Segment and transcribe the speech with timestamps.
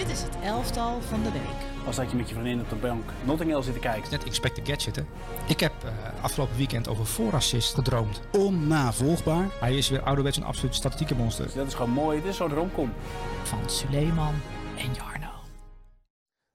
[0.00, 1.86] Dit is het elftal van de week.
[1.86, 4.10] Als dat je met je vriendin op de bank Notting Hill zit te kijken.
[4.10, 5.02] Net Inspect the Gadget, hè.
[5.48, 5.90] Ik heb uh,
[6.22, 8.20] afgelopen weekend over voorassist gedroomd.
[8.32, 9.46] Onnavolgbaar.
[9.60, 11.44] Hij is weer ouderwets een absoluut statistieke monster.
[11.44, 12.20] Dus dat is gewoon mooi.
[12.20, 12.92] Dit is zo'n romcom.
[13.42, 14.34] Van Suleiman
[14.78, 15.30] en Jarno.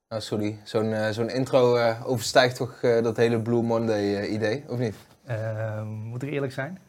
[0.10, 0.60] Nou, sorry.
[0.64, 4.96] Zo'n uh, zo'n intro uh, overstijgt toch dat hele Blue Monday idee, of niet?
[5.26, 6.80] Ehm, moet ik eerlijk zijn?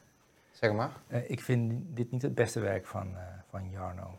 [0.53, 0.91] Zeg maar.
[1.27, 3.17] ik vind dit niet het beste werk van,
[3.51, 4.19] van Jarno.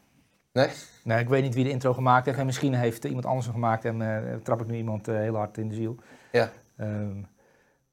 [0.58, 0.70] Nee?
[1.04, 2.38] Nee, ik weet niet wie de intro gemaakt heeft.
[2.38, 5.36] En misschien heeft iemand anders hem gemaakt en uh, trap ik nu iemand uh, heel
[5.36, 5.96] hard in de ziel.
[6.32, 6.52] Ja.
[6.80, 7.28] Um,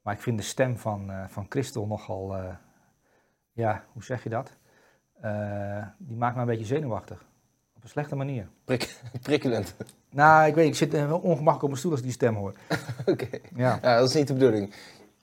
[0.01, 2.35] maar ik vind de stem van, uh, van Christel nogal,
[3.51, 4.51] ja, hoe zeg je dat?
[5.97, 7.25] die maakt me een beetje zenuwachtig.
[7.75, 8.47] Op een slechte manier.
[8.63, 9.75] Prik prikkelend.
[10.09, 12.53] Nou, ik weet ik zit wel ongemakkelijk op mijn stoel als ik die stem hoor.
[12.99, 13.11] Oké.
[13.11, 13.41] Okay.
[13.55, 13.79] Ja.
[13.81, 13.97] ja.
[13.97, 14.73] dat is niet de bedoeling.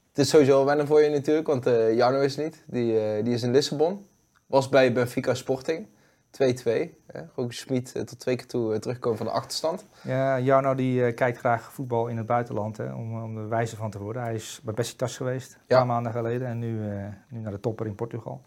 [0.08, 1.64] Het is sowieso wennen voor je natuurlijk, want
[1.94, 2.64] Jarno is niet.
[2.66, 4.06] Die, die is in Lissabon.
[4.46, 5.86] Was bij Benfica Sporting.
[6.32, 7.01] 2-2.
[7.34, 9.86] Roger Smit tot twee keer toe terugkomen van de achterstand.
[10.02, 13.76] Ja, Jarno die uh, kijkt graag voetbal in het buitenland hè, om, om er wijzer
[13.76, 14.22] van te worden.
[14.22, 15.76] Hij is bij Besiktas geweest, een ja.
[15.76, 16.48] paar maanden geleden.
[16.48, 16.80] En nu,
[17.28, 18.42] nu naar de topper in Portugal.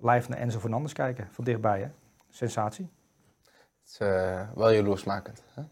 [0.00, 1.80] Live naar Enzo Fernandes kijken, van dichtbij.
[1.80, 1.88] Hè.
[2.30, 2.90] Sensatie.
[3.44, 5.42] Het is uh, wel jaloersmakend.
[5.54, 5.62] Hè?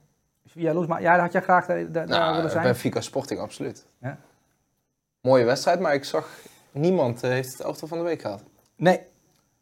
[0.43, 2.65] Jaloers, maar ja, had jij graag daar, daar nou, willen zijn?
[2.65, 3.87] Benfica Sporting, absoluut.
[3.99, 4.19] Ja.
[5.21, 6.39] Mooie wedstrijd, maar ik zag
[6.71, 8.43] niemand heeft het elftal van de week gehad.
[8.77, 9.01] Nee,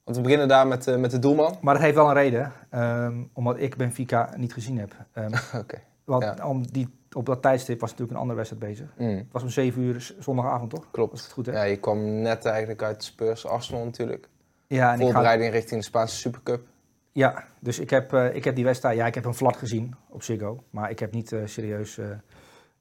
[0.05, 1.59] want we beginnen daar met, uh, met de doelman.
[1.61, 4.95] Maar dat heeft wel een reden, um, omdat ik Benfica niet gezien heb.
[5.15, 5.79] Um, Oké.
[6.05, 6.49] Want ja.
[6.49, 8.95] om die, op dat tijdstip was natuurlijk een andere wedstrijd bezig.
[8.97, 9.17] Mm.
[9.17, 10.91] Het was om 7 uur zondagavond, toch?
[10.91, 11.11] Klopt.
[11.11, 11.53] Was het goed, hè?
[11.53, 14.29] Ja, je kwam net eigenlijk uit Spurs Arsenal natuurlijk.
[14.67, 15.57] Ja, en Voorbereiding ga...
[15.57, 16.67] richting de Spaanse Supercup.
[17.13, 19.95] Ja, dus ik heb, uh, ik heb die wedstrijd, ja, ik heb een flat gezien
[20.09, 20.65] op Ziggo.
[20.71, 22.23] Maar ik heb niet uh, serieus naar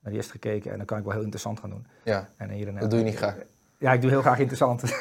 [0.02, 0.72] die eerst gekeken.
[0.72, 1.86] En dan kan ik wel heel interessant gaan doen.
[2.04, 3.36] Ja, en hier dat doe je niet graag.
[3.82, 4.84] Ja, ik doe heel graag interessant.
[4.84, 4.92] uh,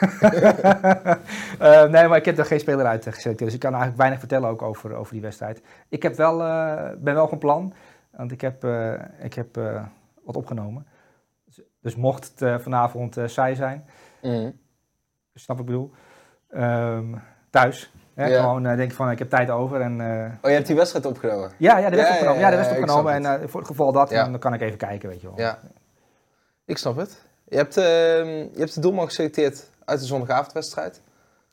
[1.94, 3.38] nee, maar ik heb er geen speler uit geselecteerd.
[3.38, 5.62] Dus ik kan eigenlijk weinig vertellen ook over, over die wedstrijd.
[5.88, 7.74] Ik heb wel, uh, ben wel van plan.
[8.10, 9.54] Want ik heb, uh, ik heb
[10.24, 10.86] wat opgenomen.
[11.44, 13.84] Dus, dus mocht het vanavond saai zijn.
[14.22, 14.58] Mm.
[15.34, 15.90] Snap ik bedoel.
[16.54, 17.92] Um, thuis.
[18.14, 18.40] Hè, ja.
[18.40, 19.80] Gewoon denk ik van, ik heb tijd over.
[19.80, 19.92] En,
[20.42, 21.50] oh, je hebt die wedstrijd opgenomen?
[21.56, 22.40] Ja, ja de wedstrijd ja, opgenomen.
[22.40, 23.40] Ja, de wedstrijd opgenomen.
[23.40, 25.38] En voor het geval dat, dan kan ik even kijken, weet je wel.
[25.38, 25.58] Ja,
[26.64, 27.28] ik snap het.
[27.50, 31.00] Je hebt, uh, je hebt de doelman geselecteerd uit de zondagavondwedstrijd.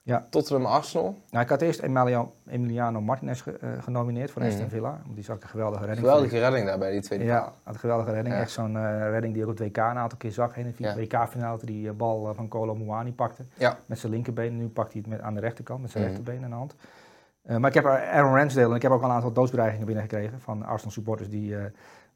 [0.04, 0.28] Ja.
[0.30, 1.18] Tottenham Arsenal.
[1.30, 4.70] Nou, ik had eerst Emiliano, Emiliano Martinez ge, uh, genomineerd voor Aston mm.
[4.70, 5.02] Villa.
[5.08, 6.06] Die zag ik een geweldige redding.
[6.08, 8.36] Geweldige redding daar bij die tweede Ja, had een geweldige redding.
[8.36, 8.42] Ja.
[8.42, 10.56] Echt zo'n uh, redding die ook op het WK een aantal keer zag.
[10.56, 10.96] Heen in de ja.
[10.96, 13.44] WK-finale die bal van Kolo Muani pakte.
[13.54, 13.78] Ja.
[13.86, 14.58] Met zijn linkerbeen.
[14.58, 16.10] Nu pakt hij het met, aan de rechterkant met zijn mm.
[16.10, 16.76] rechterbeen in de hand.
[17.42, 20.66] maar ik heb Aaron Ramsdale en ik heb ook al een aantal doodsbedreigingen binnengekregen van
[20.66, 21.56] Arsenal supporters die,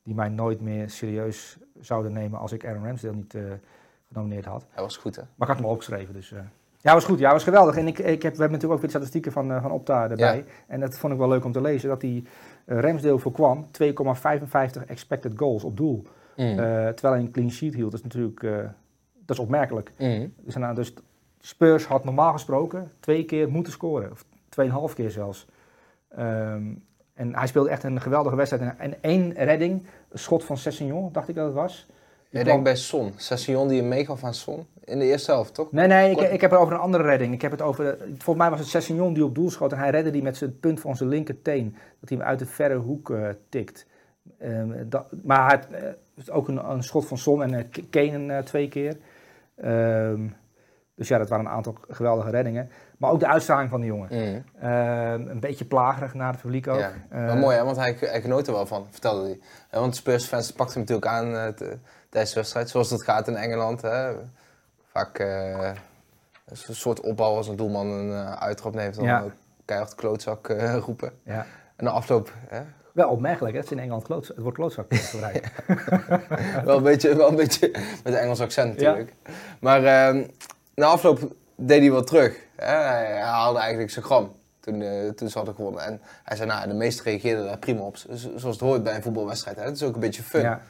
[0.03, 3.35] die mij nooit meer serieus zouden nemen als ik Aaron Ramsdale niet
[4.07, 4.66] genomineerd had.
[4.69, 5.22] Hij was goed, hè?
[5.22, 6.31] Maar ik had hem opgeschreven, dus...
[6.31, 6.39] Uh...
[6.78, 7.19] Ja, was goed.
[7.19, 7.75] Ja, was geweldig.
[7.75, 10.38] En ik, ik heb, we hebben natuurlijk ook weer statistieken van, uh, van Opta erbij.
[10.38, 10.44] Ja.
[10.67, 12.23] En dat vond ik wel leuk om te lezen, dat hij
[12.66, 13.67] uh, Ramsdale voorkwam
[14.78, 16.03] 2,55 expected goals op doel.
[16.35, 16.56] Mm.
[16.56, 17.91] terwijl hij een clean sheet hield.
[17.91, 18.41] Dat is natuurlijk
[19.25, 19.91] dat is opmerkelijk.
[19.97, 20.34] Mm.
[20.38, 20.94] Dus, nou, dus
[21.40, 24.11] Spurs had normaal gesproken twee keer moeten scoren.
[24.11, 25.47] Of tweeënhalf keer zelfs.
[26.19, 26.84] Um,
[27.22, 28.74] en hij speelde echt een geweldige wedstrijd.
[28.78, 31.88] En één redding, een schot van Sessignon, dacht ik dat het was.
[32.30, 33.14] Ik denk bij Son.
[33.16, 34.66] Session die hem meegaf aan Son.
[34.84, 35.72] In de eerste helft, toch?
[35.72, 37.34] Nee, nee, ik, ik, heb het over een andere redding.
[37.34, 39.72] Ik heb het over, volgens mij was het Sessignon die op doel schoot.
[39.72, 41.76] En hij redde die met zijn punt van zijn linkerteen.
[42.00, 43.86] Dat hij hem uit de verre hoek uh, tikt.
[44.42, 45.78] Um, dat, maar uh,
[46.16, 48.98] is ook een, een, schot van Son en uh, Kane twee keer.
[49.66, 50.36] Um,
[50.96, 52.70] dus ja, dat waren een aantal geweldige reddingen.
[53.01, 54.09] Maar ook de uitstraling van de jongen.
[54.12, 54.44] Mm.
[55.28, 56.79] een beetje plagerig naar het publiek ook.
[56.79, 59.39] Ja, wel mooi hè, want hij, hij genoot er wel van, vertelde hij.
[59.79, 61.53] want Spurs-fans pakten hem natuurlijk aan
[62.09, 63.81] tijdens de wedstrijd, zoals dat gaat in Engeland.
[63.81, 64.13] Hè.
[64.91, 65.72] Vaak uh,
[66.45, 69.25] een soort opbouw als een doelman een uittrap neemt, dan ja.
[69.66, 70.47] keihard klootzak
[70.85, 71.11] roepen.
[71.23, 71.45] Ja.
[71.75, 72.34] En de afloop...
[72.47, 72.61] Hè.
[72.94, 73.59] Wel opmerkelijk, hè?
[73.59, 74.91] het is in Engeland klootzak, het wordt klootzak
[76.66, 77.72] wel, een beetje, wel een beetje
[78.03, 79.13] met een Engels accent natuurlijk.
[79.23, 79.31] Ja.
[79.59, 80.23] Maar ehm,
[80.75, 81.35] na afloop
[81.67, 82.38] deed hij wat terug.
[82.55, 84.83] Hij haalde eigenlijk zijn gram toen,
[85.16, 85.83] toen ze hadden gewonnen.
[85.83, 87.97] En hij zei, nou, de meesten reageerden daar prima op.
[87.97, 89.58] Zoals het hoort bij een voetbalwedstrijd.
[89.58, 89.63] Hè.
[89.63, 90.41] Het is ook een beetje fun.
[90.41, 90.61] Ja.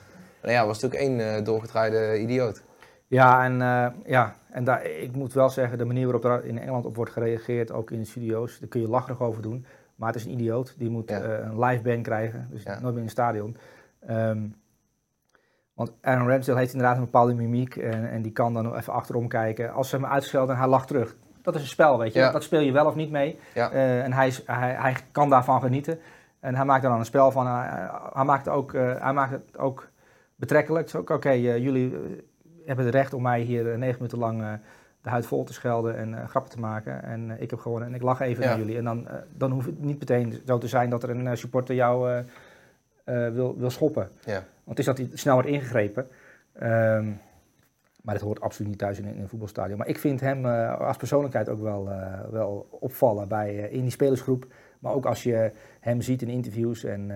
[0.42, 2.62] Nou ja, was natuurlijk één uh, doorgedraaide idioot.
[3.08, 6.60] Ja, en, uh, ja, en daar, ik moet wel zeggen, de manier waarop er in
[6.60, 9.66] Engeland op wordt gereageerd, ook in de studio's, daar kun je lacherig over doen.
[9.96, 11.24] Maar het is een idioot, die moet ja.
[11.24, 12.72] uh, een live band krijgen, dus Ja.
[12.72, 13.58] nooit meer in het stadion.
[14.10, 14.56] Um,
[15.86, 19.28] want Aaron Ramsdale heeft inderdaad een bepaalde mimiek en, en die kan dan even achterom
[19.28, 19.74] kijken.
[19.74, 22.20] Als ze hem uitschelden en hij lacht terug, dat is een spel, weet je.
[22.20, 22.32] Ja.
[22.32, 23.40] Dat speel je wel of niet mee.
[23.54, 23.74] Ja.
[23.74, 26.00] Uh, en hij, is, hij, hij kan daarvan genieten.
[26.40, 27.48] En hij maakt er dan een spel van.
[27.48, 29.88] Hij, hij maakt, ook, uh, hij maakt het ook
[30.36, 30.86] betrekkelijk.
[30.86, 31.98] Het is ook oké, okay, uh, jullie
[32.66, 34.60] hebben het recht om mij hier negen minuten lang
[35.02, 37.04] de huid vol te schelden en grappen te maken.
[37.04, 38.50] En ik heb gewonnen en ik lach even Ja.
[38.50, 38.78] naar jullie.
[38.78, 39.08] En dan,
[39.38, 42.24] dan hoeft het niet meteen zo te zijn dat er een supporter jou
[43.04, 44.10] eh, wil, wil schoppen.
[44.26, 44.44] Ja.
[44.72, 46.08] Want het is dat hij snel wordt ingegrepen.
[46.54, 47.12] Ehm,
[48.02, 49.78] maar dat hoort absoluut niet thuis in, in een voetbalstadion.
[49.78, 53.82] Maar ik vind hem eh, als persoonlijkheid ook wel, eh, wel opvallen bij, eh, in
[53.82, 54.54] die spelersgroep.
[54.80, 57.12] Maar ook als je hem ziet in interviews en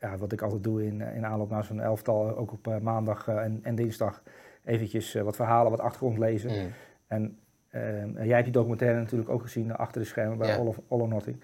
[0.00, 3.60] ja, wat ik altijd doe in, in aanloop naar zo'n elftal, ook op maandag en,
[3.62, 4.22] en dinsdag,
[4.64, 6.50] eventjes wat verhalen, wat achtergrond lezen.
[6.50, 6.70] Mm.
[7.06, 7.38] En
[7.70, 10.56] ehm, jij hebt die documentaire natuurlijk ook gezien achter de schermen bij Ja.
[10.56, 11.42] All, of, All or Nothing.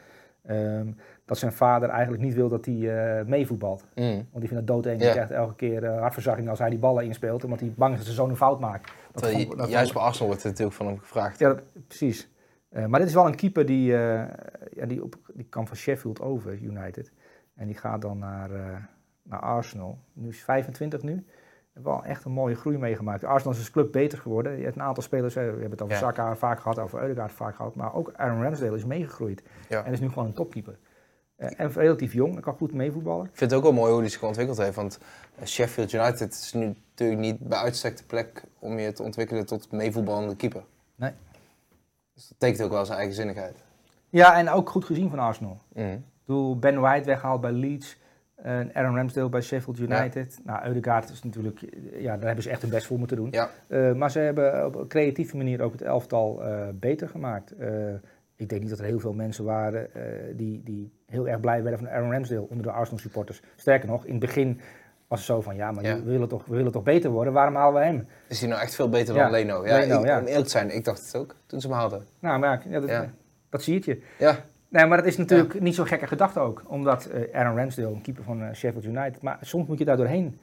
[1.24, 3.84] Dat zijn vader eigenlijk niet wil dat hij eh, meevoetbalt.
[3.94, 4.04] Mm.
[4.04, 4.96] Want die vindt het doodeng.
[4.98, 5.02] Ja.
[5.04, 7.44] Die krijgt elke keer hartverzakking als hij die ballen inspeelt.
[7.44, 8.92] Omdat hij bang is dat zijn zoon een fout maakt.
[9.12, 11.38] Dat Terwijl vond- dat juist vond- bij Arsenal wordt er natuurlijk van hem gevraagd.
[11.38, 12.32] Ja, dat- precies.
[12.68, 14.28] Eh, maar dit is wel een keeper die, ja,
[14.86, 17.12] die, op, die kan van Sheffield over, United.
[17.54, 18.50] En die gaat dan naar,
[19.22, 19.98] naar Arsenal.
[20.12, 21.24] Nu is hij 25 nu.
[21.72, 23.24] Wel echt een mooie groei meegemaakt.
[23.24, 24.56] Arsenal is als club beter geworden.
[24.58, 26.00] Je hebt een aantal spelers, we hebben het over Ja.
[26.00, 27.74] Saka vaak gehad, over Eudegaard vaak gehad.
[27.74, 29.42] Maar ook Aaron Ramsdale is meegegroeid.
[29.68, 29.84] Ja.
[29.84, 30.78] En is nu gewoon een topkeeper.
[31.36, 33.24] Eh, en relatief jong, kan goed meevoetballen.
[33.24, 34.76] Ik vind het ook wel mooi hoe hij zich ontwikkeld heeft.
[34.76, 34.98] Want
[35.34, 39.46] eh, Sheffield United is nu natuurlijk niet bij uitstek de plek om je te ontwikkelen
[39.46, 40.62] tot meevoetballende keeper.
[40.96, 41.10] Nee.
[42.14, 43.62] Dus dat tekent ook wel zijn eigenzinnigheid.
[44.08, 45.60] Ja, en ook goed gezien van Arsenal.
[45.72, 46.04] Mm.
[46.26, 48.02] Ik Ben White weggehaald bij Leeds.
[48.34, 50.40] En Aaron Ramsdale bij Sheffield United.
[50.44, 51.60] Nou, Eudegaard is natuurlijk...
[51.92, 53.28] Ja, daar hebben ze echt hun best voor moeten doen.
[53.30, 53.50] Ja.
[53.66, 56.42] Eh, maar ze hebben op een creatieve manier ook het elftal
[56.74, 57.54] beter gemaakt.
[58.36, 60.02] Ik denk niet dat er heel veel mensen waren eh,
[60.36, 63.42] die, die heel erg blij werden van Aaron Ramsdale onder de Arsenal supporters.
[63.56, 64.60] Sterker nog, in het begin
[65.08, 65.96] was het zo van, ja, maar Ja.
[65.96, 68.06] We, willen toch, we willen toch beter worden, waarom halen we hem?
[68.28, 69.22] Is hij nou echt veel beter Ja.
[69.22, 69.66] dan Leno?
[69.66, 70.18] Ja, Leno, ik, ja.
[70.20, 72.04] om eerlijk te zijn, ik dacht het ook toen ze hem haalden.
[72.18, 73.10] Nou, maar ja, dat, Ja.
[73.48, 74.02] dat zie je.
[74.18, 74.36] Ja,
[74.68, 76.62] Nee, maar dat is natuurlijk niet zo'n gekke gedachte ook.
[76.66, 79.22] Omdat eh, Aaron Ramsdale, een keeper van eh, Sheffield United...
[79.22, 80.38] Maar soms moet je daar doorheen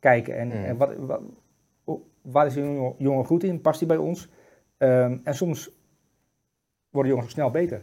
[0.00, 0.36] kijken.
[0.36, 0.52] En, Mm.
[0.64, 0.90] en wat,
[2.22, 3.60] waar is die jongen, jongen goed in?
[3.60, 4.28] Past hij bij ons?
[4.78, 5.70] Ehm, en soms
[6.92, 7.82] worden jongens ook snel beter.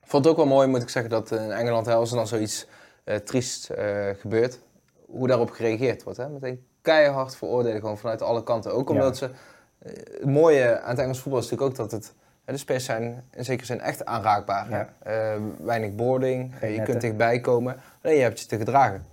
[0.00, 2.16] Ik vond het ook wel mooi, moet ik zeggen, dat in Engeland, hè, als er
[2.16, 2.66] dan zoiets
[3.04, 4.58] eh triest eh, gebeurt,
[5.06, 6.18] hoe daarop gereageerd wordt.
[6.18, 6.28] Hè?
[6.28, 8.74] Meteen keihard veroordelen, gewoon vanuit alle kanten.
[8.74, 9.30] Ook omdat ze,
[9.78, 12.14] eh, het mooie aan het Engels voetbal is natuurlijk ook dat het,
[12.44, 14.70] de spelers zijn in zekere zin echt aanraakbaar.
[14.70, 14.88] Ja.
[15.58, 16.84] Weinig boarding, je netten.
[16.84, 19.06] kunt dichtbij komen, alleen je hebt je te gedragen.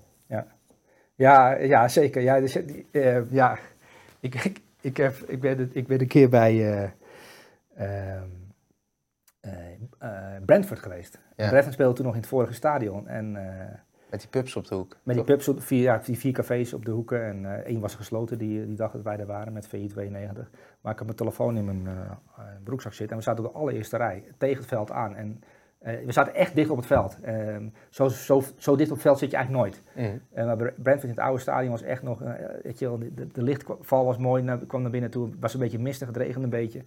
[1.20, 2.22] Ja, ja zeker.
[2.22, 2.58] Ja, dus,
[3.30, 3.58] ja.
[4.20, 6.92] Ik, ik, ik, heb, ik, ben, ik ben een keer bij eh, ehm,
[7.76, 8.22] eh, eh,
[10.46, 11.20] Brentford geweest.
[11.36, 11.48] Ja.
[11.50, 13.08] Brentford speelde toen nog in het vorige stadion.
[13.08, 13.36] En...
[13.36, 13.66] eh,
[14.10, 14.98] Met die pubs op de hoek.
[15.04, 17.24] Met die pubs, op, vier, ja, die vier cafés op de hoeken.
[17.26, 20.50] En eh, één was gesloten die, die dag dat wij er waren met VI 92.
[20.82, 21.94] Maar ik had mijn telefoon in mijn eh,
[22.38, 23.10] eh, broekzak zitten.
[23.18, 25.16] En we zaten op de allereerste rij tegen het veld aan.
[25.16, 25.42] En
[25.80, 27.18] eh, we zaten echt dicht op het veld.
[27.22, 29.84] Ehm, zo, zo, zo dicht op het veld zit je eigenlijk nooit.
[30.34, 32.22] En maar Br- Brentford in het oude stadion was echt nog...
[32.22, 32.34] eh,
[32.64, 33.00] weet je wel,
[33.34, 35.26] de, lichtval was mooi, kwam naar binnen toe.
[35.30, 36.84] Het was een beetje mistig, het regende een beetje.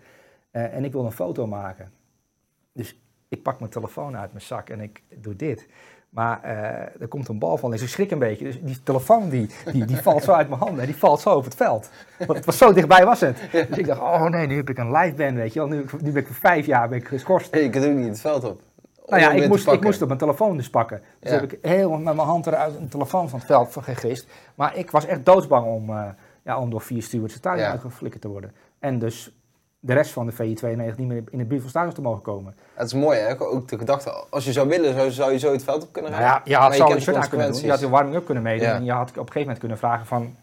[0.50, 1.90] Eh, en ik wilde een foto maken.
[2.72, 5.66] Dus ik pak mijn telefoon uit mijn zak en ik doe dit.
[6.08, 8.44] Maar eh, er komt een bal van, dus ik schrik een beetje.
[8.44, 11.44] Dus die telefoon die, die, die valt zo uit mijn handen, die valt zo op
[11.44, 11.90] het veld.
[12.18, 13.38] Want het was zo dichtbij was het.
[13.52, 15.68] Dus ik dacht, oh nee, nu heb ik een live band, weet je wel.
[15.68, 17.50] Nu, nu ben ik voor vijf jaar ben ik geschorst.
[17.50, 18.60] Hey, kunt ook niet het veld op.
[19.06, 21.02] Nou ja, ik moest, ik moest op mijn telefoon dus pakken.
[21.20, 21.40] Dus Ja.
[21.40, 24.26] heb ik heel met mijn hand eruit een telefoon van het veld gegist.
[24.54, 26.04] Maar ik was echt doodsbang om, eh,
[26.42, 27.50] ja, om door vier stewards Ja.
[27.70, 28.52] uitgeflikkerd te worden.
[28.78, 29.34] En dus
[29.84, 32.54] de rest van de VI-92 niet meer in de buurt van stadions te mogen komen.
[32.74, 33.40] Het is mooi, hè?
[33.40, 36.10] Ook de gedachte, als je zou willen, zou, zou je zo het veld op kunnen
[36.10, 36.40] Nou rijden.
[36.44, 37.60] ja, je had Maar zo kent een de shirt aan kunnen doen.
[37.62, 37.98] Je had consequenties.
[37.98, 38.66] warming-up kunnen meedoen.
[38.68, 38.74] Ja.
[38.74, 40.36] En je had op een gegeven moment kunnen vragen van,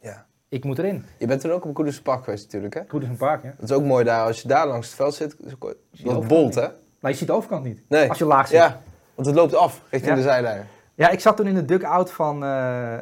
[0.00, 0.26] Ja.
[0.48, 1.04] ik moet erin.
[1.18, 2.80] Je bent toen ook op Koeders Park geweest natuurlijk, hè?
[2.88, 3.50] Een park, hè?
[3.58, 6.54] Dat is ook mooi daar, als je daar langs het veld zit, de dat bolt,
[6.54, 6.66] hè?
[7.00, 7.82] Maar je ziet de overkant niet.
[7.88, 8.08] Nee.
[8.08, 8.56] Als je laag zit.
[8.58, 8.80] Ja,
[9.14, 10.16] want het loopt af richting Ja.
[10.16, 10.66] de zijlijn.
[10.94, 13.00] Ja, ik zat toen in de dugout van, eh, eh,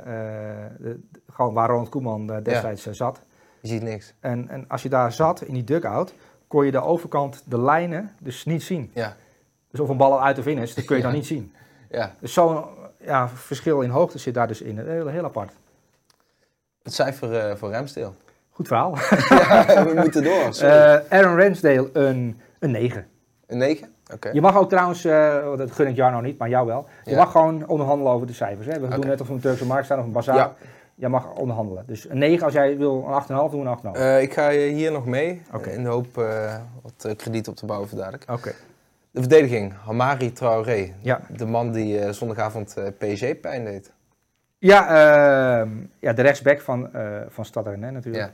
[0.79, 3.21] de- de- gewoon waar Ronald Koeman eh, destijds zat.
[3.65, 4.15] Je ziet niks.
[4.21, 6.15] En, en als je daar zat, in die dugout,
[6.47, 8.91] kon je de overkant, de lijnen, dus niet zien.
[8.95, 9.17] Ja,
[9.71, 11.09] Dus of een bal al uit of in is, dat kun je Ja.
[11.09, 11.53] dan niet zien.
[11.91, 12.15] ja.
[12.21, 12.65] Dus zo'n
[13.01, 14.79] ja, verschil in hoogte zit daar dus in.
[14.79, 15.53] Heel, heel apart.
[16.83, 18.13] Het cijfer eh, voor Ramsdale.
[18.51, 18.95] Goed verhaal.
[19.29, 20.49] ja, we moeten door.
[20.69, 23.07] Eh, Aaron Ramsdale, een, een 9.
[23.47, 23.89] Een 9?
[24.13, 24.31] Oké.
[24.33, 26.89] Je mag ook trouwens, eh, dat gun ik Jarno niet, maar jou wel.
[27.05, 27.17] Je Ja.
[27.17, 28.67] mag gewoon onderhandelen over de cijfers.
[28.67, 28.81] Hè?
[28.81, 30.37] We doen net of we een Turkse markt staan of een bazaar.
[30.37, 30.55] Ja.
[30.95, 31.85] Jij mag onderhandelen.
[31.87, 34.01] Dus een 9 als jij wil, een 8,5 doen we een 8,5.
[34.01, 35.71] Eh, ik ga hier nog mee, Oké.
[35.71, 38.25] in de hoop eh, wat eh, krediet op te bouwen voor dadelijk.
[38.31, 38.53] Oké.
[39.11, 40.93] De verdediging, Hamari Traoré.
[41.01, 41.21] Ja.
[41.37, 43.93] De man die eh, zondagavond eh PSG pijn deed.
[44.59, 44.87] Ja,
[45.61, 48.31] ehm, ja, de rechtsback van, eh van Stad Rennais natuurlijk.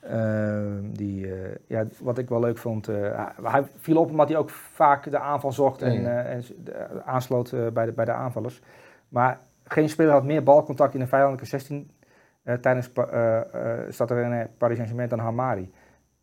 [0.00, 4.36] Ehm, die, eh, ja, wat ik wel leuk vond, eh, hij- viel op omdat hij
[4.38, 6.06] ook vaak de aanval zocht en, Mm.
[6.06, 6.44] eh, en
[7.04, 8.60] aansloot eh, bij, de, bij de aanvallers.
[9.08, 11.90] Maar geen speler had meer balcontact in de vijandelijke 16
[12.42, 15.72] eh, tijdens pa, eh, eh, Stad Rennais Paris Saint-Germain dan Hamari.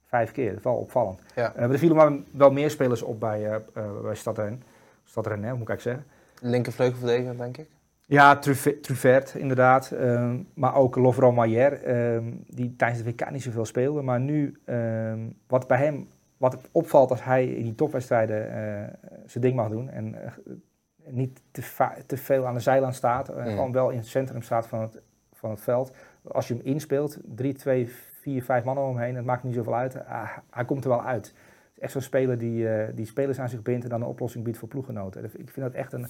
[0.05, 1.21] Vijf keer, dat is wel opvallend.
[1.35, 1.53] Ja.
[1.55, 3.61] Maar er vielen maar wel meer spelers op bij,
[4.01, 6.05] bij Stad hoe moet ik zeggen.
[6.41, 7.69] Linkervleugelverdediger, denk ik.
[8.05, 9.91] Ja, Truffert inderdaad.
[9.91, 14.01] Ehm, maar ook Lovro Maier, ehm, die tijdens de WK niet zoveel speelde.
[14.01, 16.07] Maar nu, ehm, wat bij hem
[16.39, 19.89] wat opvalt als hij in die topwedstrijden uh, zijn ding mag doen.
[19.89, 20.53] En uh,
[21.05, 21.61] niet te,
[22.05, 23.29] te, veel aan de zijlijn staat.
[23.29, 25.01] Uh, Gewoon wel in het centrum staat van het,
[25.33, 25.91] van het veld.
[26.23, 27.89] Als je hem inspeelt, drie, twee,
[28.21, 30.05] vier, vijf mannen omheen, het maakt niet zoveel uit.
[30.05, 31.25] Ah, hij komt er wel uit.
[31.25, 34.43] Het is echt zo'n speler die, die spelers aan zich bindt en dan een oplossing
[34.43, 35.23] biedt voor ploeggenoten.
[35.23, 36.07] Ik vind dat echt een,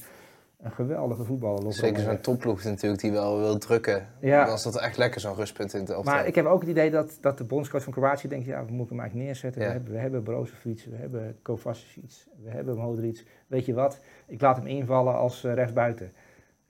[0.61, 1.73] een geweldige voetballer.
[1.73, 4.07] Zeker zo'n topploeg natuurlijk die wel wil drukken.
[4.19, 4.45] Ja.
[4.45, 6.91] Dan is dat echt lekker zo'n rustpunt in het Maar ik heb ook het idee
[6.91, 9.61] dat, dat de bondscoach van Kroatië denkt, ja, we moeten hem eigenlijk neerzetten.
[9.61, 13.25] We hebben, we hebben Brozovic, we hebben Kovacic, we hebben Modric.
[13.47, 16.11] Weet je wat, ik laat hem invallen als uh, rechtsbuiten.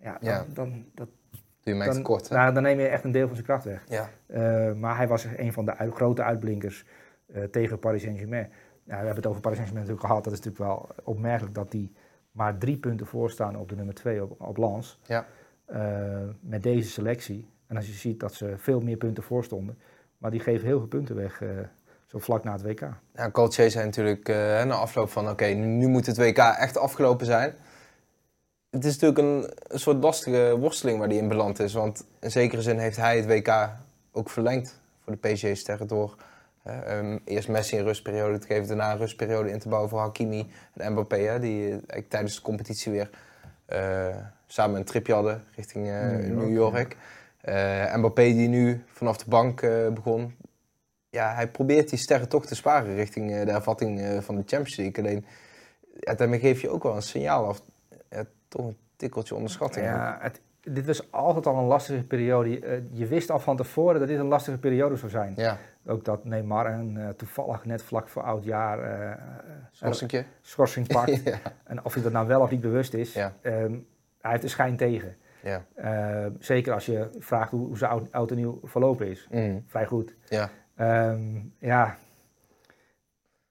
[0.02, 0.46] Ja, dan, ja.
[0.54, 1.08] dan dat,
[1.64, 3.84] Dan, kort, nou, dan neem je echt een deel van zijn kracht weg.
[3.88, 4.10] Ja.
[4.28, 6.86] Uh, maar hij was een van de uit, grote uitblinkers
[7.28, 8.50] uh, tegen Paris Saint-Germain.
[8.84, 10.24] Nou, we hebben het over Paris Saint-Germain natuurlijk gehad.
[10.24, 11.94] Dat is natuurlijk wel opmerkelijk dat die
[12.32, 15.00] maar drie punten voorstaan op de nummer twee op, op Lans.
[15.04, 15.26] Ja.
[15.72, 17.50] Uh, met deze selectie.
[17.68, 19.78] En als je ziet dat ze veel meer punten voorstonden.
[20.18, 21.44] Maar die geven heel veel punten weg,
[22.06, 22.82] zo vlak na het WK.
[23.14, 27.26] Ja, Coach zei natuurlijk uh, na afloop van oké, nu moet het WK echt afgelopen
[27.26, 27.54] zijn.
[28.70, 31.74] Het is natuurlijk een, een soort lastige worsteling waar hij in beland is.
[31.74, 33.70] Want in zekere zin heeft hij het WK
[34.12, 36.16] ook verlengd voor de PSG-sterren door
[36.88, 40.48] Um, eerst Messi een rustperiode te geven, daarna een rustperiode in te bouwen voor Hakimi
[40.74, 41.18] en Mbappé.
[41.18, 43.10] Hè, die uh, tijdens de competitie weer
[43.74, 44.16] uh,
[44.48, 46.98] samen een tripje hadden richting uh, New York.
[47.96, 49.62] Mbappé die nu vanaf de bank
[49.94, 50.36] begon.
[51.10, 55.04] Ja, hij probeert die sterren toch te sparen richting de hervatting van de Champions League.
[55.04, 55.26] Alleen,
[56.00, 57.62] ja, daarmee geef je ook wel een signaal af.
[58.50, 59.86] Toch een tikkeltje onderschatting.
[59.86, 62.50] Ja, het, dit was altijd al een lastige periode.
[62.92, 65.34] Je wist al van tevoren dat dit een lastige periode zou zijn.
[65.36, 65.58] Ja.
[65.86, 69.92] Ook dat Neymar en uh, toevallig net vlak voor oud jaar uh,
[70.42, 71.24] schorsing pakt.
[71.64, 73.34] En of hij dat nou wel of niet bewust is, ja.
[73.42, 73.88] um,
[74.22, 75.16] hij heeft de schijn tegen.
[75.44, 75.66] Ja.
[75.78, 79.28] Uh, zeker als je vraagt hoe, hoe zijn oud, oud, en nieuw verlopen is.
[79.32, 79.64] Mm.
[79.68, 80.16] Vrij goed.
[80.28, 80.50] Ja.
[81.12, 81.98] Um, ja.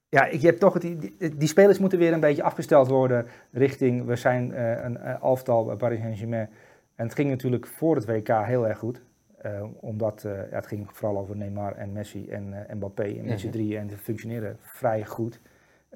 [0.09, 4.05] Ja, je hebt toch het, die, die, spelers moeten weer een beetje afgesteld worden richting,
[4.05, 6.49] we zijn een elftal bij Paris Saint-Germain.
[6.95, 9.03] En het ging natuurlijk voor het WK heel erg goed.
[9.47, 13.25] Uh, omdat uh, ja, het ging vooral over Neymar en Messi en uh, Mbappé en
[13.25, 15.41] met z'n drieën en ze functioneren vrij goed.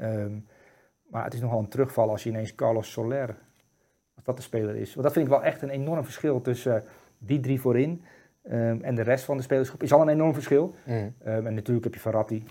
[0.00, 0.47] Um,
[1.07, 3.37] maar het is nogal een terugval als je ineens Carlos Soler,
[4.14, 4.95] als dat de speler is.
[4.95, 6.85] Want dat vind ik wel echt een enorm verschil tussen
[7.19, 8.02] die drie voorin
[8.45, 9.83] um, en de rest van de spelersgroep.
[9.83, 10.75] Is al een enorm verschil.
[10.85, 10.95] Mm.
[10.95, 12.45] Um, en natuurlijk heb je Verratti,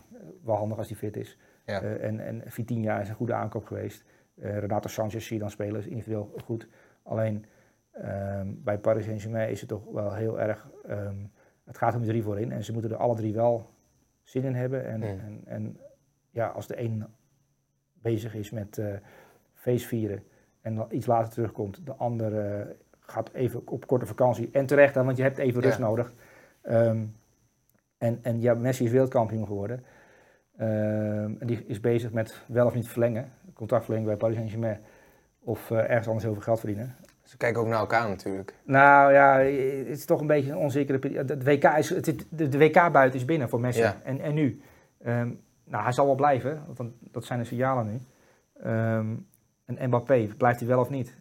[0.44, 1.38] wel handig als hij fit is.
[1.72, 1.82] Ja.
[1.82, 4.04] en, en Vitinha is een goede aankoop geweest.
[4.36, 6.68] Renato Sanchez zie je dan spelen, is individueel goed.
[7.04, 7.46] Alleen
[8.04, 10.70] Um, bij Paris Saint-Germain is het toch wel heel erg.
[10.90, 11.32] Um,
[11.64, 13.70] het gaat om drie voorin en ze moeten er alle drie wel
[14.24, 14.86] zin in hebben.
[14.86, 15.80] En, en, en
[16.30, 17.06] ja, als de een
[17.94, 18.94] bezig is met uh,
[19.54, 20.24] feestvieren
[20.62, 22.66] en iets later terugkomt, de ander uh,
[23.00, 24.50] gaat even op korte vakantie.
[24.52, 26.14] En terecht, want je hebt even rust nodig.
[26.64, 27.16] Um,
[27.98, 29.84] en, en ja, Messi is wereldkampioen geworden.
[31.40, 34.80] En die is bezig met wel of niet verlengen, contractverlenging bij Paris Saint-Germain.
[35.44, 36.96] Of uh, ergens anders heel veel geld verdienen.
[37.24, 38.54] Ze kijken ook naar elkaar natuurlijk.
[38.64, 41.38] Nou ja, het is toch een beetje een onzekere periode.
[41.38, 43.84] De WK, is, het, de, de WK-buiten is binnen voor Messi.
[44.04, 44.62] En, en nu?
[45.06, 48.00] Um, nou, hij zal wel blijven, want dat zijn de signalen nu.
[48.70, 49.28] Um,
[49.66, 51.18] en Mbappé, blijft hij wel of niet?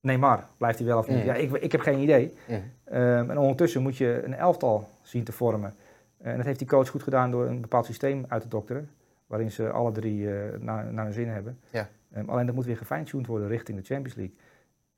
[0.00, 1.18] Neymar, blijft hij wel of niet?
[1.18, 1.24] Mm.
[1.24, 2.34] Ja, ik, ik heb geen idee.
[2.48, 2.54] Mm.
[2.54, 5.74] Um, en ondertussen moet je een elftal zien te vormen.
[6.18, 8.90] En dat heeft die coach goed gedaan door een bepaald systeem uit te dokteren.
[9.26, 11.58] Waarin ze alle drie uh, naar, naar hun zin hebben.
[11.70, 11.88] Ja.
[12.26, 14.34] alleen dat moet weer gefine-tuned worden richting de Champions League.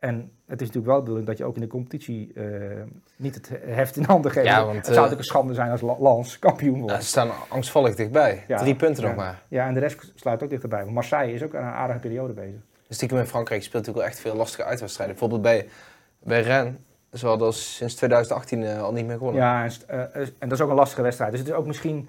[0.01, 2.45] En het is natuurlijk wel de bedoeling dat je ook in de competitie uh,
[3.17, 4.47] niet het heft in handen geeft.
[4.47, 6.95] Ja, want, het zou uh, natuurlijk een schande zijn als Lans kampioen wordt.
[6.95, 8.45] Ja, ze staan angstvallig dichtbij.
[8.49, 9.43] Ja, Drie punten nog maar.
[9.49, 10.81] Ja, en de rest sluit ook dichterbij.
[10.81, 12.61] Want Marseille is ook aan een aardige periode bezig.
[12.87, 15.17] Dus stiekem in Frankrijk speelt natuurlijk wel echt veel lastige uitwedstrijden.
[15.17, 15.69] Bijvoorbeeld bij,
[16.19, 16.75] bij Rennes.
[17.13, 19.43] Ze hadden sinds 2018 uh, al niet meer gewonnen.
[19.43, 21.31] Ja, en, en, dat is ook een lastige wedstrijd.
[21.31, 22.09] Dus het is ook misschien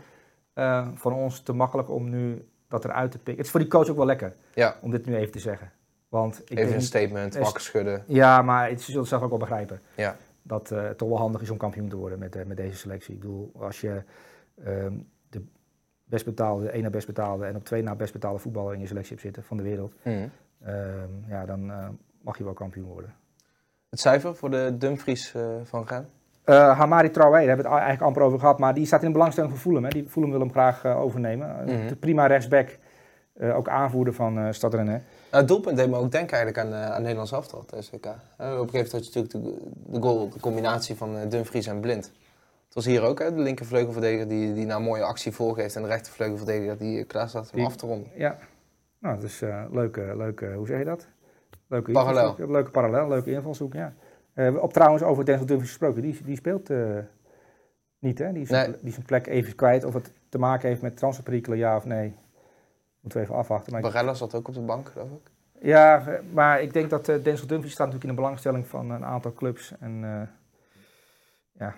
[0.95, 3.35] voor ons te makkelijk om nu dat eruit te pikken.
[3.35, 4.75] Het is voor die coach ook wel lekker ja.
[4.81, 5.71] om dit nu even te zeggen.
[6.09, 8.03] Want ik Even een statement, wakker schudden.
[8.07, 9.81] Ja, maar het, ze zullen het zelf ook wel begrijpen.
[9.95, 10.15] Ja.
[10.43, 12.77] Dat uh, het toch wel handig is om kampioen te worden met, uh, met deze
[12.77, 13.13] selectie.
[13.13, 14.03] Ik bedoel, als je
[14.67, 15.43] um, de
[16.03, 18.87] best betaalde, één na best betaalde en op twee na best betaalde voetballer in je
[18.87, 20.31] selectie hebt zitten van de wereld, mm.
[20.67, 21.87] um, ja, dan uh,
[22.21, 23.15] mag je wel kampioen worden.
[23.91, 25.33] Het cijfer voor de Dumfries
[25.63, 26.05] van Gaan?
[26.45, 29.13] Hamari Traoré, daar hebben we het eigenlijk amper over gehad, maar die staat in de
[29.13, 29.83] belangstelling voor Fulham.
[29.83, 29.89] Hè.
[29.89, 31.63] Die Fulham wil hem graag overnemen.
[31.65, 32.77] Mm Prima rechtsback,
[33.39, 35.01] ook aanvoerder van uh, Stad René.
[35.29, 38.05] Het doelpunt deed me ook denken eigenlijk aan, aan Nederlands elftal tijdens WK.
[38.05, 41.67] Uh, op een gegeven moment had je natuurlijk de, de goal, de combinatie van Dumfries
[41.67, 42.05] en Blind.
[42.65, 45.81] Het was hier ook, hè, de linkervleugelverdediger die, die nou een mooie actie voorgeeft en
[45.81, 48.11] de rechtervleugelverdediger die klaar staat om af te ronden.
[48.15, 48.37] Ja,
[48.99, 51.07] nou, dat is leuk, leuk hoe zeg je dat?
[51.71, 52.21] Leuke Parallel.
[52.29, 53.93] invalshoek, Leuke parallel, leuke invalshoek, ja.
[54.33, 56.97] Eh, op trouwens over Denzel Dumfries gesproken, die, die speelt eh,
[57.99, 58.31] niet hè?
[58.33, 58.65] Die is, Nee.
[58.65, 59.83] die is zijn plek even kwijt.
[59.83, 62.15] Of het te maken heeft met transferperikelen, ja of nee.
[62.99, 63.71] Moeten we even afwachten.
[63.73, 65.31] Maar Barella zat ook op de bank, geloof ik.
[65.61, 68.89] ja, eh, maar ik denk dat eh, Denzel Dumfries staat natuurlijk in de belangstelling van
[68.91, 69.73] een aantal clubs.
[69.79, 70.27] En eh,
[71.51, 71.75] ja,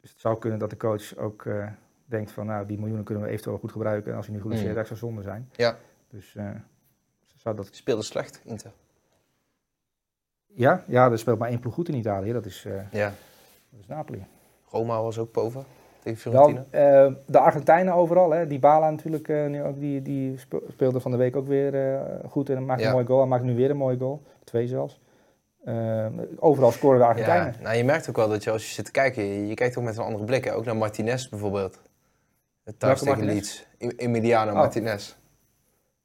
[0.00, 1.66] dus het zou kunnen dat de coach ook eh,
[2.04, 4.10] denkt van nou, die miljoenen kunnen we eventueel goed gebruiken.
[4.10, 4.74] En als hij nu goed is, Mm.
[4.74, 5.48] dat zou zonde zijn.
[5.52, 5.76] Ja.
[6.08, 6.50] Dus eh,
[7.36, 7.68] zou dat...
[7.70, 8.72] Speelde slecht, Inter.
[10.56, 12.32] Ja, ja, er speelt maar één ploeg goed in Italië.
[12.32, 13.12] Dat is, eh, Ja.
[13.70, 14.24] dat is Napoli.
[14.70, 15.64] Roma was ook boven
[16.02, 16.64] tegen Fiorentina.
[16.70, 18.46] eh, de Argentijnen overal, hè.
[18.46, 22.00] Die Bala natuurlijk, eh, nu ook, die, die spe- speelde van de week ook weer
[22.28, 22.88] goed en maakte Ja.
[22.88, 23.20] een mooie goal.
[23.20, 25.00] Hij maakt nu weer een mooie goal, twee zelfs.
[26.38, 27.52] Overal scoren de Argentijnen.
[27.56, 29.54] Ja, nou, je merkt ook wel dat je als je zit te kijken, je, je
[29.54, 30.44] kijkt ook met een andere blik.
[30.44, 30.54] Hè.
[30.54, 31.78] Ook naar Martinez bijvoorbeeld.
[32.64, 33.24] Het thuis tegen?
[33.24, 33.66] Leeds.
[33.78, 34.56] Emiliano Oh.
[34.56, 35.16] Martinez.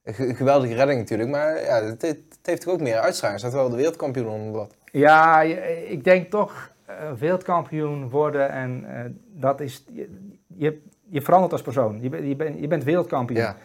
[0.03, 3.39] Een ge- geweldige redding natuurlijk, maar ja, het, het heeft toch ook meer uitstraling.
[3.39, 4.75] Staat wel de wereldkampioen onder het blad.
[4.91, 5.41] Ja,
[5.87, 10.17] ik denk toch eh, wereldkampioen worden en eh, dat is, je,
[10.47, 12.01] je, je verandert als persoon.
[12.01, 13.39] Je, bent- je, bent je bent wereldkampioen.
[13.41, 13.55] Ja,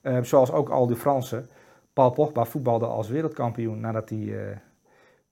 [0.00, 1.48] Eh, zoals ook al de Fransen.
[1.92, 4.58] Paul Pogba voetbalde als wereldkampioen nadat hij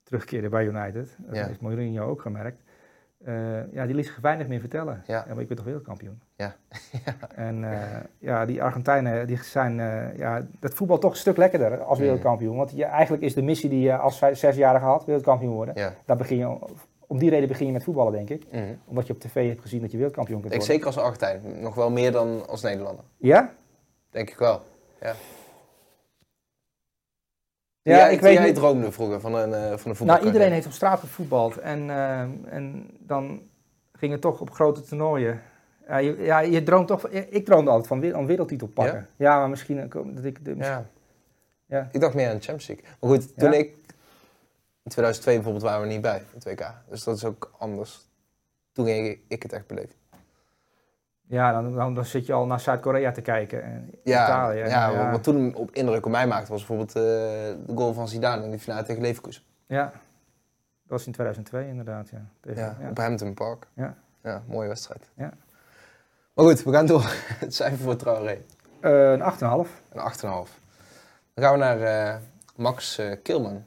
[0.03, 1.17] terugkeerde bij United.
[1.19, 1.47] Dat Ja.
[1.47, 2.63] heeft Mourinho ook gemerkt.
[3.25, 5.03] Eh, ja, die liet zich weinig meer vertellen.
[5.07, 5.25] Ja.
[5.29, 6.21] maar ik ben toch wereldkampioen.
[6.37, 6.55] Ja.
[7.35, 7.81] En eh,
[8.19, 12.57] ja, die Argentijnen, die zijn, eh, ja, dat voetbal toch een stuk lekkerder als wereldkampioen.
[12.57, 15.75] Want je, eigenlijk is de missie die je als vijf- zesjarige had, wereldkampioen worden.
[15.79, 15.93] ja.
[16.05, 16.59] Daar begin je,
[17.07, 18.45] om die reden begin je met voetballen, denk ik.
[18.53, 18.63] Mhm.
[18.85, 20.75] Omdat je op tv hebt gezien dat je wereldkampioen kunt Ik worden.
[20.77, 21.61] zeker als Argentijn.
[21.61, 23.05] Nog wel meer dan als Nederlander.
[23.17, 23.53] Ja?
[24.11, 24.61] Denk ik wel.
[25.01, 25.13] Ja,
[27.93, 28.55] jij, ik weet jij niet.
[28.55, 30.17] droomde vroeger van een, eh van een voetbal.
[30.17, 31.57] Nou, iedereen heeft op straat gevoetbald.
[31.57, 33.43] En, eh, en dan
[33.93, 35.43] ging het toch op grote toernooien.
[35.89, 37.09] Ja, je, ja, je droomt toch...
[37.09, 39.09] Ik droomde altijd van een wereldtitel pakken.
[39.17, 40.45] Ja, maar misschien ook dat ik...
[40.45, 40.87] De, Ja.
[41.67, 41.89] Ja.
[41.93, 42.87] Ik dacht meer aan de Champions League.
[43.01, 43.59] Maar goed, toen Ja?
[43.59, 43.75] ik...
[44.83, 46.75] In 2002 bijvoorbeeld waren we niet bij, het WK.
[46.89, 48.09] Dus dat is ook anders.
[48.73, 49.95] Toen ging ik, ik het echt beleven.
[51.27, 53.63] Ja, dan, dan, dan zit je al naar Zuid-Korea te kijken.
[53.63, 54.59] En Ja, Italië.
[54.59, 57.03] ja, ja, wat toen op indruk op mij maakte was bijvoorbeeld eh,
[57.67, 59.43] de goal van Zidane in de finale tegen Leverkusen.
[59.67, 59.93] ja.
[60.87, 62.21] Dat was in 2002 inderdaad, ja.
[62.41, 62.89] Tegen- Ja, ja.
[62.89, 63.67] op Hampton Park.
[63.75, 63.95] Ja.
[64.23, 65.11] ja, mooie wedstrijd.
[65.17, 65.31] Ja.
[66.35, 67.03] Maar goed, we gaan door.
[67.45, 68.39] Het cijfer voor Traoré.
[68.81, 69.71] Eh, een 8,5.
[69.93, 70.61] Een 8,5.
[71.35, 72.15] Dan gaan we naar eh,
[72.57, 73.65] Max Kilman.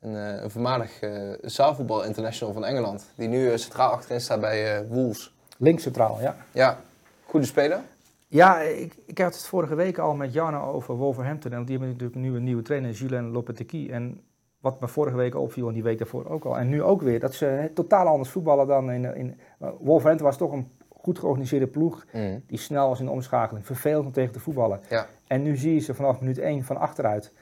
[0.00, 1.00] Een, een voormalig
[1.42, 3.06] zaalvoetbal international van Engeland.
[3.16, 5.34] Die nu centraal achterin staat bij Wolves.
[5.58, 6.36] Links centraal, ja.
[6.52, 6.78] Ja,
[7.24, 7.80] goede speler.
[8.28, 11.52] Ja, ik, ik had het vorige week al met Jarno over Wolverhampton.
[11.52, 13.90] En die hebben natuurlijk nu een nieuwe trainer, Julien Lopetegui.
[13.90, 14.20] En
[14.60, 16.58] wat me vorige week opviel en die week daarvoor ook al.
[16.58, 19.14] En nu ook weer, dat ze hè, totaal anders voetballen dan in...
[19.14, 22.04] in Wolverhampton was toch een goed georganiseerde ploeg.
[22.12, 22.38] Mhm.
[22.46, 23.66] Die snel was in de omschakeling.
[23.66, 24.80] Vervelend om tegen te voetballen.
[24.88, 25.06] Ja.
[25.26, 27.32] En nu zie je ze vanaf minuut 1 van achteruit,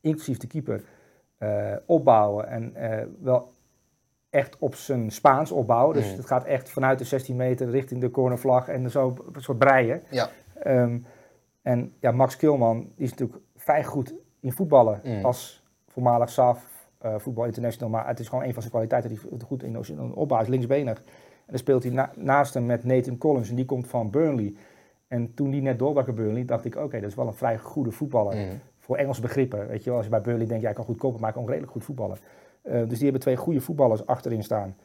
[0.00, 0.84] inclusief de keeper,
[1.38, 2.48] eh, opbouwen.
[2.48, 3.52] En eh, wel
[4.34, 5.94] echt op zijn Spaans opbouwen.
[5.96, 6.16] Dus Mhm.
[6.16, 10.02] het gaat echt vanuit de 16 meter richting de cornervlag en zo een soort breien.
[10.10, 10.28] Ja.
[10.62, 10.98] Ehm,
[11.62, 15.24] en ja, Max Kilman is natuurlijk vrij goed in voetballen Mhm.
[15.24, 17.90] als voormalig SAF, eh voetbal international.
[17.90, 20.98] Maar het is gewoon een van zijn kwaliteiten die goed in de opbouw is, linksbenig.
[20.98, 21.04] En
[21.50, 24.54] dan speelt hij na- naast hem met Nathan Collins en die komt van Burnley.
[25.08, 27.58] En toen die net doorbrak bij Burnley, dacht ik, oké, dat is wel een vrij
[27.58, 28.36] goede voetballer.
[28.36, 28.54] Mhm.
[28.78, 29.94] Voor Engelse begrippen, weet je wel.
[29.96, 31.72] Als je bij Burnley denkt, ja, ik kan goed kopen, maar ik kan ook redelijk
[31.72, 32.16] goed voetballen.
[32.64, 34.76] Eh, dus die hebben twee goede voetballers achterin staan.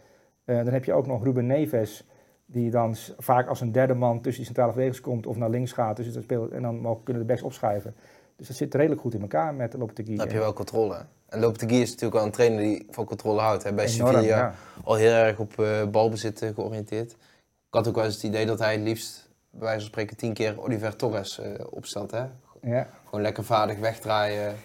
[0.45, 2.07] Eh, dan heb je ook nog Ruben Neves,
[2.45, 5.71] die dan vaak als een derde man tussen die centrale verdedigers komt of naar links
[5.71, 5.95] gaat.
[5.95, 7.95] Dus dat speelt, en dan mogen, kunnen de backs opschuiven.
[8.35, 10.15] Dus dat zit redelijk goed in elkaar met Lopetegui.
[10.15, 11.05] Dan heb je wel controle.
[11.29, 13.63] En Lopetegui is natuurlijk wel een trainer die van controle houdt.
[13.63, 13.73] Hè.
[13.73, 14.53] Bij Enorm, Sevilla ja.
[14.83, 17.11] al heel erg op eh, balbezit georiënteerd.
[17.11, 20.17] Ik had ook wel eens het idee dat hij het liefst, bij wijze van spreken,
[20.17, 22.11] tien keer Oliver Torres opstelt.
[22.11, 22.25] Hè.
[22.61, 22.87] Ja.
[23.05, 24.55] Gewoon lekker vaardig wegdraaien,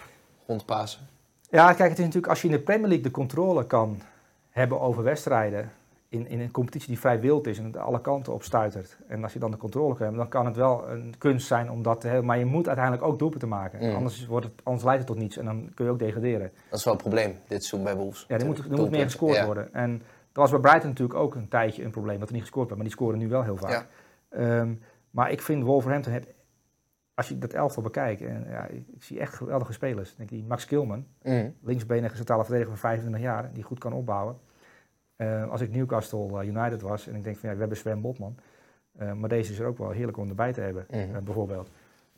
[0.46, 1.13] rondpassen.
[1.50, 4.00] Ja, kijk, het is natuurlijk als je in de Premier League de controle kan
[4.50, 5.70] hebben over wedstrijden.
[6.08, 8.96] In, in een competitie die vrij wild is en alle kanten op stuitert.
[9.08, 11.70] En als je dan de controle kan hebben, dan kan het wel een kunst zijn
[11.70, 12.26] om dat te hebben.
[12.26, 13.88] Maar je moet uiteindelijk ook doelpunten maken.
[13.88, 13.94] Mm.
[13.94, 16.52] Anders, wordt het, anders leidt het tot niets en dan kun je ook degraderen.
[16.70, 18.24] Dat is wel een probleem, dit seizoen bij Wolves.
[18.28, 19.46] Ja, er moet, er moet meer gescoord Ja.
[19.46, 19.74] worden.
[19.74, 20.02] En
[20.32, 22.76] dat was bij Brighton natuurlijk ook een tijdje een probleem, dat er niet gescoord werd.
[22.80, 23.70] Maar die scoren nu wel heel vaak.
[23.70, 23.86] Ja.
[24.38, 24.72] Ehm,
[25.10, 26.12] maar ik vind Wolverhampton,
[27.14, 30.10] als je dat elftal bekijkt, en, ja, ik, zie echt geweldige spelers.
[30.10, 31.48] Ik denk die Max Kilman, Mhm.
[31.62, 34.36] linksbenige centrale verdediger van 25 jaar, die goed kan opbouwen.
[35.16, 38.00] Eh, als ik Newcastle eh, United was en ik denk van ja, we hebben Sven
[38.00, 38.36] Botman.
[38.98, 40.98] Eh, maar deze is er ook wel heerlijk om erbij te hebben, Mhm.
[41.14, 41.70] eh, bijvoorbeeld.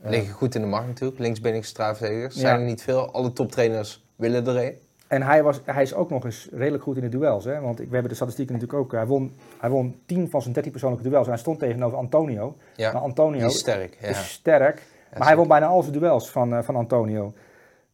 [0.02, 2.34] Liggen goed in de markt natuurlijk, linksbenige strafverdedigers.
[2.34, 2.40] Ja.
[2.40, 4.74] Zijn er niet veel, alle toptrainers willen er een.
[5.06, 7.44] En hij, was, hij is ook nog eens redelijk goed in de duels.
[7.44, 7.60] Hè?
[7.60, 8.92] Want ik, we hebben de statistieken natuurlijk ook.
[8.92, 11.24] Hij won, hij won 10 van zijn 13 persoonlijke duels.
[11.24, 12.56] En hij stond tegenover Antonio.
[12.76, 13.96] Ja, Maar Antonio is sterk.
[14.00, 14.08] Ja.
[14.08, 14.82] is sterk.
[15.12, 17.32] Ja, maar hij won bijna al zijn duels van, eh, van Antonio.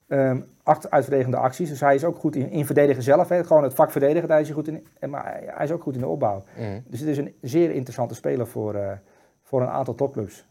[0.09, 1.69] Ehm acht uitverdedigende acties.
[1.69, 3.29] Dus hij is ook goed in, in verdedigen zelf.
[3.29, 3.45] Hè.
[3.45, 4.87] Gewoon het vak verdedigen, daar is hij goed in.
[4.99, 6.43] En, maar hij- hij is ook goed in de opbouw.
[6.57, 6.81] Mhm.
[6.87, 8.91] Dus het is een zeer interessante speler voor, eh,
[9.43, 10.47] voor een aantal topclubs.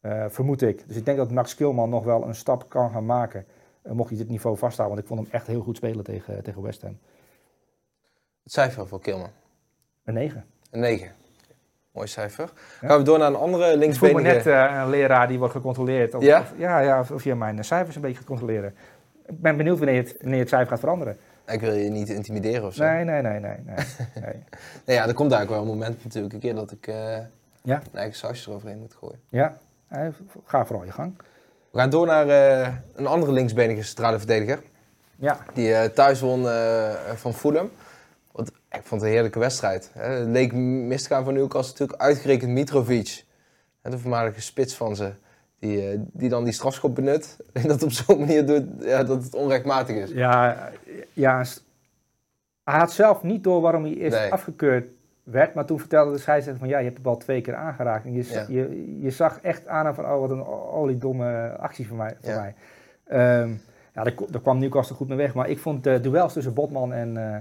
[0.00, 0.88] Eh, vermoed ik.
[0.88, 3.44] Dus ik denk dat Max Kilman nog wel een stap kan gaan maken.
[3.92, 4.96] Mocht hij dit niveau vasthouden.
[4.96, 6.98] Want ik vond hem echt heel goed spelen tegen, tegen West Ham.
[8.42, 9.30] Het cijfer voor Kilman.
[10.04, 10.44] Een 9.
[10.70, 11.12] Een 9.
[11.92, 12.50] Mooi cijfer.
[12.80, 12.88] Ja.
[12.88, 14.34] Gaan we door naar een andere Ik voel me linksbenige...
[14.34, 16.14] net eh, een leraar die wordt gecontroleerd.
[16.14, 16.40] Of, Ja?
[16.40, 18.74] Of, ja, ja, of, of je mijn eh, cijfers een beetje gaat controleren.
[19.26, 21.16] Ik ben benieuwd wanneer het, wanneer het cijfer gaat veranderen.
[21.46, 22.84] Ik wil je niet intimideren of zo.
[22.84, 23.56] Nee, nee, nee, nee.
[23.64, 23.76] nee,
[24.24, 24.42] nee.
[24.84, 27.18] Nee, ja, er komt eigenlijk wel een moment natuurlijk een keer dat ik eh
[27.62, 27.76] Ja.
[27.92, 29.20] een eigen sausje eroverheen moet gooien.
[29.28, 29.58] Ja,
[30.44, 31.16] ga vooral je gang.
[31.74, 34.62] We gaan door naar eh, een andere linksbenige centrale verdediger.
[35.16, 37.70] Ja, Die eh, thuis won eh, van Fulham.
[38.32, 39.90] Want, ik vond het een heerlijke wedstrijd.
[39.92, 40.08] Hè.
[40.10, 42.00] Het leek mis te gaan voor Newcastle natuurlijk.
[42.02, 43.24] Uitgerekend Mitrovic,
[43.82, 45.12] hè, de voormalige spits van ze.
[45.58, 47.36] Die, die dan die strafschop benut.
[47.52, 50.10] En dat op zo'n manier doet ja, dat het onrechtmatig is.
[50.10, 50.70] ja,
[51.12, 51.44] ja
[52.64, 54.32] hij had zelf niet door waarom hij Nee.
[54.32, 54.86] afgekeurd
[55.24, 55.54] werd.
[55.54, 58.04] Maar toen vertelde de scheidsrechter van ja, je hebt de bal twee keer aangeraakt.
[58.04, 58.44] En je, Ja.
[58.48, 62.16] je, je zag echt aan van oh, wat een oliedomme actie van mij.
[62.20, 62.40] Van Ja.
[62.40, 62.54] mij.
[63.06, 63.50] Ehm,
[63.94, 65.34] ja, daar, daar kwam Newcastle goed mee weg.
[65.34, 67.36] Maar ik vond de duels tussen Botman en, eh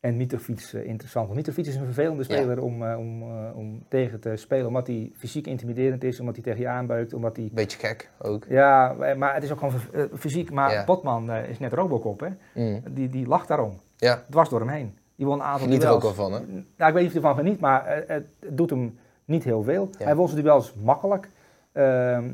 [0.00, 1.24] en Mitrovic eh, interessant.
[1.26, 2.34] Want Mitrovic is een vervelende Ja.
[2.36, 3.22] speler om, eh, om,
[3.54, 4.66] om tegen te spelen.
[4.66, 7.50] Omdat hij fysiek intimiderend is, omdat hij tegen je aanbeukt, omdat hij...
[7.52, 8.44] Beetje gek ook.
[8.48, 9.74] Ja, maar het is ook gewoon
[10.14, 10.50] fysiek.
[10.50, 10.84] Maar.
[10.84, 12.28] Botman is net Robocop, hè?
[12.54, 12.82] Mm.
[12.90, 13.80] Die, die lacht daarom.
[13.96, 14.98] Ja, Dwars door hem heen.
[15.16, 16.38] Die won een aantal geniet er ook wel van hè.
[16.38, 19.44] Nou, ik weet niet of hij ervan geniet, maar eh, het, het doet hem niet
[19.44, 19.88] heel veel.
[19.98, 20.04] Ja.
[20.04, 21.28] Hij won zijn duels makkelijk.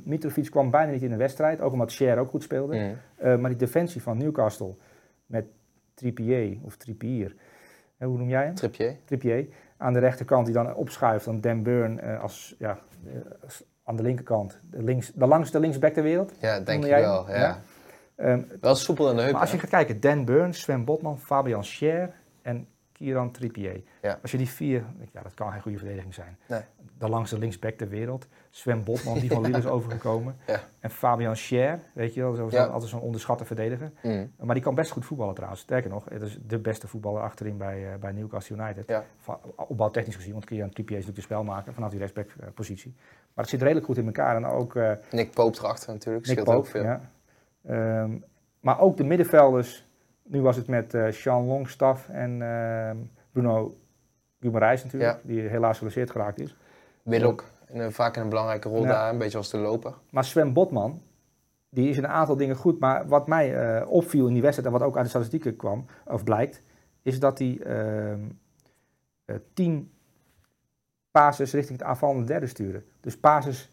[0.05, 2.77] Mitrovic kwam bijna niet in de wedstrijd, ook omdat Cher ook goed speelde.
[2.77, 2.97] Mm.
[3.17, 4.75] Eh, maar die defensie van Newcastle
[5.27, 5.45] met
[5.95, 7.35] Trippier, of Trippier,
[7.99, 8.55] hoe noem jij hem?
[8.55, 8.97] Tripje.
[9.05, 9.47] Trippier.
[9.77, 12.79] Aan de rechterkant die dan opschuift dan Dan Burn eh, als, ja,
[13.45, 14.61] als- aan de linkerkant.
[14.71, 16.33] De, links, de langste linksback ter wereld.
[16.41, 17.29] Ja, denk ik wel.
[17.29, 17.37] Ja.
[17.39, 17.59] Ja.
[18.17, 19.33] Ehm, Wel soepel in de heup.
[19.33, 22.11] maar als je gaat kijken, Dan Burn, Sven Botman, Fabian Scher
[22.43, 23.83] en Kieran Trippier.
[24.03, 24.19] Ja.
[24.23, 26.37] Als je die vier, ja, dat kan geen goede verdediging zijn.
[26.49, 26.61] Nee.
[26.99, 28.27] De langste linksback ter wereld.
[28.51, 30.37] Sven Botman, die van Lille is overgekomen.
[30.47, 30.61] Ja.
[30.81, 32.65] En Fabian Scher, weet je wel, zo, zo- Ja.
[32.65, 33.93] altijd zo'n onderschatte verdediger.
[34.03, 34.33] Mm.
[34.39, 35.61] Maar die kan best goed voetballen trouwens.
[35.63, 38.89] Sterker nog, het is de beste voetballer achterin bij, eh, bij Newcastle United.
[38.89, 39.05] Ja.
[39.19, 42.95] Van, opbouwtechnisch gezien, want Kieran Trippier is natuurlijk de spelmaker vanaf die rechtsback-positie.
[43.35, 44.37] maar het zit redelijk goed in elkaar.
[44.37, 46.27] En ook eh, Nick Pope erachter natuurlijk.
[46.27, 46.83] Nick Scheelt ook veel.
[46.83, 47.11] ja.
[47.67, 48.11] Ehm,
[48.61, 49.89] maar ook de middenvelders.
[50.31, 52.97] Nu was het met eh Sean Longstaff en ehm,
[53.33, 53.77] Bruno
[54.41, 55.29] Guimaraes natuurlijk, Ja.
[55.29, 56.57] die helaas geblesseerd geraakt is.
[57.03, 58.89] Willock, een, vaak in een belangrijke rol Ja.
[58.89, 59.95] daar, een beetje als de loper.
[60.11, 61.03] Maar Sven Botman,
[61.69, 62.79] die is in een aantal dingen goed.
[62.79, 65.87] Maar wat mij eh, opviel in die wedstrijd en wat ook uit de statistieken kwam,
[66.05, 66.63] of blijkt,
[67.03, 68.21] is dat hij ehm
[69.25, 69.93] eh, tien
[71.11, 72.85] passes richting het aanvallende derde sturen.
[73.01, 73.71] Dus passes,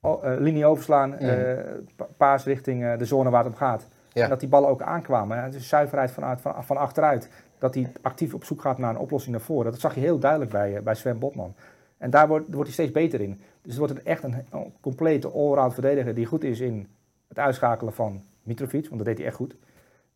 [0.00, 1.58] eh, linie overslaan, eh
[1.96, 3.88] pa- paas richting de zone waar het om gaat.
[4.14, 5.50] En dat die ballen ook aankwamen.
[5.50, 7.30] Dus zuiverheid van, van achteruit.
[7.58, 9.70] Dat hij actief op zoek gaat naar een oplossing naar voren.
[9.70, 11.54] Dat zag je heel duidelijk bij, eh, bij Sven Botman.
[11.98, 13.40] En daar wordt, wordt hij steeds beter in.
[13.62, 14.44] Dus het wordt echt een,
[14.80, 16.88] complete allround verdediger die goed is in
[17.28, 19.56] het uitschakelen van Mitrovic, want dat deed hij echt goed.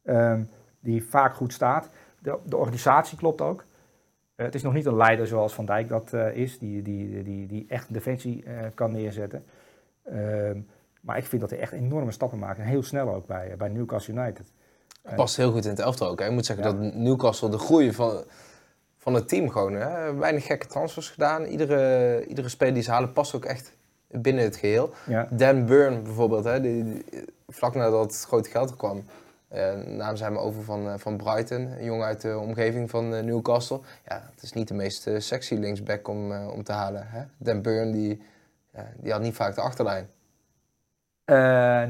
[0.03, 0.43] Ehm,
[0.81, 1.91] die vaak goed staat.
[2.19, 3.65] De, de organisatie klopt ook.
[4.35, 7.23] Eh, het is nog niet een leider zoals Van Dijk dat eh, is, die, die,
[7.23, 9.45] die, die echt defensie kan neerzetten.
[10.05, 10.59] Ehm,
[11.07, 12.59] maar ik vind dat hij echt enorme stappen maakt.
[12.59, 14.53] En heel snel ook bij, bij Newcastle United.
[15.16, 16.19] Past heel goed in het elftal ook.
[16.21, 16.27] Hè.
[16.27, 16.73] Ik moet zeggen Ja.
[16.73, 18.25] dat Newcastle de groei van,
[18.99, 19.73] van het team gewoon...
[19.75, 21.45] Hè, weinig gekke transfers gedaan.
[21.45, 23.73] Iedere, iedere speler die ze halen past ook echt
[24.11, 24.90] binnen het geheel.
[25.07, 27.05] Ja, Dan Burn bijvoorbeeld, hè, die, die-
[27.49, 29.05] vlak nadat het grote geld er kwam...
[29.49, 33.14] eh namen ze hem over van, eh, van Brighton, een jongen uit de omgeving van
[33.14, 33.81] eh, Newcastle.
[34.07, 37.03] Ja, het is niet de meest eh, sexy linksback om, eh, om te halen.
[37.07, 37.23] Hè?
[37.37, 38.23] Dan Burn, die,
[38.97, 40.09] die had niet vaak de achterlijn.
[41.27, 41.85] Eh,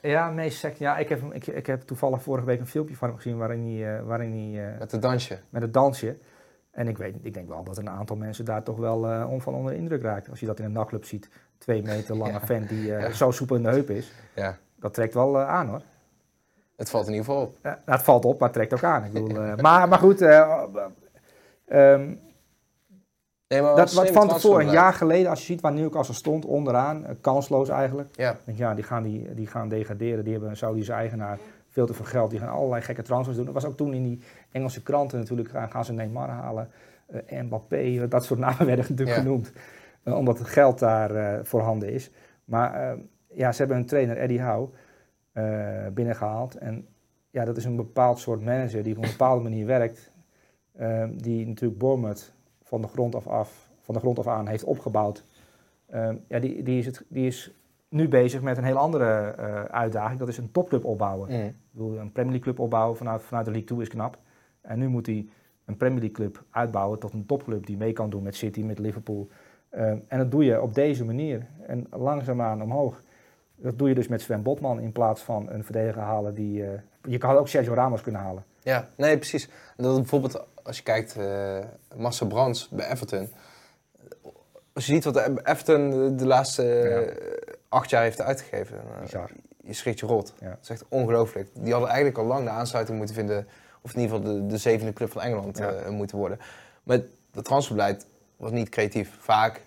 [0.00, 3.08] ja, nee, sec, ja ik, heb, ik, ik heb toevallig vorige week een filmpje van
[3.08, 5.38] hem gezien waarin hij, eh, waarin hij eh, Met het dansje.
[5.50, 6.16] met het dansje.
[6.70, 9.54] En ik, weet, ik denk wel dat een aantal mensen daar toch wel om van
[9.54, 10.30] onder de indruk raakt.
[10.30, 12.40] Als je dat in een nachtclub ziet, twee meter lange Ja.
[12.40, 13.10] vent die Ja.
[13.12, 14.12] zo soepel in de heup is.
[14.34, 15.82] Ja, Dat trekt wel aan hoor.
[16.76, 17.56] het valt in ieder geval op.
[17.62, 19.04] Ja, nou, het valt op, maar het trekt ook aan.
[19.04, 20.62] Ik bedoel, maar, maar goed, eh,
[21.66, 22.14] ehm,
[23.50, 26.44] Nee, maar dat wat van tevoren, een jaar geleden, als je ziet waar Newcastle stond,
[26.44, 28.16] onderaan, eh, kansloos eigenlijk.
[28.16, 30.22] Ja, denk, ja, die gaan, die, die gaan degraderen.
[30.24, 32.30] Die hebben een Saudische eigenaar, veel te veel geld.
[32.30, 33.44] Die gaan allerlei gekke transfers doen.
[33.44, 35.48] Dat was ook toen in die Engelse kranten natuurlijk.
[35.48, 36.70] Gaan, gaan ze Neymar halen,
[37.26, 39.22] eh, Mbappé, eh, dat soort namen werden natuurlijk Ja.
[39.22, 39.52] genoemd.
[40.02, 42.10] Eh, omdat het geld daar eh, voorhanden is.
[42.44, 42.96] Maar eh,
[43.32, 44.68] ja, ze hebben een trainer, Eddie Howe,
[45.32, 46.54] eh, binnengehaald.
[46.54, 46.86] En
[47.30, 50.10] ja, dat is een bepaald soort manager die op een bepaalde manier werkt.
[50.76, 52.32] eh, die natuurlijk Bournemouth
[52.70, 55.24] van de grond af, af, van de grond af aan heeft opgebouwd.
[55.86, 57.54] Eh, ja, die, die, is het, die is
[57.88, 60.18] nu bezig met een heel andere uh, uitdaging.
[60.18, 61.28] Dat is een topclub opbouwen.
[61.28, 61.46] Mm.
[61.46, 64.18] Ik bedoel, een Premier League club opbouwen vanuit, vanuit de League 2 is knap.
[64.60, 65.26] En nu moet hij
[65.64, 68.78] een Premier League club uitbouwen tot een topclub die mee kan doen met City, met
[68.78, 69.28] Liverpool.
[69.72, 71.46] Uh, en dat doe je op deze manier.
[71.66, 73.02] En langzaamaan omhoog.
[73.56, 76.62] Dat doe je dus met Sven Botman in plaats van een verdediger halen die...
[76.62, 76.68] Uh,
[77.02, 78.44] je kan ook Sergio Ramos kunnen halen.
[78.62, 79.48] Ja, nee, precies.
[79.76, 81.58] Dat bijvoorbeeld, als je kijkt, uh,
[81.96, 83.30] Marcel Brands bij Everton.
[84.72, 87.54] Als je ziet wat Everton de laatste ja.
[87.68, 88.76] acht jaar heeft uitgegeven.
[89.14, 89.22] Uh,
[89.64, 90.34] je schrikt je rot.
[90.40, 90.48] Ja.
[90.48, 91.48] Dat is echt ongelooflijk.
[91.54, 93.48] Die hadden eigenlijk al lang de aansluiting moeten vinden.
[93.80, 95.90] Of in ieder geval de, de zevende club van Engeland ja.
[95.90, 96.38] moeten worden.
[96.82, 97.00] Maar
[97.32, 98.06] het transferbeleid
[98.36, 99.16] was niet creatief.
[99.20, 99.60] Vaak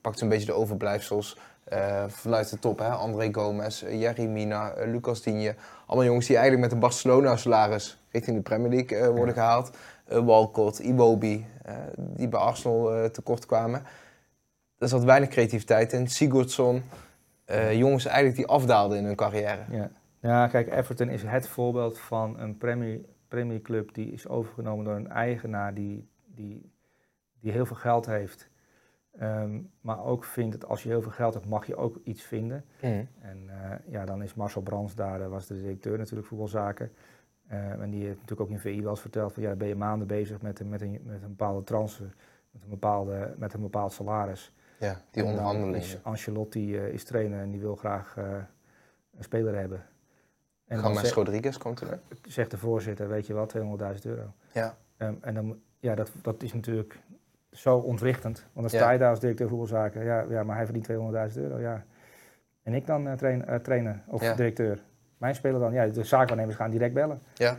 [0.00, 1.36] pakt ze een beetje de overblijfsels.
[1.72, 2.88] Uh, vanuit de top, hè?
[2.88, 5.54] André Gomez, Jerry Mina, uh, Lucas Digne.
[5.86, 9.40] Allemaal jongens die eigenlijk met de Barcelona-salaris richting de Premier League worden ja.
[9.40, 9.70] gehaald.
[10.22, 11.46] Walcott, Iwobi,
[11.96, 13.82] die bij Arsenal tekort kwamen.
[14.78, 16.08] Er zat weinig creativiteit in.
[16.08, 16.82] Sigurdsson,
[17.72, 19.62] jongens eigenlijk die afdaalden in hun carrière.
[19.70, 19.90] Ja.
[20.20, 24.94] ja, kijk, Everton is het voorbeeld van een Premier, Premier Club die is overgenomen door
[24.94, 26.72] een eigenaar die, die,
[27.40, 28.52] die heel veel geld heeft.
[29.20, 32.22] Um, maar ook vindt dat als je heel veel geld hebt, mag je ook iets
[32.22, 32.64] vinden.
[32.80, 33.08] Mm.
[33.20, 36.92] En uh, ja, dan is Marcel Brands daar, was de directeur natuurlijk voetbalzaken.
[37.52, 39.68] Uh, en die heeft natuurlijk ook in VI wel eens verteld van ja, dan ben
[39.68, 42.14] je maanden bezig met, met, een, met een bepaalde transfer,
[42.50, 44.52] met een, bepaalde, met een bepaald salaris.
[44.78, 45.80] Ja, die onderhandelingen.
[45.80, 49.82] Is Ancelotti is trainer en die wil graag een speler hebben.
[50.66, 50.80] En
[51.12, 51.98] Rodriguez komt er.
[52.22, 53.46] Zegt de voorzitter, weet je wel,
[53.94, 54.32] 200.000 euro.
[54.52, 54.76] Ja.
[54.98, 56.98] Um, en dan, ja, dat, dat is natuurlijk
[57.50, 58.46] zo ontwrichtend.
[58.52, 60.04] Want dan sta je daar als directeur voetbalzaken.
[60.04, 60.88] Ja, ja maar hij verdient
[61.36, 61.58] 200.000 euro.
[61.58, 61.84] Ja.
[62.62, 64.34] En ik dan uh, train, uh, trainer of ja.
[64.34, 64.82] directeur.
[65.24, 65.72] Mijn speler dan.
[65.72, 67.22] Ja, de zaakwaarnemers gaan direct bellen.
[67.34, 67.56] Ja.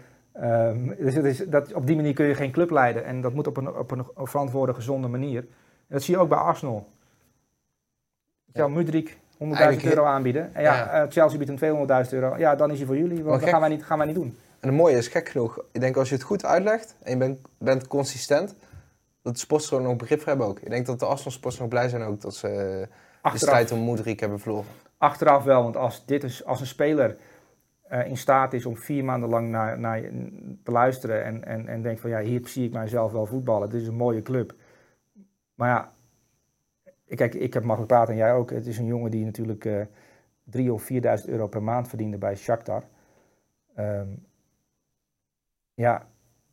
[0.70, 3.06] Um, dus het is, dat, op die manier kun je geen club leiden.
[3.06, 5.40] En dat moet op een, op een verantwoorde, gezonde manier.
[5.40, 5.48] En
[5.88, 6.88] dat zie je ook bij Arsenal.
[8.54, 8.68] Ja.
[8.68, 10.56] Mudrik 100.000 euro aanbieden.
[10.56, 11.04] En ja, ja.
[11.04, 12.38] Uh, Chelsea biedt hem 200.000 euro.
[12.38, 13.24] Ja, dan is hij voor jullie.
[13.24, 14.38] Want dat gaan wij, niet, gaan wij niet doen.
[14.60, 17.18] En het mooie is, gek genoeg, ik denk als je het goed uitlegt en je
[17.18, 18.56] bent, bent consistent,
[19.22, 20.60] dat de sporters er nog begrip voor hebben ook.
[20.60, 22.48] Ik denk dat de Arsenal sporters nog blij zijn ook dat ze
[23.22, 24.66] Achteraf, de strijd om Moedrik hebben verloren.
[24.98, 27.18] Achteraf wel, want als, dit is, als een speler
[27.92, 30.02] uh, in staat is om vier maanden lang naar, naar
[30.64, 33.70] te luisteren en, en, en denkt van ja, hier zie ik mijzelf wel voetballen.
[33.70, 34.56] Dit is een mooie club.
[35.56, 35.94] Maar ja,
[37.16, 38.50] kijk, ik heb makkelijk praten en jij ook.
[38.50, 39.86] Het is een jongen die natuurlijk uh,
[40.44, 42.84] drie of 4.000 euro per maand verdiende bij Shakhtar.
[43.80, 44.26] Um,
[45.74, 46.08] ja,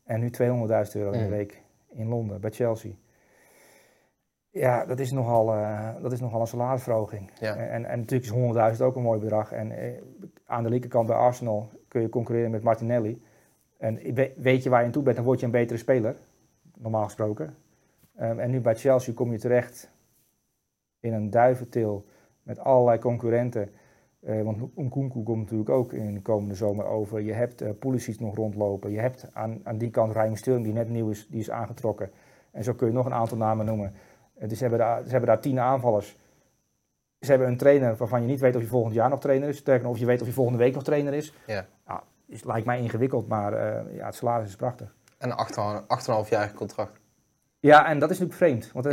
[0.05, 0.37] en nu 200.000
[0.93, 2.93] euro in de week in Londen, bij Chelsea.
[4.53, 7.31] Ja, dat is nogal, uh, dat is nogal een salarisverhoging.
[7.41, 7.57] Ja.
[7.57, 9.53] En, en natuurlijk is 100.000 ook een mooi bedrag.
[9.53, 9.77] En uh,
[10.47, 13.23] aan de linkerkant bij Arsenal kun je concurreren met Martinelli.
[13.79, 13.99] En
[14.37, 16.17] weet je waar je aan toe bent, dan word je een betere speler.
[16.75, 17.57] Normaal gesproken.
[18.21, 19.91] Um, en nu bij Chelsea kom je terecht
[21.01, 22.05] in een duiventil
[22.43, 23.71] met allerlei concurrenten.
[24.21, 27.21] Uh, want Nkunku komt natuurlijk ook in de komende zomer over.
[27.21, 28.91] Je hebt uh, Pulisic nog rondlopen.
[28.91, 32.11] Je hebt aan, aan die kant Raheem Sterling die net nieuw is, die is aangetrokken.
[32.51, 33.93] En zo kun je nog een aantal namen noemen.
[34.43, 36.17] Uh, dus ze hebben, daar, ze hebben daar tien aanvallers.
[37.21, 39.57] Ze hebben een trainer waarvan je niet weet of hij volgend jaar nog trainer is.
[39.57, 41.35] Sterker of je weet of hij volgende week nog trainer is.
[41.47, 41.67] Ja.
[41.87, 43.53] Nou, is, lijkt mij ingewikkeld, maar
[43.95, 44.95] ja, het salaris is prachtig.
[45.19, 47.01] En een 8,5-jarig contract.
[47.59, 48.73] Ja, en dat is natuurlijk vreemd.
[48.73, 48.91] Want, ja.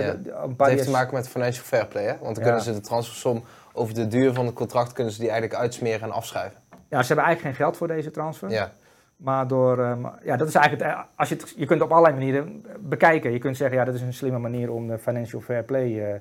[0.47, 2.17] Het heeft te maken met financial fair play, hè?
[2.17, 2.41] Want dan ja.
[2.41, 6.01] kunnen ze de transfersom over de duur van het contract kunnen ze die eigenlijk uitsmeren
[6.01, 6.59] en afschrijven.
[6.69, 8.49] Ja, ze hebben eigenlijk geen geld voor deze transfer.
[8.49, 8.71] Ja.
[9.19, 11.91] Maar door, um, ja, dat is eigenlijk het, als je, het, je kunt het op
[11.91, 13.31] allerlei manieren bekijken.
[13.31, 16.13] Je kunt zeggen, ja, dat is een slimme manier om de financial fair play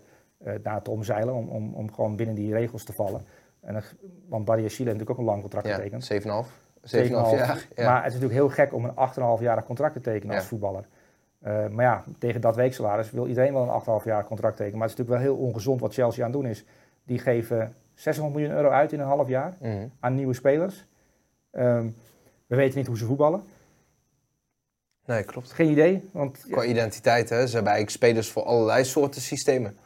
[0.45, 3.27] uh, daar te omzeilen, om, om, om gewoon binnen die regels te vallen.
[3.61, 3.83] En
[4.29, 6.13] want Barry Chile heeft natuurlijk ook een lang contract ja, getekend.
[6.97, 7.67] 7,5 jaar.
[7.77, 7.85] Ja.
[7.85, 8.95] Maar het is natuurlijk heel gek om een
[9.39, 10.85] 8,5-jarig contract te tekenen als voetballer.
[11.47, 14.79] Uh, maar ja, tegen dat weeksalaris wil iedereen wel een 8,5 jaar contract tekenen.
[14.79, 16.65] Maar het is natuurlijk wel heel ongezond wat Chelsea aan het doen is.
[17.05, 19.91] Die geven 600 miljoen euro uit in een half jaar mm -hmm.
[20.01, 20.87] aan nieuwe spelers.
[21.53, 21.97] Um,
[22.49, 23.43] we weten niet hoe ze voetballen.
[25.05, 25.53] Nee, klopt.
[25.53, 26.09] Geen idee.
[26.13, 26.69] Want, Qua ja.
[26.69, 27.47] identiteit, hè.
[27.47, 29.77] ze hebben eigenlijk spelers voor allerlei soorten systemen.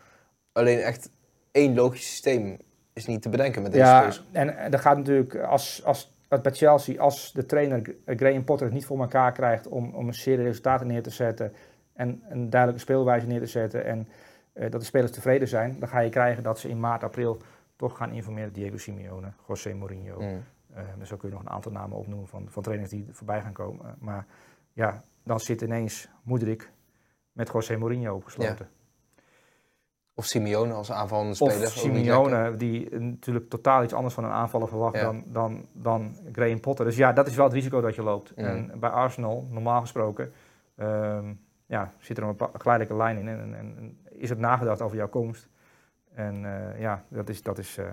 [0.53, 1.11] Alleen echt
[1.51, 2.57] één logisch systeem
[2.93, 4.25] is niet te bedenken met deze ja, spelers.
[4.33, 8.75] En, en dat gaat natuurlijk, als, als, bij Chelsea, als de trainer Graham Potter het
[8.75, 11.53] niet voor elkaar krijgt om, om een serie resultaten neer te zetten
[11.93, 14.09] en een duidelijke speelwijze neer te zetten en
[14.55, 17.39] uh, dat de spelers tevreden zijn, dan ga je krijgen dat ze in maart, april
[17.77, 18.53] toch gaan informeren.
[18.53, 20.21] Diego Simeone, José Mourinho.
[20.21, 20.45] Mm.
[20.77, 23.53] Uh, zo kun je nog een aantal namen opnoemen van, van trainers die voorbij gaan
[23.53, 23.87] komen.
[23.87, 24.27] Uh, maar
[24.73, 26.73] ja, dan zit ineens Moedrik
[27.33, 28.69] met José Mourinho opgesloten.
[28.71, 28.81] Ja.
[30.15, 31.67] Of Simeone als aanvallende speler.
[31.67, 35.03] Of Simeone, die natuurlijk totaal iets anders van een aanvaller verwacht ja.
[35.03, 36.85] dan, dan, dan Graham Potter.
[36.85, 38.37] Dus ja, dat is wel het risico dat je loopt.
[38.37, 38.45] Mm.
[38.45, 40.33] En bij Arsenal, normaal gesproken,
[40.77, 43.29] um, ja, zit er een geleidelijke lijn in.
[43.29, 45.49] En, en, en, is het nagedacht over jouw komst.
[46.15, 47.87] En uh, ja, dat is, dat is uh,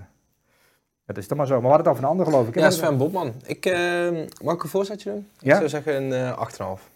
[1.09, 1.53] Dat is dan maar zo.
[1.53, 2.55] Maar we hadden het over een ander geloof ik.
[2.55, 3.33] Ja, Sven Botman.
[3.45, 4.09] Ik, eh,
[4.43, 5.27] mag ik een voorzetje doen?
[5.37, 5.51] Ja?
[5.51, 6.89] Ik zou zeggen een eh 8,5.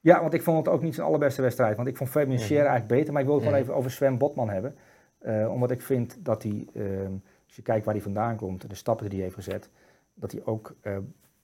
[0.00, 1.76] Ja, want ik vond het ook niet zijn allerbeste wedstrijd.
[1.76, 2.42] Want ik vond Fabian Mhm.
[2.42, 3.12] Scheer eigenlijk beter.
[3.12, 3.68] Maar ik wil het gewoon Mhm.
[3.68, 4.74] even over Sven Botman hebben.
[5.18, 7.12] Eh, omdat ik vind dat hij, ehm,
[7.46, 9.68] als je kijkt waar hij vandaan komt, de stappen die hij heeft gezet,
[10.14, 10.74] dat hij ook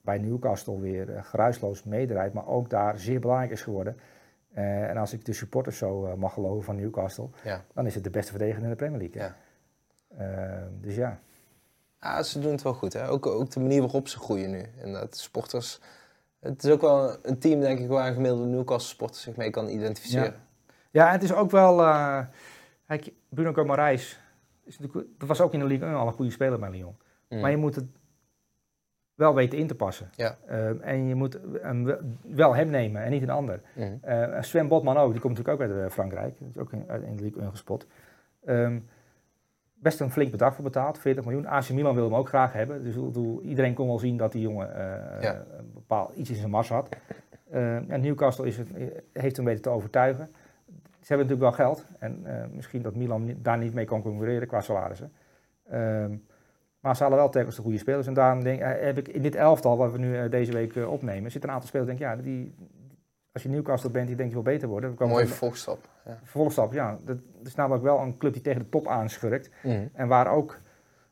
[0.01, 2.33] bij Newcastle weer geruisloos meedraait.
[2.33, 3.97] Maar ook daar zeer belangrijk is geworden.
[4.53, 7.65] En als ik de supporters zo mag geloven van Newcastle, Ja.
[7.75, 9.23] dan is het de beste verdediger in de Premier League.
[9.23, 9.37] Ja.
[10.19, 11.19] Eh, dus ja.
[12.01, 12.93] Ja, ze doen het wel goed.
[12.93, 13.09] Hè?
[13.09, 14.63] Ook, ook de manier waarop ze groeien nu.
[14.81, 15.81] En dat sporters...
[16.41, 19.51] Het is ook wel een team, denk ik, waar een gemiddelde Newcastle sporter zich mee
[19.51, 20.35] kan identificeren.
[20.91, 21.81] Ja, het is ook wel.
[21.83, 22.21] eh
[22.87, 24.21] kijk, Bruno Gomarijs,
[24.65, 26.97] is natuurlijk- dat was ook in de Ligue 1 al een goede speler bij Lyon.
[27.29, 27.41] Mm.
[27.41, 27.85] Maar je moet het
[29.15, 30.11] wel weten in te passen.
[30.17, 30.37] Ja.
[30.47, 33.61] Eh, en je moet hem wel- hem nemen en niet een ander.
[33.75, 33.99] Mm.
[34.03, 36.39] Eh, Sven Botman ook, die komt natuurlijk ook uit eh, Frankrijk.
[36.39, 37.87] Die is ook in, in de Ligue 1 gespot.
[38.45, 38.79] Ehm,
[39.81, 41.47] best een flink bedrag voor betaald, 40 miljoen.
[41.47, 42.85] AC Milan wil hem ook graag hebben.
[42.85, 45.45] Dus bedoel, iedereen kon wel zien dat die jongen eh, Ja.
[45.59, 46.89] een bepaald iets in zijn mars had.
[47.51, 48.69] Eh, en Newcastle is het,
[49.13, 50.29] heeft hem weten te overtuigen.
[51.01, 51.87] Ze hebben natuurlijk wel geld.
[51.99, 55.13] En eh, misschien dat Milan daar niet mee kan concurreren qua salarissen.
[55.71, 56.17] Ehm,
[56.81, 58.07] maar ze halen wel telkens de goede spelers.
[58.07, 61.49] En daarom denk, heb ik in dit elftal, wat we nu deze week opnemen, zitten
[61.49, 61.89] een aantal spelers.
[61.89, 62.55] Denk ik, ja, die,
[63.45, 64.91] als je Newcastle bent, die denkt je wil beter worden.
[64.99, 65.89] Een mooie van- vervolgstap.
[66.05, 66.19] Ja.
[66.73, 66.99] Ja.
[67.07, 69.51] Dat is namelijk wel een club die tegen de top aanschurkt.
[69.63, 69.89] Mm.
[69.93, 70.51] En waar ook,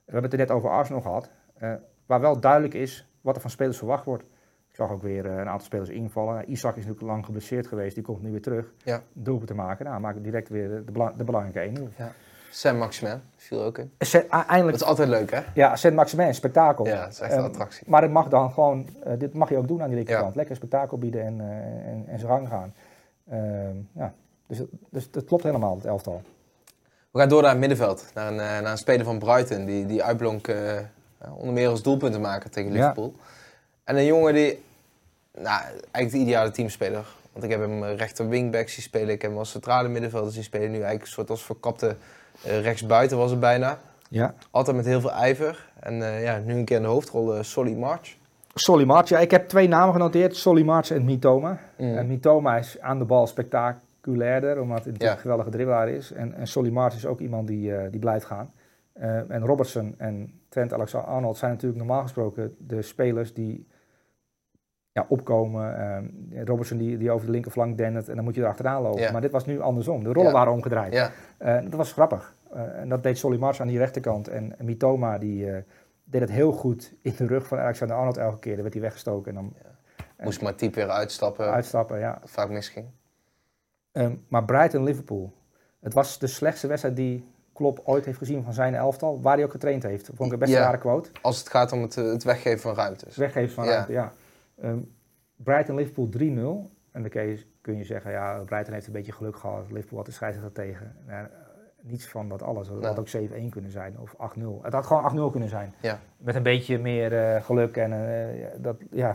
[0.05, 1.73] we hebben het er net over Arsenal gehad, eh,
[2.07, 4.23] waar wel duidelijk is wat er van spelers verwacht wordt.
[4.69, 6.51] Ik zag ook weer eh, een aantal spelers invallen.
[6.51, 8.73] Isaac is natuurlijk lang geblesseerd geweest, die komt nu weer terug.
[8.85, 9.03] Ja.
[9.12, 11.89] Doelpunt te maken, nou, maakt direct weer de, bela- de belangrijke 1-0.
[11.97, 12.07] Sam
[12.77, 13.93] Maximin viel ook in.
[13.99, 15.41] Zet- a- Dat Eindelijk, is altijd leuk, hè?
[15.55, 16.87] ja, Saint Maximin, spektakel.
[16.87, 17.83] Ja, dat is echt een Ehm, attractie.
[17.91, 20.29] Maar het mag dan gewoon, eh, dit mag je ook doen aan die linkerkant.
[20.31, 20.37] Ja.
[20.37, 21.47] Lekker spektakel bieden en, eh,
[21.93, 22.75] en, en zijn gang gaan.
[23.31, 24.13] Ehm, ja.
[24.47, 24.59] dus,
[24.91, 26.23] dus dat klopt helemaal, het elftal.
[27.11, 28.05] We gaan door naar het middenveld.
[28.15, 29.65] Naar een, eh, naar een speler van Brighton.
[29.65, 30.55] Die, die uitblonk
[31.37, 32.77] onder meer als doelpuntenmaker tegen Ja.
[32.79, 33.15] Liverpool.
[33.85, 34.65] En een jongen die...
[35.39, 37.07] Nou, eigenlijk de ideale teamspeler.
[37.33, 39.09] Want ik heb hem rechter wingback zien spelen.
[39.09, 40.67] Ik heb hem als centrale middenvelder zien spelen.
[40.67, 41.97] Nu eigenlijk een soort als verkapte
[42.42, 43.79] rechtsbuiten was het bijna.
[44.09, 44.35] Ja.
[44.51, 45.68] Altijd met heel veel ijver.
[45.81, 48.16] En eh, ja, nu een keer in de hoofdrol eh, Solly March.
[48.55, 50.37] Solly March, ja, ik heb twee namen genoteerd.
[50.37, 51.59] Solly March en Mitoma.
[51.79, 51.96] Mm.
[51.96, 55.12] En Mitoma is aan de bal spectaculairder, omdat hij Ja.
[55.12, 56.12] een geweldige dribbelaar is.
[56.12, 58.53] En, en Solly March is ook iemand die, eh, die blijft gaan.
[58.92, 63.66] Eh, en Robertson en Trent Alexander-Arnold zijn natuurlijk normaal gesproken de spelers die
[64.97, 65.79] ja, opkomen.
[66.33, 69.01] Eh, Robertson die, die over de linkerflank dendert en dan moet je er achteraan lopen.
[69.01, 69.13] Ja.
[69.13, 70.03] Maar dit was nu andersom.
[70.03, 70.37] De rollen Ja.
[70.37, 70.93] waren omgedraaid.
[70.93, 72.35] Ja, Eh, dat was grappig.
[72.53, 74.29] Eh, en dat deed Solly March aan die rechterkant.
[74.29, 75.51] En, Mitoma die,
[76.05, 78.53] deed het heel goed in de rug van Alexander Arnold elke keer.
[78.53, 79.55] Dan werd hij weggestoken en dan
[80.25, 81.51] moest maar type weer uitstappen.
[81.51, 81.99] uitstappen.
[81.99, 82.19] Ja.
[82.25, 82.87] Vaak misging.
[83.93, 85.33] Ehm, maar Brighton-Liverpool.
[85.81, 89.21] Het was de slechtste wedstrijd die Klopp ooit heeft gezien van zijn elftal.
[89.21, 90.07] Waar hij ook getraind heeft.
[90.15, 91.11] Vond ik een best rare quote.
[91.23, 93.17] Als het gaat om het, het weggeven van ruimtes.
[93.17, 94.13] Weggeven van ruimte, ja.
[94.61, 94.79] Ehm,
[95.37, 96.71] Brighton-Liverpool 3-0.
[96.92, 99.71] En dan kun je, kun je zeggen, ja, Brighton heeft een beetje geluk gehad.
[99.71, 100.97] Liverpool had de scheidsrechter tegen.
[101.07, 101.27] Nou,
[101.83, 102.69] niets van dat alles.
[102.69, 104.62] Het had ook 7-1 kunnen zijn of 8-0.
[104.62, 105.75] Het had gewoon 8-0 kunnen zijn.
[105.81, 106.01] Ja.
[106.16, 107.77] Met een beetje meer eh, geluk.
[107.77, 109.09] En eh, ja, dat, ja,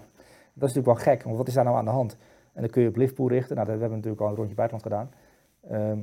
[0.53, 1.23] dat is natuurlijk wel gek.
[1.23, 2.17] Want wat is daar nou aan de hand?
[2.53, 3.55] En dan kun je op Liverpool richten.
[3.55, 5.11] Nou, dat hebben we natuurlijk al een rondje buitenland gedaan.
[5.69, 5.99] Ehm,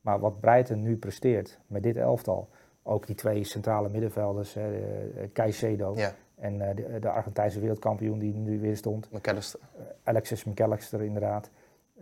[0.00, 2.48] maar wat Brighton nu presteert met dit elftal.
[2.82, 8.18] Ook die twee centrale middenvelders, hè, eh, Caicedo Ja, en eh, de, de Argentijnse wereldkampioen
[8.18, 9.08] die nu weer stond.
[9.12, 9.60] McAllister.
[10.02, 11.50] Alexis McAllister inderdaad.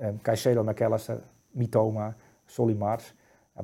[0.03, 1.21] Um, Caicedo McAllister,
[1.51, 2.15] Mitoma,
[2.47, 2.75] Solly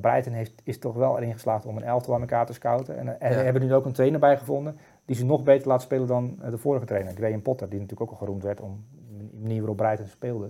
[0.01, 2.99] Brighton heeft, is toch wel erin geslaagd om een elftal aan elkaar te scouten.
[2.99, 3.43] En, eh, en Ja.
[3.43, 6.51] hebben nu ook een trainer bij gevonden die ze nog beter laat spelen dan eh,
[6.51, 7.69] de vorige trainer, Graham Potter.
[7.69, 8.85] Die natuurlijk ook al geroemd werd om
[9.19, 10.47] de manier waarop Brighton speelde.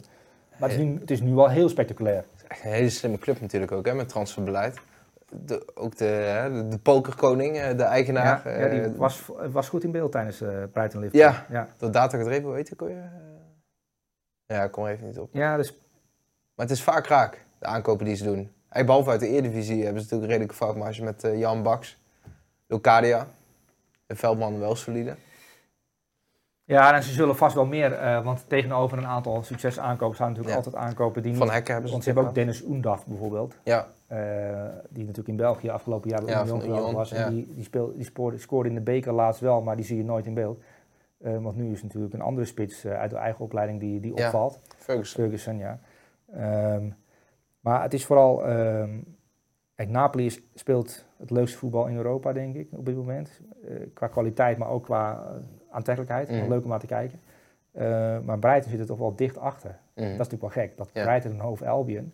[0.58, 2.24] Maar het is, nu, het is nu wel heel spectaculair.
[2.48, 4.80] Echt een hele slimme club natuurlijk ook, hè, met transferbeleid.
[5.34, 8.48] De, ook de, de, de pokerkoning, eh, de eigenaar.
[8.48, 11.30] Ja, ja, die eh, was, was goed in beeld tijdens eh Brighton Liverpool.
[11.30, 11.46] Ja.
[11.50, 11.68] ja.
[11.76, 12.96] Dat data gedreven, heet ik alweer?
[12.96, 15.28] Eh, Ja, ik kom er even niet op.
[15.32, 15.72] Ja, dus
[16.54, 18.34] Maar het is vaak raak, de aankopen die ze doen.
[18.34, 21.98] Eigenlijk behalve uit de Eredivisie hebben ze natuurlijk een redelijke foutmarge met Jan Baks,
[22.66, 23.26] Locadia.
[24.06, 25.16] En Veldman wel solide.
[26.64, 30.56] Ja, en ze zullen vast wel meer, eh, want tegenover een aantal succesaankopen staan natuurlijk
[30.56, 30.62] Ja.
[30.64, 31.40] altijd aankopen die niet...
[31.40, 33.86] Van Hekken hebben ze want ze hebben ook natuurlijk Dennis Oendaf bijvoorbeeld, gehad.
[34.12, 37.12] Eh, die natuurlijk in België afgelopen jaar bij Ja, Union geweldig was.
[37.12, 39.96] En die, die, speel, die spoorde, scoorde in de beker laatst wel, maar die zie
[39.96, 40.62] je nooit in beeld.
[41.18, 44.12] Eh, want nu is natuurlijk een andere spits eh, uit de eigen opleiding die, die
[44.12, 44.60] opvalt.
[44.76, 45.22] Ferguson.
[45.22, 45.80] Ferguson, ja.
[46.32, 46.88] Ehm,
[47.60, 48.46] maar het is vooral...
[48.46, 48.90] ehm
[49.74, 53.40] kijk, Napoli is- speelt het leukste voetbal in Europa, denk ik, op dit moment.
[53.94, 55.32] Qua kwaliteit, maar ook qua
[55.70, 56.30] aantrekkelijkheid.
[56.30, 56.48] Mhm.
[56.48, 57.20] Leuk om naar te kijken.
[58.24, 59.70] Maar Brighton zit er toch wel dicht achter.
[59.94, 60.04] Mhm.
[60.04, 60.76] Dat is natuurlijk wel gek.
[60.76, 61.04] Dat Ja.
[61.04, 62.12] Brighton en Hove Albion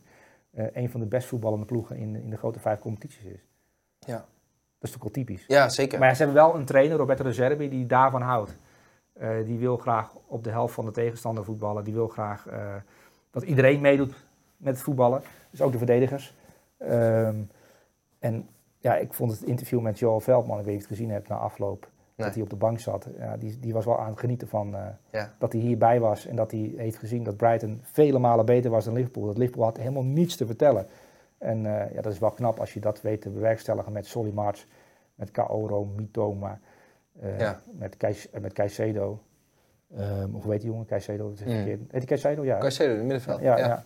[0.51, 3.47] eh, een van de best voetballende ploegen in, in de grote vijf competities is.
[3.99, 4.17] Ja.
[4.79, 5.45] Dat is toch wel typisch.
[5.47, 5.99] Ja, zeker.
[5.99, 8.57] Maar ja, ze hebben wel een trainer, Roberto de Zerbi, die daarvan houdt.
[9.13, 11.85] Eh, die wil graag op de helft van de tegenstander voetballen.
[11.85, 12.75] Die wil graag eh,
[13.31, 14.15] dat iedereen meedoet
[14.57, 15.23] met het voetballen.
[15.51, 16.35] Dus ook de verdedigers.
[16.77, 17.37] Ehm,
[18.19, 20.99] en ja, ik vond het interview met Joel Veldman, ik weet niet of je het
[20.99, 21.89] gezien hebt na afloop,
[22.19, 22.27] Nee.
[22.27, 23.09] dat hij op de bank zat.
[23.19, 25.33] Ja, die, die was wel aan het genieten van eh, Ja.
[25.39, 28.85] dat hij hierbij was en dat hij heeft gezien dat Brighton vele malen beter was
[28.85, 29.27] dan Liverpool.
[29.27, 30.87] Dat Liverpool had helemaal niets te vertellen.
[31.39, 34.31] En eh, ja, dat is wel knap als je dat weet te bewerkstelligen met Solly
[34.33, 34.65] March,
[35.15, 36.61] met Kaoro, Mitoma,
[37.21, 37.61] eh, Ja.
[37.73, 39.19] met, Kais, eh, met Caicedo.
[39.97, 40.87] Ehm, of hoe heet die jongen?
[40.87, 41.29] Caicedo?
[41.29, 41.53] Dat is Mm.
[41.55, 41.81] verkeerd.
[41.93, 42.45] Heet Caicedo?
[42.45, 42.59] Ja.
[42.59, 43.41] Caicedo in het middenveld.
[43.41, 43.85] Ja, ja.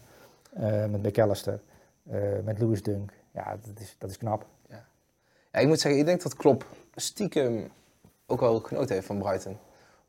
[0.88, 1.60] Met McAllister,
[2.44, 3.12] met Lewis Dunk.
[3.30, 4.46] Ja, dat is, dat is knap.
[5.52, 7.68] Ja, ik moet zeggen, ik denk dat Klopp stiekem
[8.32, 9.56] ook wel genoten heeft van Brighton.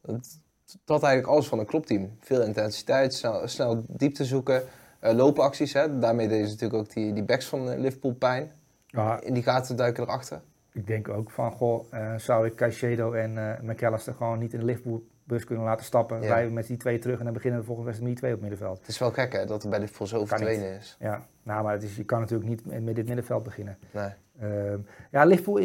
[0.02, 2.18] Het, het had eigenlijk alles van een Klopp-team.
[2.20, 4.64] Veel intensiteit, snel, snel diepte zoeken,
[5.00, 5.74] eh, loopacties.
[5.74, 6.00] Hè.
[6.00, 8.52] Daarmee deden ze natuurlijk ook die, die backs van eh, Liverpool pijn.
[8.86, 10.42] Ja, In die gaten duiken erachter.
[10.72, 14.60] ik denk ook van, goh, eh, zou ik Caicedo en eh McAllister gewoon niet in
[14.60, 16.22] de Liverpool-bus kunnen laten stappen.
[16.22, 16.28] Ja.
[16.28, 18.50] Wij met die twee terug en dan beginnen we volgende wedstrijd met die twee op
[18.50, 18.80] middenveld.
[18.80, 20.96] Het is wel gek hè, dat er bij Liverpool zo verdwenen is.
[21.00, 23.78] Ja, nou, maar het is, je kan natuurlijk niet met, dit middenveld beginnen.
[23.92, 24.10] Nee.
[24.40, 24.80] Ehm,
[25.12, 25.60] ja, Liverpool.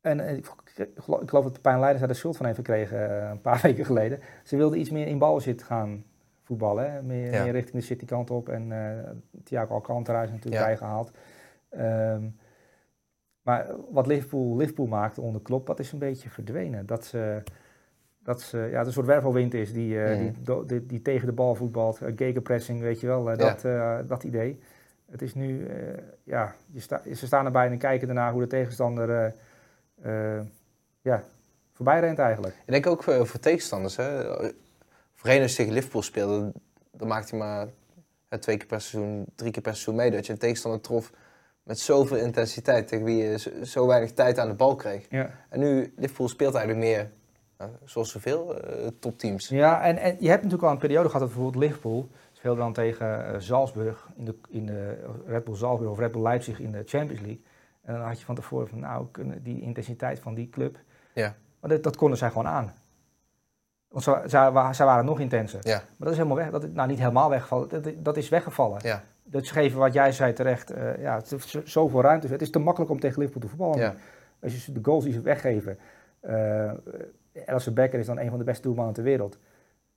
[0.00, 0.42] En eh,
[0.78, 0.90] ik
[1.28, 4.20] geloof, dat Pijn Leiders daar de schuld van heeft gekregen eh, een paar weken geleden.
[4.44, 6.04] Ze wilden iets meer in balbezit gaan
[6.42, 6.92] voetballen.
[6.92, 7.02] Hè?
[7.02, 7.42] Meer, Ja.
[7.42, 8.48] meer richting de citykant op.
[8.48, 9.10] En eh
[9.44, 10.66] Thiago Alcantara is natuurlijk Ja.
[10.66, 11.10] bijgehaald.
[11.68, 12.22] Ehm,
[13.42, 16.86] maar wat Liverpool, Liverpool maakte onder Klopp, dat is een beetje verdwenen.
[16.86, 17.42] Dat ze,
[18.22, 20.22] dat ze, ja, een soort wervelwind is die, eh, Mhm.
[20.22, 22.00] die, do- die, die tegen de bal voetbalt.
[22.02, 23.24] Uh, gegenpressing, weet je wel.
[23.36, 23.60] dat,
[24.08, 24.58] dat idee.
[25.10, 25.66] Het is nu,
[26.24, 29.34] ja, je sta, ze staan erbij en kijken daarna hoe de tegenstander
[31.08, 31.22] ja,
[31.72, 32.54] voorbij rent eigenlijk.
[32.54, 33.96] Ik denk ook voor, voor tegenstanders.
[33.96, 34.36] Hè.
[35.14, 36.52] Voorheen als je tegen Liverpool speelde,
[36.92, 37.68] dan maakte hij maar
[38.40, 40.10] twee keer per seizoen, drie keer per seizoen mee.
[40.10, 41.12] Dat je een tegenstander trof
[41.62, 45.06] met zoveel intensiteit, tegen wie je zo, weinig tijd aan de bal kreeg.
[45.10, 47.10] Ja, En nu, Liverpool speelt eigenlijk meer,
[47.58, 49.48] nou, zoals zoveel, eh, topteams.
[49.48, 52.72] ja en, en je hebt natuurlijk al een periode gehad dat bijvoorbeeld Liverpool speelde dan
[52.72, 56.72] tegen eh, Salzburg in de, in de Red Bull Salzburg of Red Bull Leipzig in
[56.72, 57.42] de Champions League.
[57.82, 60.78] En dan had je van tevoren van nou, kunnen die intensiteit van die club,
[61.18, 61.34] Ja.
[61.60, 62.72] maar dat, dat konden zij gewoon aan.
[63.88, 64.22] Want ze,
[64.72, 65.60] zij waren nog intenser.
[65.62, 65.76] Ja.
[65.76, 66.50] Maar dat is helemaal weg.
[66.50, 67.68] Dat, nou, niet helemaal weggevallen.
[67.68, 68.78] Dat, dat is weggevallen.
[68.82, 70.70] Ja, Dat is geven wat jij zei terecht.
[70.70, 72.26] eh, ja, het is zo- zoveel ruimte.
[72.28, 73.78] Het is te makkelijk om tegen Liverpool te voetballen.
[73.78, 73.94] ja.
[74.42, 75.78] Als je ze de goals die ze weggeven.
[77.46, 79.38] Alison Becker is dan een van de beste doelmannen ter wereld.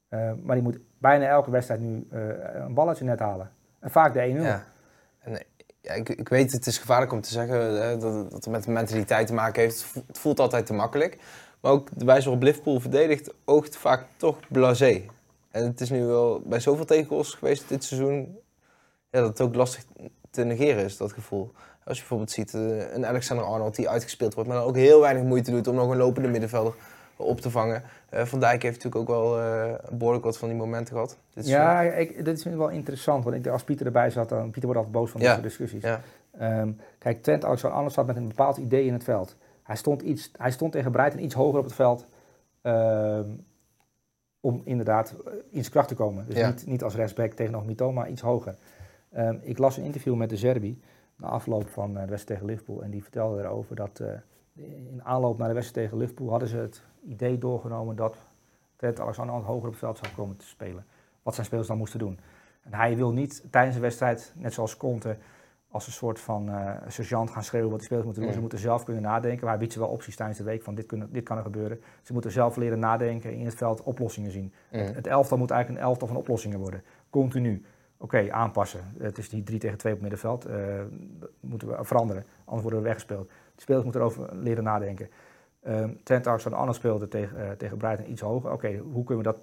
[0.10, 2.08] Eh, maar die moet bijna elke wedstrijd nu
[2.54, 3.52] een balletje net halen.
[3.80, 4.42] En vaak de 1-0.
[4.44, 4.64] ja.
[5.92, 8.68] Eh, ik, ik weet, het is gevaarlijk om te zeggen hè, dat, dat het met
[8.68, 9.86] mentaliteit te maken heeft.
[10.08, 11.18] Het voelt altijd te makkelijk.
[11.60, 15.02] Maar ook de wijze waarop Liverpool verdedigt, oogt vaak toch blasé.
[15.52, 18.40] En het is nu wel bij zoveel tegengoals geweest dit seizoen,
[19.10, 19.84] ja, dat het ook lastig
[20.32, 21.52] te negeren is, dat gevoel.
[21.84, 25.00] Als je bijvoorbeeld ziet, eh, een Alexander Arnold die uitgespeeld wordt, maar dan ook heel
[25.00, 26.74] weinig moeite doet om nog een lopende middenvelder
[27.16, 27.84] op te vangen.
[28.12, 31.18] Eh, Van Dijk heeft natuurlijk ook wel eh behoorlijk wat van die momenten gehad.
[31.34, 31.48] Dit.
[31.48, 33.24] Ja, ik, dat is wel interessant.
[33.24, 35.30] Want ik, als Pieter erbij zat, dan Pieter wordt altijd boos van Ja.
[35.30, 35.84] deze discussies.
[35.84, 36.02] Ja.
[36.38, 39.36] Ehm, kijk, Trent Alexander-Arnold zat met een bepaald idee in het veld.
[39.64, 42.06] Hij stond, iets, hij stond tegen Brighton iets hoger op het veld.
[42.62, 43.30] ehm,
[44.40, 46.26] om inderdaad eh, in zijn kracht te komen.
[46.26, 46.48] Dus Ja.
[46.48, 48.56] niet, niet als rechtsback tegenover Mito, maar iets hoger.
[49.12, 50.82] Ehm, ik las een interview met de Zerbi
[51.18, 52.84] na afloop van de wedstrijd tegen Liverpool.
[52.84, 54.02] En die vertelde erover dat
[54.56, 58.18] in aanloop naar de wedstrijd tegen Liverpool hadden ze het idee doorgenomen dat
[58.76, 60.86] Trent Alexander-Arnold hoger op het veld zou komen te spelen.
[61.24, 62.20] Wat zijn spelers dan moesten doen.
[62.62, 65.18] En hij wil niet tijdens de wedstrijd, net zoals Conte,
[65.72, 68.34] als een soort van eh sergeant gaan schreeuwen wat de spelers moeten doen.
[68.34, 69.40] Ze moeten zelf kunnen nadenken.
[69.40, 71.44] Maar hij biedt ze wel opties tijdens de week van dit, kunnen, dit kan er
[71.44, 71.82] gebeuren.
[72.02, 74.54] Ze moeten zelf leren nadenken, in het veld oplossingen zien.
[74.70, 76.84] Het elftal moet eigenlijk een elftal van oplossingen worden.
[77.10, 77.66] Continu.
[77.98, 78.94] Oké, aanpassen.
[78.98, 80.46] Het is niet 3 tegen 2 op het middenveld.
[80.46, 80.56] Eh,
[81.20, 82.26] dat moeten we veranderen.
[82.44, 83.32] Anders worden we weggespeeld.
[83.62, 85.10] Spelers moeten erover leren nadenken.
[85.64, 88.52] Ehm Trent Alexander-Arnold speelde tegen, eh, tegen Brighton iets hoger.
[88.52, 89.40] Oké, hoe kunnen we dat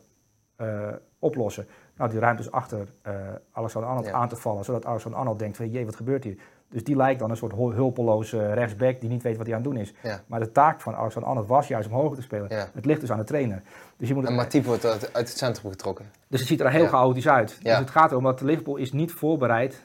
[0.57, 0.89] eh,
[1.19, 1.67] oplossen?
[1.97, 3.13] Nou, die ruimtes achter eh
[3.53, 4.13] Alexander-Arnold Ja.
[4.13, 4.65] aan te vallen.
[4.65, 6.37] Zodat Alexander-Arnold denkt van, jee, wat gebeurt hier?
[6.69, 9.63] Dus die lijkt dan een soort hul- hulpeloze rechtsback die niet weet wat hij aan
[9.63, 9.95] het doen is.
[10.03, 10.21] Ja.
[10.27, 12.47] Maar de taak van Alexander-Arnold was juist om hoger te spelen.
[12.49, 12.69] Ja.
[12.75, 13.63] Het ligt dus aan de trainer.
[13.97, 16.05] Dus je moet En Matip wordt uit, het centrum getrokken.
[16.29, 17.59] dus het ziet er heel chaotisch uit.
[17.63, 19.83] Dus het gaat erom dat Liverpool is niet voorbereid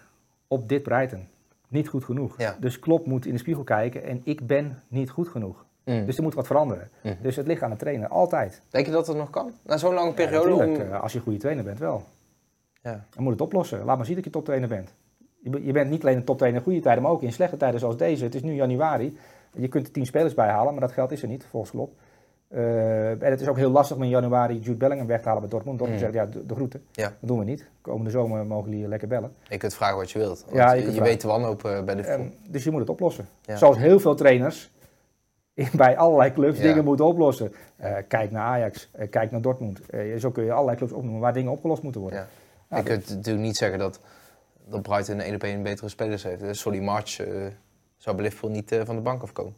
[0.48, 1.28] op dit Brighton.
[1.74, 2.38] Niet goed genoeg.
[2.38, 2.56] Ja.
[2.60, 5.66] Dus Klopp moet in de spiegel kijken en ik ben niet goed genoeg.
[5.86, 6.06] Mm.
[6.06, 6.90] Dus er moet wat veranderen.
[7.04, 7.14] Mhm.
[7.22, 8.62] Dus het ligt aan de trainer, altijd.
[8.70, 9.52] Denk je dat het nog kan?
[9.66, 10.54] Na zo'n lange periode?
[10.66, 10.76] om...
[10.76, 12.04] eh, als je een goede trainer bent, wel.
[12.82, 13.06] Ja.
[13.10, 13.84] Dan moet het oplossen.
[13.84, 14.94] Laat maar zien dat je toptrainer bent.
[15.44, 17.58] Je, be- je bent niet alleen een toptrainer in goede tijden, maar ook in slechte
[17.58, 18.24] tijden zoals deze.
[18.24, 19.18] Het is nu januari.
[19.54, 21.94] Je kunt er tien spelers bijhalen, maar dat geld is er niet, volgens Klopp.
[22.56, 25.42] Uh, en het is ook heel lastig om in januari Jude Bellingham weg te halen
[25.42, 25.80] bij Dortmund.
[25.80, 26.12] Dortmund Mm.
[26.14, 26.84] zegt, ja, de, de groeten.
[26.92, 27.04] Ja.
[27.08, 27.66] Dat doen we niet.
[27.82, 29.34] Komende zomer mogen jullie lekker bellen.
[29.50, 30.46] Je kunt vragen wat je wilt.
[30.52, 33.28] Ja, je weet de wanhoop eh, bij de Ehm, dus je moet het oplossen.
[33.42, 33.56] Ja.
[33.56, 34.72] Zoals heel veel trainers
[35.54, 36.64] in- bij allerlei clubs Ja.
[36.64, 37.54] dingen moeten oplossen.
[37.76, 39.80] Eh, kijk naar Ajax, eh, kijk naar Dortmund.
[39.90, 42.28] Eh, zo kun je allerlei clubs opnoemen waar dingen opgelost moeten worden.
[42.70, 42.78] Ja.
[42.78, 44.00] Je kunt natuurlijk niet zeggen dat,
[44.68, 46.56] dat Brighton een 1 op 1 betere spelers heeft.
[46.58, 47.28] Solly March eh,
[47.98, 49.56] zou bij Liverpool niet eh, van de bank afkomen.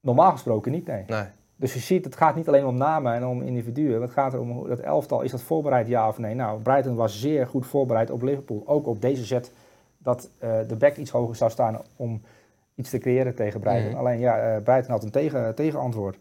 [0.00, 1.04] Normaal gesproken niet, nee.
[1.06, 1.24] Nee.
[1.60, 4.02] Dus je ziet, het gaat niet alleen om namen en om individuen.
[4.02, 6.34] Het gaat erom dat elftal, is dat voorbereid ja of nee?
[6.34, 8.62] Nou, Brighton was zeer goed voorbereid op Liverpool.
[8.66, 9.52] Ook op deze zet
[9.98, 12.22] dat eh, de back iets hoger zou staan om
[12.74, 13.90] iets te creëren tegen Brighton.
[13.90, 13.98] Mhm.
[13.98, 16.16] Alleen ja, eh Brighton had een tegen, tegenantwoord.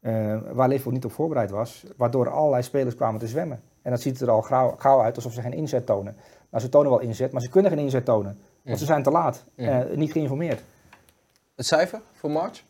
[0.00, 1.84] eh, waar Liverpool niet op voorbereid was.
[1.96, 3.60] Waardoor allerlei spelers kwamen te zwemmen.
[3.82, 6.16] En dat ziet er al gauw, gauw uit alsof ze geen inzet tonen.
[6.50, 8.38] Nou, ze tonen wel inzet, maar ze kunnen geen inzet tonen.
[8.62, 9.44] Want ze zijn te laat.
[9.56, 9.68] Mhm.
[9.68, 10.62] eh, niet geïnformeerd.
[11.56, 12.62] Het cijfer voor March?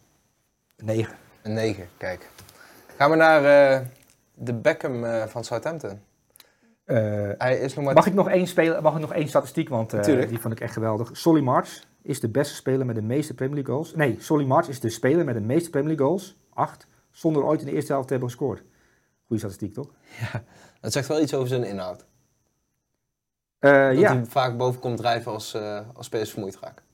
[0.77, 1.15] 9.
[1.43, 2.31] Een 9, kijk.
[2.97, 3.87] Gaan we naar eh,
[4.35, 6.01] de Beckham eh, van Southampton.
[6.85, 7.95] Hij is nog maar...
[7.95, 10.61] Mag ik nog één, spelen, mag ik nog één statistiek, want eh, die vond ik
[10.61, 11.11] echt geweldig.
[11.13, 13.95] Solly March is de beste speler met de meeste Premier League goals.
[13.95, 17.61] Nee, Solly March is de speler met de meeste Premier League goals, acht, zonder ooit
[17.61, 18.63] in de eerste helft te hebben gescoord.
[19.27, 19.89] Goeie statistiek, toch?
[20.81, 22.05] Dat zegt wel iets over zijn inhoud.
[23.59, 24.15] Eh, Dat ja.
[24.15, 26.85] hij vaak boven komt drijven als, eh, als spelers vermoeid raken.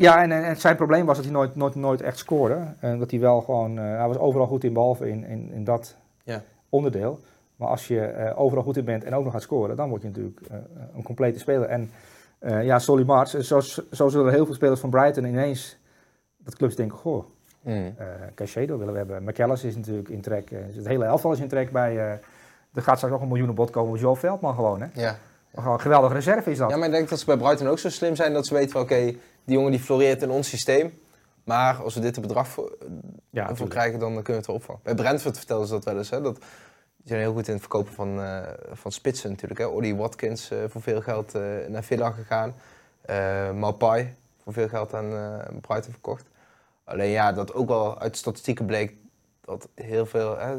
[0.00, 2.74] Ja, en, zijn probleem was dat hij nooit, nooit, nooit echt scoorde.
[2.78, 5.64] En dat hij wel gewoon, eh, hij was overal goed in, behalve in, in, in
[5.64, 6.42] dat Ja.
[6.68, 7.20] onderdeel.
[7.56, 10.02] Maar als je eh, overal goed in bent en ook nog gaat scoren, dan word
[10.02, 10.56] je natuurlijk eh,
[10.94, 11.68] een complete speler.
[11.68, 11.90] En
[12.62, 15.78] ja, Solly March, zo, zo zullen heel veel spelers van Brighton ineens
[16.38, 17.24] dat clubs denken, goh,
[17.62, 17.94] Mm.
[18.34, 19.24] Caicedo willen we hebben.
[19.24, 20.50] McAllis is natuurlijk in trek.
[20.50, 21.96] het hele elftal is in trek bij...
[21.96, 24.86] er gaat straks nog een miljoenenbod komen op Joe Veldman gewoon, hè?
[24.94, 25.18] Ja.
[25.54, 26.70] Gewoon een geweldige reserve is dat.
[26.70, 28.70] ja, maar ik denk dat ze bij Brighton ook zo slim zijn dat ze weten
[28.70, 29.14] van oké,
[29.50, 31.00] die jongen die floreert in ons systeem.
[31.44, 32.88] Maar als we dit een bedrag voor, ja,
[33.30, 33.70] voor natuurlijk.
[33.70, 34.80] krijgen, dan kunnen we het wel opvangen.
[34.82, 36.10] Bij Brentford vertelden ze dat wel eens.
[36.10, 36.20] Hè?
[36.20, 36.36] Dat,
[36.96, 38.42] die zijn heel goed in het verkopen van, eh,
[38.72, 39.60] van spitsen natuurlijk.
[39.60, 39.66] Hè?
[39.66, 42.54] Ollie Watkins eh, voor veel geld eh, naar Villa gegaan.
[43.54, 46.24] Maupay voor veel geld aan Brighton verkocht.
[46.84, 48.94] Alleen ja, dat ook wel uit statistieken bleek
[49.40, 50.38] dat heel veel...
[50.38, 50.56] Hè,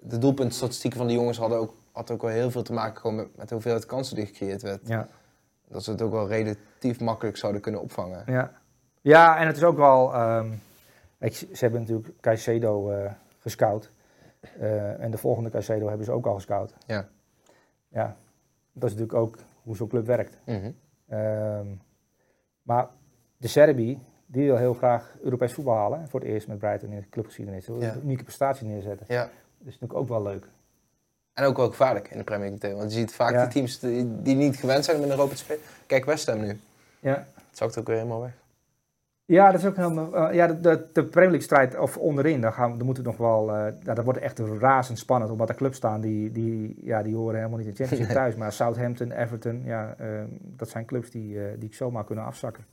[0.00, 3.16] de doelpuntstatistieken van de jongens hadden ook, had ook wel heel veel te maken gewoon
[3.16, 4.88] met, met de hoeveelheid kansen die gecreëerd werd.
[4.88, 5.08] Ja.
[5.72, 8.22] Dat ze het ook wel relatief makkelijk zouden kunnen opvangen.
[8.26, 8.52] Ja.
[9.00, 10.14] ja, en het is ook wel...
[10.14, 10.52] ehm,
[11.30, 13.90] ze hebben natuurlijk Caicedo eh gescout.
[14.58, 16.74] Eh, en de volgende Caicedo hebben ze ook al gescout.
[16.86, 17.08] Ja.
[17.88, 18.16] Ja,
[18.72, 20.38] dat is natuurlijk ook hoe zo'n club werkt.
[20.46, 20.70] Mhm.
[21.08, 21.66] Ehm,
[22.62, 22.88] maar
[23.36, 26.08] de Serbi, die wil heel graag Europees voetbal halen.
[26.08, 27.64] Voor het eerst met Brighton in de clubgeschiedenis.
[27.64, 27.94] Ze willen Ja.
[27.94, 29.06] een unieke prestatie neerzetten.
[29.08, 29.22] Ja.
[29.22, 29.30] Dat
[29.66, 30.48] is natuurlijk ook wel leuk.
[31.32, 32.78] En ook wel gevaarlijk in de Premier League meteen.
[32.78, 33.42] Want je ziet vaak Ja.
[33.42, 35.62] die teams die, die niet gewend zijn om in Europa te spelen.
[35.86, 36.60] Kijk West Ham nu.
[37.00, 38.32] Ja, Het zakt ook weer helemaal weg.
[39.24, 40.16] ja dat is ook helemaal...
[40.28, 43.08] eh, ja, de, de, de Premier League strijd, of onderin, daar, gaan, daar moeten we
[43.08, 43.54] nog wel...
[43.56, 45.30] eh ja, dat wordt echt razend spannend.
[45.30, 48.34] Omdat er clubs staan die, die, ja, die horen helemaal niet in de Championship thuis.
[48.34, 52.64] Maar Southampton, Everton, ja, ehm, dat zijn clubs die, eh, die zomaar kunnen afzakken.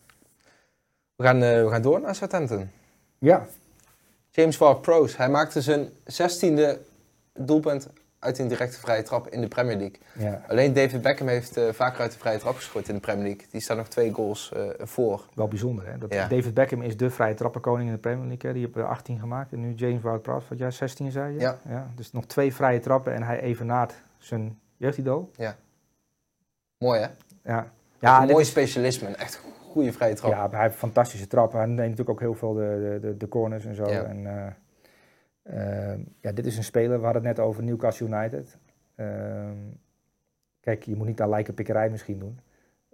[1.16, 2.70] We gaan, eh, we gaan door naar Southampton.
[3.18, 3.46] Ja,
[4.32, 5.18] James Ward-Prowse.
[5.18, 6.80] Hij maakte zijn zestiende
[7.34, 7.88] doelpunt
[8.20, 9.98] uit een directe vrije trap in de Premier League.
[10.14, 13.24] ja, Alleen David Beckham heeft eh, vaker uit de vrije trap gescoord in de Premier
[13.26, 13.48] League.
[13.52, 15.26] Die staat nog twee goals eh, voor.
[15.34, 15.88] wel bijzonder.
[15.88, 15.98] Hè?
[15.98, 16.28] Dat Ja.
[16.28, 18.50] David Beckham is de vrije trappenkoning in de Premier League.
[18.50, 18.54] Hè?
[18.56, 19.52] Die heeft er 18 gemaakt.
[19.54, 21.40] En nu James Ward-Prowse, wat jij 16 zei je?
[21.40, 21.88] Ja.
[21.96, 25.32] Dus nog twee vrije trappen en hij evenaart zijn jeugdidool.
[26.78, 27.06] Mooi hè?
[27.06, 27.12] Ja,
[27.44, 27.68] Ja,
[28.00, 29.08] ja mooi is- specialisme.
[29.08, 29.42] Echt
[29.72, 30.32] goede vrije trap.
[30.32, 31.58] Ja, hij heeft fantastische trappen.
[31.58, 33.90] Hij neemt natuurlijk ook heel veel de, de, de, de corners en zo.
[33.90, 34.04] Ja.
[34.04, 34.52] En, eh, eh,
[36.22, 38.58] ja, dit is een speler, we hadden het net over Newcastle United.
[38.96, 39.58] Ehm,
[40.60, 42.40] kijk, je moet niet aan lijkenpikkerij misschien doen.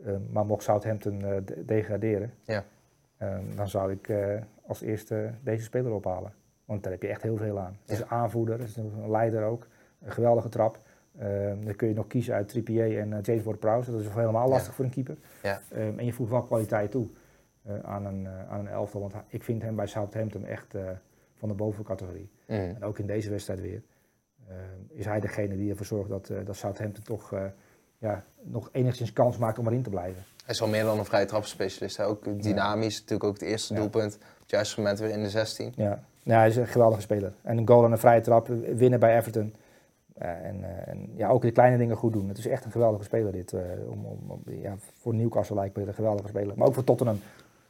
[0.05, 2.63] Ehm, maar mocht Southampton eh, de- degraderen, Ja.
[3.17, 6.33] ehm, dan zou ik eh, als eerste deze speler ophalen.
[6.65, 7.77] Want daar heb je echt heel veel aan.
[7.81, 9.67] Het is een aanvoerder, het is een leider ook.
[10.01, 10.79] Een geweldige trap.
[11.19, 13.91] Ehm, dan kun je nog kiezen uit Trippier en eh, James Ward-Prowse.
[13.91, 14.73] Dat is helemaal lastig Ja.
[14.73, 15.17] voor een keeper.
[15.43, 15.59] Ja.
[15.71, 17.07] Ehm, en je voegt wel kwaliteit toe
[17.83, 19.01] aan, een, aan een elftal.
[19.01, 20.73] Want ik vind hem bij Southampton echt
[21.47, 22.29] van de bovencategorie.
[22.45, 23.81] En ook in deze wedstrijd weer.
[24.49, 24.59] ehm,
[24.99, 27.43] is hij degene die ervoor zorgt dat, eh, dat Southampton toch eh,
[27.97, 30.23] ja, nog enigszins kans maakt om erin te blijven.
[30.45, 31.97] Hij is al meer dan een vrije trapspecialist.
[31.97, 32.05] hè.
[32.05, 32.95] Ook dynamisch.
[32.99, 33.79] Natuurlijk ook het eerste Ja.
[33.79, 34.15] doelpunt.
[34.15, 35.73] Op het juiste moment weer in de 16.
[35.75, 36.03] Ja.
[36.23, 37.33] ja, hij is een geweldige speler.
[37.41, 39.53] En een goal en een vrije trap, eh, winnen bij Everton.
[40.13, 42.27] En, eh, en ja, ook de kleine dingen goed doen.
[42.27, 43.53] Het is echt een geweldige speler dit.
[43.53, 46.57] eh, om, om, om- ja, voor Newcastle lijkt me een geweldige speler.
[46.57, 47.19] Maar ook voor Tottenham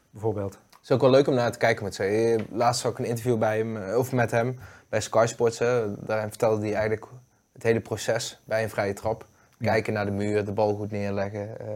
[0.09, 0.59] bijvoorbeeld.
[0.86, 2.47] Het is ook wel leuk om naar te kijken met z'n.
[2.51, 4.59] Laatst zag ik een interview bij hem, eh, of met hem
[4.89, 5.59] bij Sky Sports.
[5.59, 6.03] Hè.
[6.05, 7.05] Daarin vertelde hij eigenlijk
[7.53, 9.25] het hele proces bij een vrije trap.
[9.57, 9.71] Ja.
[9.71, 11.67] Kijken naar de muur, de bal goed neerleggen, eh,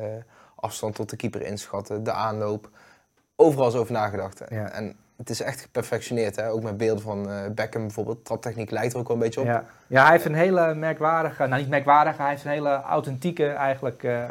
[0.56, 2.70] afstand tot de keeper inschatten, de aanloop.
[3.36, 4.42] Overal is over nagedacht.
[4.50, 4.72] Ja.
[4.72, 6.36] En het is echt geperfectioneerd.
[6.36, 6.50] Hè?
[6.50, 8.26] Ook met beelden van uh, Beckham bijvoorbeeld.
[8.26, 9.46] Traptechniek lijkt er ook wel een beetje op.
[9.46, 9.64] Ja.
[9.88, 14.04] ja, hij heeft een hele merkwaardige, nou niet merkwaardige, hij heeft een hele authentieke eigenlijk
[14.04, 14.24] uh,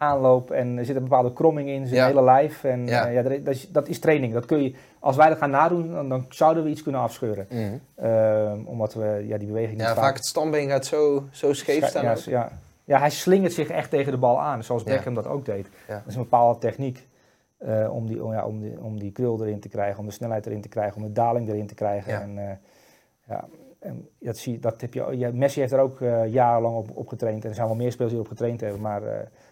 [0.00, 0.50] aanloop.
[0.50, 2.64] En er zit een bepaalde kromming in zijn hele lijf.
[2.64, 3.06] En ja.
[3.06, 4.32] ja dat, is, dat, is, training.
[4.32, 7.46] Dat kun je, als wij dat gaan nadoen, dan, dan zouden we iets kunnen afscheuren.
[7.50, 8.66] Mm.
[8.66, 12.04] omdat we ja, die beweging Ja, vaak, het standbeen gaat zo, zo scheef staan.
[12.04, 12.50] Ja, ja,
[12.84, 15.68] ja, hij slingert zich echt tegen de bal aan, zoals Beckham dat ook deed.
[15.86, 17.08] Dat is een bepaalde techniek.
[17.66, 20.12] Uh, om, die, om, ja, om, die, om die krul erin te krijgen, om de
[20.12, 22.20] snelheid erin te krijgen, om de daling erin te krijgen.
[22.20, 22.50] En, uh,
[23.28, 23.44] ja,
[23.78, 27.42] en dat, zie, dat heb je, Messi heeft er ook jarenlang op, op getraind.
[27.42, 29.02] En er zijn wel meer spelers die erop getraind hebben, maar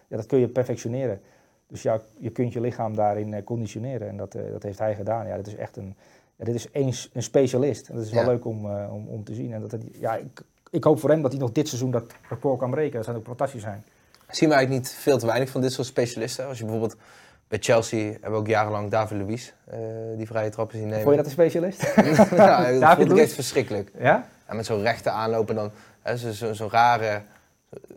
[0.09, 1.21] ja, dat kun je perfectioneren.
[1.67, 5.27] Dus ja, je kunt je lichaam daarin conditioneren en dat, dat heeft hij gedaan.
[5.27, 5.95] Ja, dat is echt een,
[6.35, 7.89] ja, dit is een, een specialist.
[7.89, 9.53] En dat is wel leuk om, om, om te zien.
[9.53, 12.59] En dat, ja, ik, ik hoop voor hem dat hij nog dit seizoen dat record
[12.59, 12.95] kan breken.
[12.95, 13.83] Dat zou ook fantastisch zijn.
[14.29, 16.47] Zien we eigenlijk niet veel te weinig van dit soort specialisten?
[16.47, 16.97] Als je bijvoorbeeld
[17.47, 19.77] bij Chelsea hebben we ook jarenlang David Luiz uh,
[20.17, 21.03] die vrije trappen zien nemen.
[21.03, 21.81] Vond je dat een specialist?
[22.35, 23.91] ja, dat vond ik echt verschrikkelijk.
[23.99, 24.27] Ja?
[24.45, 25.71] En met zo'n rechte aanlopen dan,
[26.15, 27.21] zo'n zo, zo rare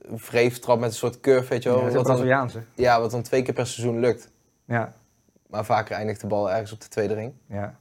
[0.08, 1.78] wreeftrap met een soort curve, weet je wel.
[1.78, 2.18] Ja, dat
[2.48, 4.30] is Ja, wat dan twee keer per seizoen lukt.
[4.64, 4.92] Ja.
[5.46, 7.34] Maar vaker eindigt de bal ergens op de tweede ring.
[7.46, 7.80] Ja.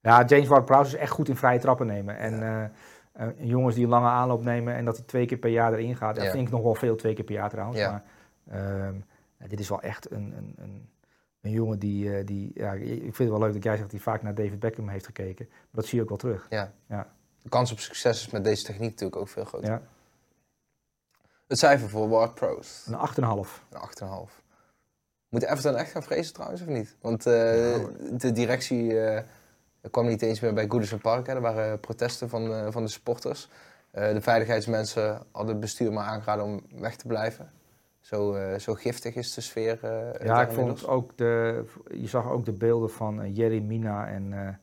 [0.00, 2.18] Ja, James Ward-Prowse is echt goed in vrije trappen nemen.
[2.18, 2.72] En ja.
[3.20, 5.72] uh, uh, jongens die een lange aanloop nemen en dat hij twee keer per jaar
[5.72, 6.16] erin gaat.
[6.16, 7.78] Dat vind ik nog wel veel, twee keer per jaar trouwens.
[7.78, 8.02] Ja.
[8.44, 10.88] Maar, uh, dit is wel echt een, een, een,
[11.40, 13.90] een jongen die, uh, die ja, ik vind het wel leuk dat jij zegt dat
[13.90, 15.46] hij vaak naar David Beckham heeft gekeken.
[15.48, 16.46] Maar dat zie je ook wel terug.
[16.50, 16.72] Ja.
[16.88, 17.06] ja.
[17.42, 19.70] De kans op succes is met deze techniek natuurlijk ook veel groter.
[19.70, 19.82] Ja.
[21.46, 22.86] Het cijfer voor Ward Pros?
[22.86, 23.08] Een
[23.46, 23.50] 8,5.
[23.70, 24.42] Een 8,5.
[25.28, 26.96] Moet Everton echt gaan vrezen trouwens, of niet?
[27.00, 27.32] Want uh,
[28.12, 29.18] de directie uh,
[29.90, 31.26] kwam niet eens meer bij Goodison Park.
[31.26, 31.34] Hè.
[31.34, 33.48] Er waren protesten van, van de supporters.
[33.90, 37.52] de veiligheidsmensen hadden het bestuur maar aangeraden om weg te blijven.
[38.00, 39.78] Zo, zo giftig is de sfeer.
[40.24, 41.64] Ja, ik vond ook de.
[41.90, 44.58] Je zag ook de beelden van Jerry Mina en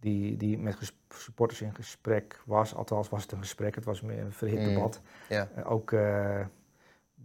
[0.00, 0.74] die, die met
[1.14, 2.74] supporters in gesprek was.
[2.74, 5.00] Althans, was het een gesprek, het was meer een verhit mm, debat.
[5.28, 5.48] Ja.
[5.64, 5.94] ook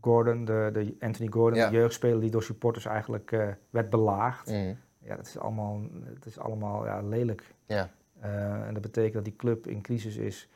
[0.02, 4.50] Gordon, de, de Anthony Gordon, de jeugdspeler die door supporters eigenlijk werd belaagd.
[4.50, 4.78] Mm.
[5.00, 5.82] Ja, dat is allemaal,
[6.14, 7.54] dat is allemaal ja, lelijk.
[7.66, 7.90] Ja.
[8.22, 10.50] en dat betekent dat die club in crisis is.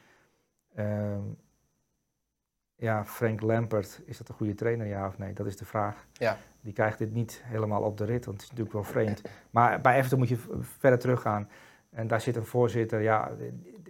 [0.76, 1.22] Ehm,
[2.76, 5.34] ja, Frank Lampert, is dat een goede trainer, ja of nee?
[5.34, 6.06] Dat is de vraag.
[6.14, 6.38] Ja.
[6.62, 9.22] Die krijgt dit niet helemaal op de rit, want het is natuurlijk wel vreemd.
[9.50, 11.50] Maar bij Everton moet je verder teruggaan.
[11.92, 13.02] En daar zit een voorzitter.
[13.02, 13.32] Ja,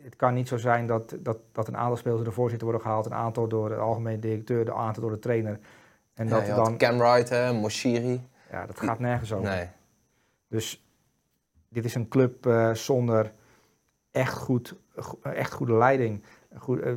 [0.01, 2.85] het kan niet zo zijn dat, dat, dat een aantal spelers door de voorzitter worden
[2.85, 5.59] gehaald, een aantal door de algemene directeur, een aantal door de trainer.
[6.13, 6.77] En dat dan...
[6.77, 8.27] Cam Wright, hè, Moshiri.
[8.51, 9.49] Ja, dat gaat nergens over.
[9.49, 9.67] Nee.
[10.47, 10.85] Dus
[11.69, 13.31] dit is een club uh, zonder
[14.11, 14.75] echt, goed,
[15.21, 16.23] echt goede leiding.
[16.57, 16.93] Goed, uh,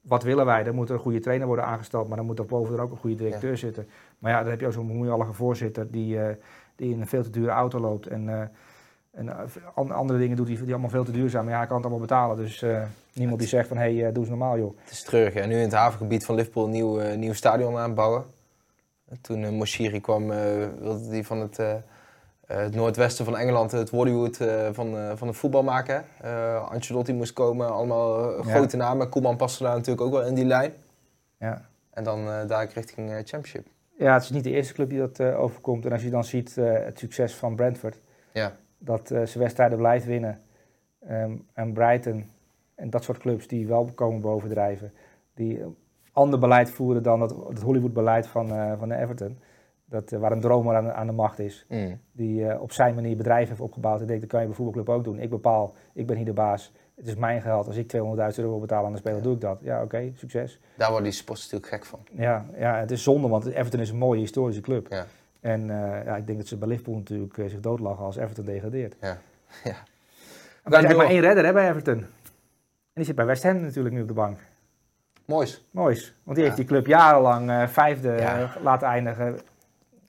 [0.00, 0.64] wat willen wij?
[0.66, 2.96] Er moet een goede trainer worden aangesteld, maar dan moet er boven er ook een
[2.96, 3.88] goede directeur zitten.
[4.18, 6.28] Maar ja, dan heb je ook zo'n moeilijke voorzitter die, uh,
[6.76, 8.50] die in een veel te dure auto loopt en,
[9.10, 11.44] en uh, andere dingen doet die, die allemaal veel te duur zijn.
[11.44, 12.36] Maar ja, hij kan het allemaal betalen.
[12.36, 12.64] Dus
[13.12, 14.76] niemand die zegt van, hé, hey, doe eens normaal joh.
[14.82, 15.34] Het is terug.
[15.34, 18.24] En nu in het havengebied van Liverpool een nieuw, nieuw stadion aanbouwen.
[19.20, 20.28] Toen uh, Moshiri kwam,
[20.78, 21.58] wilde hij van het
[22.46, 24.36] het noordwesten van Engeland het Hollywood
[24.72, 26.04] van, van het voetbal maken.
[26.68, 29.08] Ancelotti moest komen, allemaal grote namen.
[29.08, 30.72] Koeman paste daar natuurlijk ook wel in die lijn.
[31.38, 31.68] Ja.
[31.90, 33.66] En dan daar richting Championship.
[33.98, 35.84] Ja, het is niet de eerste club die dat overkomt.
[35.84, 38.00] En als je dan ziet het succes van Brentford,
[38.32, 38.56] ja.
[38.80, 40.40] Dat ze wedstrijden blijft winnen.
[41.10, 42.30] Um, en Brighton
[42.74, 44.92] en dat soort clubs die wel komen bovendrijven.
[45.34, 45.62] Die
[46.12, 49.38] ander beleid voeren dan het, het Hollywood-beleid van, van de Everton.
[49.90, 51.66] Dat, eh, waar een dromer aan, aan de macht is.
[51.68, 52.00] Mm.
[52.12, 54.00] Die uh, op zijn manier bedrijf heeft opgebouwd.
[54.00, 55.18] En denkt, dat kan je bij voetbalclub ook doen.
[55.18, 56.72] Ik bepaal, ik ben hier de baas.
[56.96, 57.66] Het is mijn geld.
[57.66, 59.58] Als ik 200.000 euro wil betalen aan de speler, doe ik dat.
[59.62, 60.60] Ja, oké, succes.
[60.76, 62.00] Daar worden die sports natuurlijk gek van.
[62.12, 64.86] Ja, ja, het is zonde, want Everton is een mooie historische club.
[64.90, 65.06] Ja.
[65.40, 68.44] En uh, ja, ik denk dat ze bij Liverpool natuurlijk uh, zich doodlachen als Everton
[68.44, 68.96] degradeert.
[69.00, 69.08] Ja.
[69.64, 69.76] ja.
[70.64, 71.98] Maar er is maar één redder hè, bij Everton.
[71.98, 72.06] En
[72.94, 74.38] die zit bij West Ham natuurlijk nu op de bank.
[75.24, 75.64] Moois.
[75.70, 76.14] Moois.
[76.22, 79.40] Want die heeft die club jarenlang uh, vijfde laten eindigen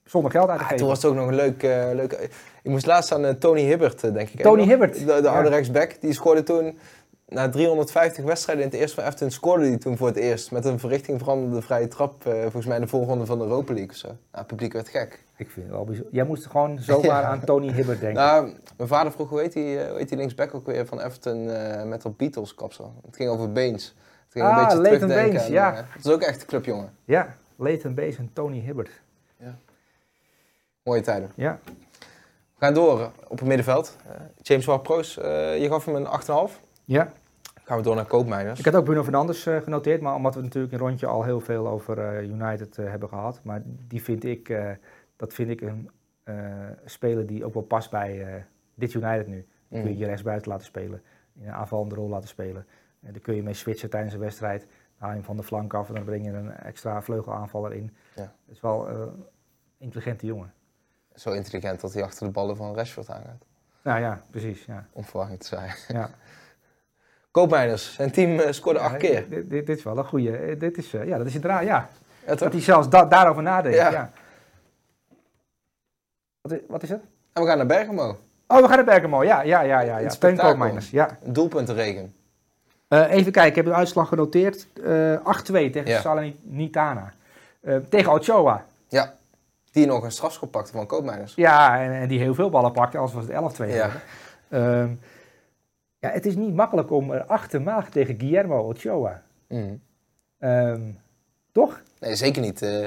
[0.04, 0.76] zonder geld uit te ah, geven.
[0.76, 1.62] Toen was het ook nog een leuk...
[1.62, 2.12] Uh, leuk
[2.62, 4.42] ik moest laatst aan uh, Tony Hibbert, denk ik.
[4.42, 4.98] Tony Hibbert?
[4.98, 6.00] De, de oude rechtsback.
[6.00, 6.78] Die scoorde toen...
[7.32, 10.50] Na 350 wedstrijden in het eerste van Everton scoorde hij toen voor het eerst.
[10.50, 12.22] Met een verrichting veranderde vrije trap.
[12.22, 14.06] volgens mij in de volgende van de Europa League of zo.
[14.06, 15.24] Nou, het publiek werd gek.
[15.36, 16.14] Ik vind het wel bijzonder.
[16.14, 18.22] Jij moest gewoon zomaar aan Tony Hibbert denken.
[18.22, 21.46] Nou, mijn vader vroeg, hoe heet die, hoe heet die linksback ook weer van Everton
[21.88, 22.94] met dat Beatles kapsel?
[23.06, 23.94] Het ging over Baines.
[24.24, 25.72] Het ging ah, een beetje Leighton Baines, ja.
[25.72, 26.92] dat is ook echt een clubjongen.
[27.04, 28.90] Ja, Leighton Baines en Tony Hibbert.
[30.82, 31.32] Mooie tijden.
[31.34, 31.58] Ja.
[32.58, 33.96] We gaan door op het middenveld.
[34.06, 34.12] Uh,
[34.42, 36.06] James Ward-Prowse, uh, je gaf hem een
[36.50, 36.60] 8,5.
[36.84, 37.12] Ja.
[37.64, 38.58] Gaan we door naar Koopmeiners.
[38.58, 41.40] Ik had ook Bruno Fernandes uh, genoteerd, maar omdat we natuurlijk een rondje al heel
[41.40, 43.40] veel over United hebben gehad.
[43.42, 44.56] Maar die vind ik,
[45.16, 45.90] dat vind ik een
[46.84, 48.44] speler die ook wel past bij,
[48.74, 49.46] dit United nu.
[49.68, 50.00] Dan kun je Mm.
[50.00, 51.02] je rechtsbuiten laten spelen,
[51.34, 52.66] in een aanvallende rol laten spelen.
[53.02, 54.60] En dan kun je mee switchen tijdens een wedstrijd.
[54.60, 57.72] Dan haal je hem van de flank af en dan breng je een extra vleugelaanvaller
[57.72, 57.96] in.
[58.14, 58.22] Ja.
[58.22, 59.24] Het is wel eh, een
[59.78, 60.52] intelligente jongen.
[61.14, 63.44] Zo intelligent dat hij achter de ballen van Rashford aangaat.
[63.82, 64.64] Nou ja, precies.
[64.64, 64.86] Ja.
[64.92, 65.74] Om verwarring te zijn.
[65.88, 66.10] Ja.
[67.32, 69.28] Koopmeiners, zijn team eh, scoorde acht keer.
[69.28, 70.36] Dit, dit, dit is wel een goede.
[70.36, 71.66] eh, Dit is, eh, ja, dat is een draai.
[71.66, 71.88] Ja.
[72.26, 73.76] Dat hij zelfs da- daarover nadenkt.
[73.78, 74.10] Ja.
[76.40, 77.00] Wat, is, wat is het?
[77.32, 78.18] En we gaan naar Bergamo.
[78.46, 79.22] Oh, we gaan naar Bergamo.
[79.24, 79.98] Ja, ja, ja, ja.
[79.98, 80.08] Ja.
[80.10, 80.36] spektakel.
[80.36, 81.18] Teun Koopmeiners, Ja.
[81.24, 82.14] Doelpuntenregen.
[82.88, 84.66] Eh, even kijken, ik heb de uitslag genoteerd.
[84.84, 86.00] Eh 8-2 tegen Ja.
[86.00, 87.12] Salernitana.
[87.88, 88.64] Tegen Ochoa.
[88.88, 89.14] Ja.
[89.72, 91.34] Die nog een strafschop pakte van Koopmeiners.
[91.34, 93.90] Ja, en, en die heel veel ballen pakte, anders was het 11-2 Ja.
[96.02, 99.22] Ja, het is niet makkelijk om erachter te maken tegen Guillermo Ochoa.
[99.48, 99.74] Mhm.
[100.38, 100.80] Ehm,
[101.52, 101.82] toch?
[102.00, 102.82] Nee, zeker niet eh,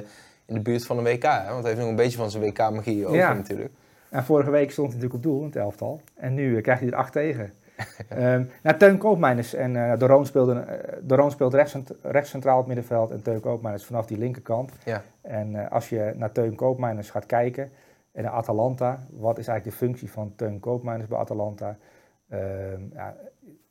[0.45, 1.23] in de buurt van een WK.
[1.23, 1.49] Hè?
[1.49, 3.33] Want hij heeft nog een beetje van zijn WK-magie over Ja.
[3.33, 3.73] natuurlijk.
[4.09, 6.01] En vorige week stond hij natuurlijk op doel in het elftal.
[6.15, 7.53] En nu eh, krijgt hij er acht tegen.
[8.09, 10.65] Ehm nou, Teun Koopmeiners en Roon speelde,
[11.29, 14.71] speelt rechtscent- rechtscentraal op middenveld en Teun Koopmeiners vanaf die linkerkant.
[14.85, 15.01] Ja.
[15.21, 17.71] En als je naar Teun Koopmeiners gaat kijken
[18.11, 21.77] en naar Atalanta, wat is eigenlijk de functie van Teun Koopmeiners bij Atalanta?
[22.35, 23.15] Ehm ja,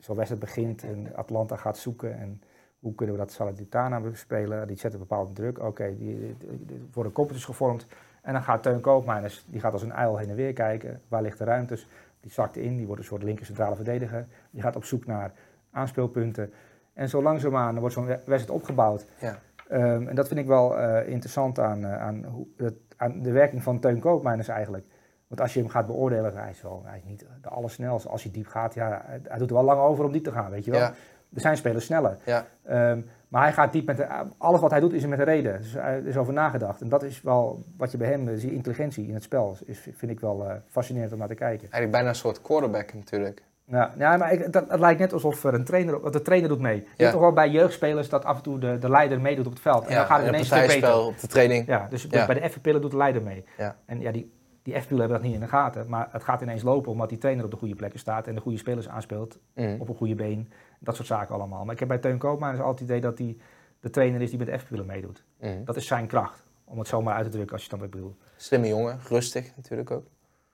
[0.04, 2.42] Zo'n wedstrijd begint en Atalanta gaat zoeken en
[2.78, 4.66] hoe kunnen we dat Salernitana bespelen?
[4.66, 5.58] Die zetten bepaalde druk.
[5.58, 7.86] Oké, die, die, die worden koppeltjes gevormd.
[8.22, 11.00] En dan gaat Teun Koopmeiners, die gaat als een uil heen en weer kijken.
[11.08, 11.88] Waar ligt de ruimtes?
[12.20, 14.26] Die zakt in, die wordt een soort linker centrale verdediger.
[14.50, 15.32] Die gaat op zoek naar
[15.70, 16.52] aanspeelpunten.
[16.92, 19.06] En zo langzaamaan wordt zo'n wedstrijd opgebouwd.
[19.18, 19.38] Ja.
[19.68, 23.32] Ehm, en dat vind ik wel eh, interessant aan, eh, aan, hoe, het, aan de
[23.32, 24.86] werking van Teun Koopmeiners eigenlijk.
[25.28, 28.08] Want als je hem gaat beoordelen, hij is, wel, hij is niet de allersnelste.
[28.08, 30.32] Als hij diep gaat, ja, hij, hij doet er wel lang over om diep te
[30.32, 30.80] gaan, weet je wel.
[30.80, 30.94] Ja.
[31.34, 32.16] Er zijn spelers sneller.
[32.24, 32.46] Ja.
[32.64, 34.06] Ehm, maar hij gaat diep met de,
[34.38, 35.58] alles wat hij doet is er met een reden.
[35.58, 36.80] Dus er is over nagedacht.
[36.80, 39.88] En dat is wel wat je bij hem, eh, die intelligentie in het spel, is,
[39.96, 41.60] vind ik wel eh, fascinerend om naar te kijken.
[41.60, 43.42] Eigenlijk bijna een soort quarterback natuurlijk.
[43.66, 46.60] Ja, ja maar ik, dat, het lijkt net alsof er een trainer, de trainer doet
[46.60, 46.76] mee.
[46.76, 46.90] Je Ja.
[46.96, 49.62] hebt toch wel bij jeugdspelers dat af en toe de, de leider meedoet op het
[49.62, 49.86] veld.
[49.86, 51.04] En dan gaat het in een ineens een stuk beter.
[51.06, 51.66] op de training.
[51.66, 53.44] Ja, dus bij de F-pillen doet de leider mee.
[53.56, 53.76] Ja.
[53.86, 54.32] En ja, die,
[54.64, 55.88] die F-pillen hebben dat niet in de gaten.
[55.88, 58.40] Maar het gaat ineens lopen omdat die trainer op de goede plekken staat en de
[58.40, 59.76] goede spelers aanspeelt Mhm.
[59.80, 60.48] op een goede been.
[60.78, 61.64] Dat soort zaken allemaal.
[61.64, 63.36] Maar ik heb bij Teun Koopman altijd het idee dat hij
[63.80, 65.24] de trainer is die met de F-pillen meedoet.
[65.40, 65.64] Mhm.
[65.64, 66.44] Dat is zijn kracht.
[66.64, 68.16] Om het zomaar uit te drukken als je het dan bedoelt.
[68.36, 70.06] Slimme jongen, rustig natuurlijk ook.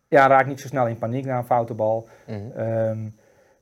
[0.09, 2.09] Ja, raakt niet zo snel in paniek na een foute bal.
[2.27, 2.51] Mhm.
[2.51, 3.09] Ehm,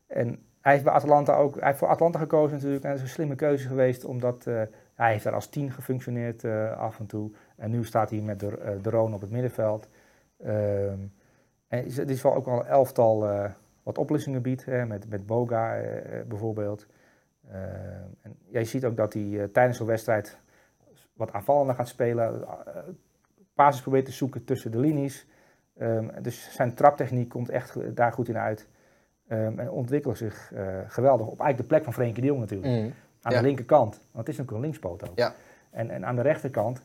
[0.06, 2.82] en hij heeft bij Atalanta ook, hij heeft voor Atalanta gekozen natuurlijk.
[2.84, 4.62] En dat is een slimme keuze geweest, omdat eh,
[4.94, 7.30] hij heeft daar als tien gefunctioneerd eh, af en toe.
[7.56, 9.88] En nu staat hij met de, de Roon op het middenveld.
[10.38, 10.98] Ehm,
[11.68, 13.50] en het is wel ook wel een elftal eh,
[13.82, 16.86] wat oplossingen biedt, hè, met, met Boga eh, eh, bijvoorbeeld.
[17.50, 20.38] Ehm, en ja, je ziet ook dat hij tijdens zo'n wedstrijd
[21.12, 22.46] wat aanvallender gaat spelen.
[23.54, 25.26] basis probeert te zoeken tussen de linies.
[25.78, 28.68] Ehm, dus zijn traptechniek komt echt daar goed in uit.
[29.26, 30.52] En ontwikkelt zich
[30.86, 32.72] geweldig op eigenlijk de plek van Frenkie de Jong natuurlijk.
[32.72, 32.90] Mhm.
[33.22, 33.40] Aan Ja.
[33.40, 35.18] de linkerkant, want het is natuurlijk een linkspoot ook.
[35.18, 35.34] Ja.
[35.70, 36.82] En, en aan de rechterkant,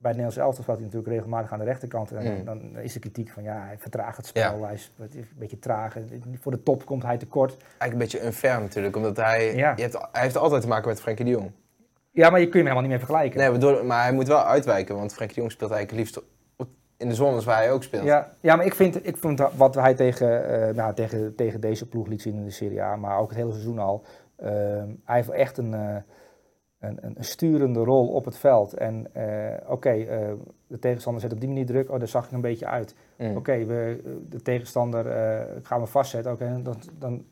[0.00, 2.12] bij het Nederlands elftal hij natuurlijk regelmatig aan de rechterkant.
[2.12, 2.44] En Mm.
[2.44, 5.58] dan, dan is de kritiek van ja, hij vertraagt het spel, hij is, een beetje
[5.58, 5.96] traag.
[6.40, 7.56] Voor de top komt hij tekort.
[7.56, 9.72] Eigenlijk een beetje unfair natuurlijk, omdat hij, Ja.
[9.76, 11.50] je hebt, hij heeft altijd te maken met Frenkie de Jong.
[12.10, 13.38] Ja, maar je kun je hem helemaal niet meer vergelijken.
[13.40, 16.20] Nee, waardoor, maar hij moet wel uitwijken, want Frenkie de Jong speelt eigenlijk liefst
[16.96, 18.04] in de zones waar hij ook speelt.
[18.04, 21.88] Ja, ja, maar ik vind, ik vind wat hij tegen, eh, nou, tegen, tegen deze
[21.88, 24.04] ploeg liet zien in de Serie A, maar ook het hele seizoen al.
[25.04, 25.96] hij heeft echt een, eh,
[26.80, 28.74] een, een sturende rol op het veld.
[28.74, 30.32] En eh, oké, eh,
[30.66, 31.90] de tegenstander zet op die manier druk.
[31.90, 32.94] Oh, daar zag ik een beetje uit.
[33.16, 33.36] Mhm.
[33.36, 36.32] Oké, we de tegenstander eh, gaan we vastzetten.
[36.32, 37.24] Oké, dan, dan,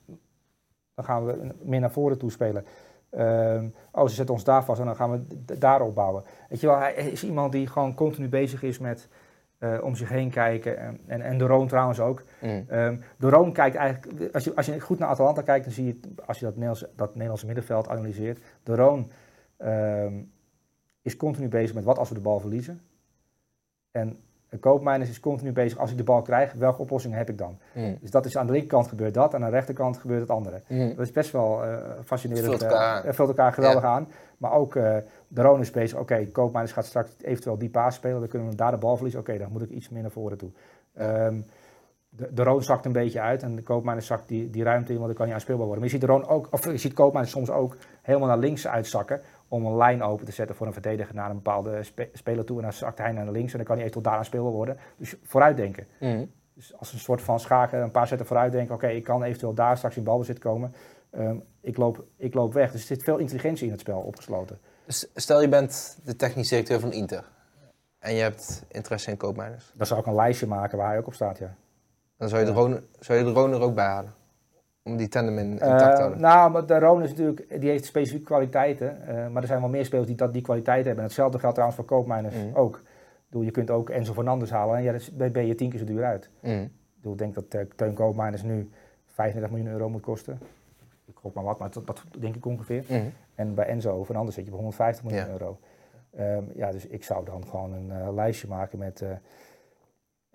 [0.95, 2.65] dan gaan we meer naar voren toe spelen.
[3.11, 6.25] Ehm, oh, ze zetten ons daar vast en dan gaan we daar opbouwen.
[6.49, 9.09] Weet je wel, hij is iemand die gewoon continu bezig is met
[9.83, 10.79] om zich heen kijken.
[10.79, 12.23] En, en, en de Roon trouwens ook.
[12.41, 12.63] Mhm.
[12.69, 15.87] Ehm, de Roon kijkt eigenlijk, als je, als je goed naar Atalanta kijkt, dan zie
[15.87, 19.11] je, als je dat Nederlands, dat Nederlandse middenveld analyseert, de Roon
[19.59, 20.15] ehm,
[21.03, 22.81] is continu bezig met wat als we de bal verliezen.
[23.91, 27.39] En een koopmijners is continu bezig, als ik de bal krijg, welke oplossing heb ik
[27.39, 27.59] dan?
[27.75, 27.95] Mhm.
[28.01, 30.63] Dus dat is aan de linkerkant gebeurt dat, en aan de rechterkant gebeurt het andere.
[30.69, 30.89] Mhm.
[30.89, 32.47] Dat is best wel eh, fascinerend.
[32.47, 33.05] Vult elkaar aan.
[33.05, 34.09] eh, vult elkaar geweldig aan.
[34.39, 34.97] Maar ook eh,
[35.29, 35.99] de Roon is bezig.
[35.99, 38.21] Oké, Koopmeiners gaat straks eventueel die paas spelen.
[38.21, 39.21] Dan kunnen we daar de bal verliezen.
[39.21, 40.51] Oké, dan moet ik iets meer naar voren toe.
[40.95, 41.41] Ehm,
[42.09, 43.43] de, de Roon zakt een beetje uit.
[43.43, 45.83] En de Koopmeiners zakt die, die ruimte in, want dan kan hij aanspeelbaar worden.
[45.85, 48.67] Maar je ziet de Roon ook, of je ziet Koopmeiners soms ook helemaal naar links
[48.67, 49.21] uitzakken.
[49.49, 52.57] Om een lijn open te zetten voor een verdediger naar een bepaalde spe- speler toe.
[52.57, 54.77] En dan zakt hij naar links en dan kan hij eventueel daar aanspeelbaar worden.
[54.97, 55.87] Dus vooruitdenken.
[56.01, 56.25] Mhm.
[56.55, 59.55] Dus als een soort van schaken, een paar zetten vooruit denken, oké, ik kan eventueel
[59.55, 60.75] daar straks in balbezit komen.
[61.11, 62.73] Ehm, ik, loop, ik loop weg.
[62.73, 64.59] Dus er zit veel intelligentie in het spel opgesloten.
[65.15, 67.25] Stel je bent de technisch directeur van Inter.
[67.99, 69.73] En je hebt interesse in koopmijners.
[69.77, 71.55] Dan zou ik een lijstje maken waar hij ook op staat, ja.
[72.17, 72.59] Dan zou je, de, Ja.
[72.59, 74.15] Rone, zou je de er ook bij halen.
[74.89, 76.21] Om die tandem in, in Eh, tact te houden.
[76.21, 79.07] nou, maar de Roon is natuurlijk, die heeft specifieke kwaliteiten.
[79.07, 80.97] eh, maar er zijn wel meer spelers die dat, die kwaliteit hebben.
[81.03, 82.57] En hetzelfde geldt trouwens voor koopmijners Mhm.
[82.57, 82.83] ook.
[83.29, 84.77] Bedoel, je kunt ook Enzo Fernandes halen.
[84.77, 86.31] En ja, dan ben je tien keer zo duur uit.
[86.41, 86.71] Mm.
[87.03, 88.71] Ik denk dat eh, Teun Koopmijners nu
[89.07, 90.39] 35 miljoen euro moet kosten.
[91.07, 92.85] Ik gok maar wat, maar dat, dat denk ik ongeveer.
[92.89, 93.13] Mm.
[93.35, 95.31] En bij Enzo Fernandes zit je bij 150 miljoen Ja.
[95.33, 95.59] euro.
[96.17, 99.03] Ehm, ja, dus ik zou dan gewoon een eh, lijstje maken met...
[99.03, 99.09] eh,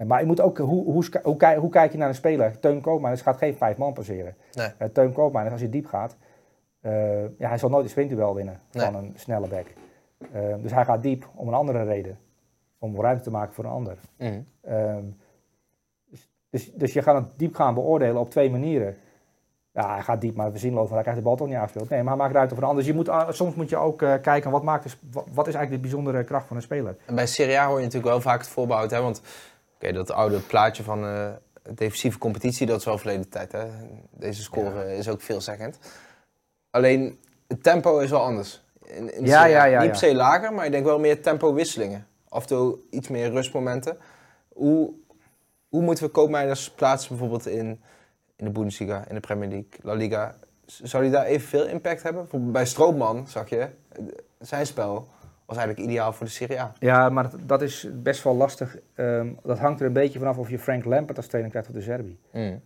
[0.08, 2.60] maar je moet ook, hoe, hoe, hoe, kijk- hoe kijk je naar een speler?
[2.60, 4.36] Teun Koopmijners gaat geen vijf man passeren.
[4.54, 4.68] Nee.
[4.78, 6.16] Eh, Teun Koopmijners, als je diep gaat,
[6.82, 8.86] eh, ja, hij zal nooit een sprintduel winnen Nee.
[8.86, 9.66] van een snelle back.
[10.34, 12.18] Ehm, dus hij gaat diep om een andere reden.
[12.80, 13.98] Om ruimte te maken voor een ander.
[14.18, 14.46] Mm.
[14.62, 15.04] Ehm,
[16.10, 18.96] dus, dus, dus je gaat het diep gaan beoordelen op twee manieren.
[19.72, 21.90] Ja, hij gaat diep, maar zinloos, want hij krijgt de bal toch niet aangespeeld.
[21.90, 22.84] Nee, maar hij maakt ruimte voor een ander.
[22.84, 25.84] Dus je moet, soms moet je ook eh, kijken, wat, maakt wat, wat is eigenlijk
[25.84, 26.96] de bijzondere kracht van een speler?
[27.06, 28.92] En bij Serie A hoor je natuurlijk wel vaak het voorbehoud.
[28.92, 29.02] Hè?
[29.02, 29.22] Want
[29.84, 31.30] oké, dat oude plaatje van eh,
[31.70, 33.52] defensieve competitie, dat is wel verleden tijd.
[33.52, 33.66] Hè?
[34.12, 35.78] Deze score is ook veelzeggend.
[36.70, 38.64] Alleen, het tempo is wel anders.
[38.86, 42.08] In, in Ja, ja, ja, Niet per se lager, maar ik denk wel meer tempo-wisselingen.
[42.30, 43.98] Af en toe iets meer rustmomenten.
[44.48, 44.94] Hoe,
[45.70, 47.82] hoe moeten we koopmijners plaatsen bijvoorbeeld in,
[48.36, 50.36] in de Bundesliga, in de Premier League, La Liga?
[50.66, 52.22] Zou die daar evenveel impact hebben?
[52.22, 53.70] Bijvoorbeeld bij Stroopman, zag je, eh,
[54.40, 55.08] zijn spel
[55.46, 56.74] was eigenlijk ideaal voor de Serie A.
[56.80, 58.78] Ja, maar dat, dat is best wel lastig.
[58.96, 61.76] Ehm, dat hangt er een beetje vanaf of je Frank Lampert als trainer krijgt of
[61.76, 62.20] de Serbi.
[62.32, 62.62] Mm.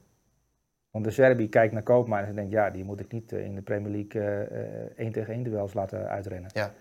[0.91, 3.55] Want de Serbi kijkt naar Koopmeiners en denkt, ja, die moet ik niet eh, in
[3.55, 4.41] de Premier League eh,
[4.82, 6.49] eh, één tegen één duels laten uitrennen.
[6.53, 6.73] Ja.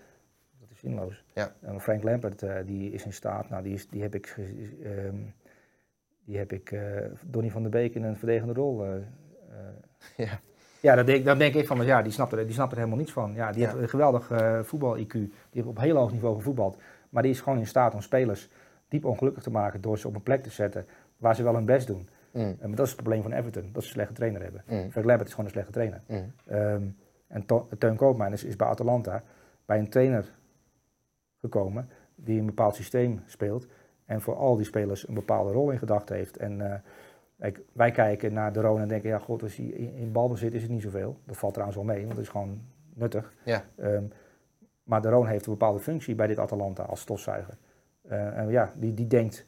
[0.61, 1.25] Dat is zinloos.
[1.35, 1.53] Ja.
[1.61, 4.37] En Frank Lampert, eh, die is in staat, nou, die, is, die heb ik,
[4.83, 5.17] ehm,
[6.25, 6.81] die heb ik eh,
[7.27, 8.85] Donny van der Beek in een verdedigende rol.
[8.85, 9.03] eh, eh,
[10.29, 10.41] Ja.
[10.81, 13.13] Ja, dan denk, denk ik van, ja, die snapt er, die snapt er helemaal niets
[13.13, 13.35] van.
[13.35, 13.69] Ja, die Ja.
[13.69, 15.11] heeft een geweldig eh, voetbal-IQ.
[15.13, 16.77] Die heeft op heel hoog niveau gevoetbald.
[17.11, 18.49] Maar die is gewoon in staat om spelers
[18.89, 21.65] diep ongelukkig te maken door ze op een plek te zetten waar ze wel hun
[21.65, 22.09] best doen.
[22.31, 22.57] Mm.
[22.61, 24.63] En dat is het probleem van Everton, dat ze een slechte trainer hebben.
[24.67, 24.91] Mm.
[24.91, 26.01] Frank Lampert is gewoon een slechte trainer.
[26.07, 26.33] Mm.
[26.47, 26.83] Ehm,
[27.27, 29.23] en To- Teun Koopmeiners is bij Atalanta
[29.67, 30.25] bij een trainer
[31.41, 33.67] gekomen die een bepaald systeem speelt
[34.05, 36.37] en voor al die spelers een bepaalde rol in gedachten heeft.
[36.37, 36.79] En eh,
[37.39, 40.63] kijk, wij kijken naar de Rona en denken, ja god, als hij in, balbezit is
[40.63, 41.19] het niet zoveel.
[41.25, 42.61] Dat valt trouwens wel mee, want het is gewoon
[42.95, 43.35] nuttig.
[43.45, 43.65] Ja.
[43.77, 44.05] Ehm,
[44.83, 47.57] maar de Roon heeft een bepaalde functie bij dit Atalanta als stofzuiger.
[48.09, 49.47] Eh, en ja, die, die, denkt,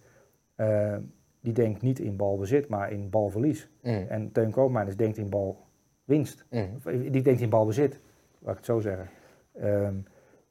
[0.55, 0.97] eh,
[1.41, 3.71] die denkt niet in balbezit, maar in balverlies.
[3.83, 4.07] Mm.
[4.09, 6.45] En Teun Koopmeiners denkt in balwinst.
[6.51, 6.59] Mm.
[6.85, 8.01] Eh, Die denkt in balbezit,
[8.39, 9.09] laat ik het zo zeggen.
[9.55, 9.95] Ehm,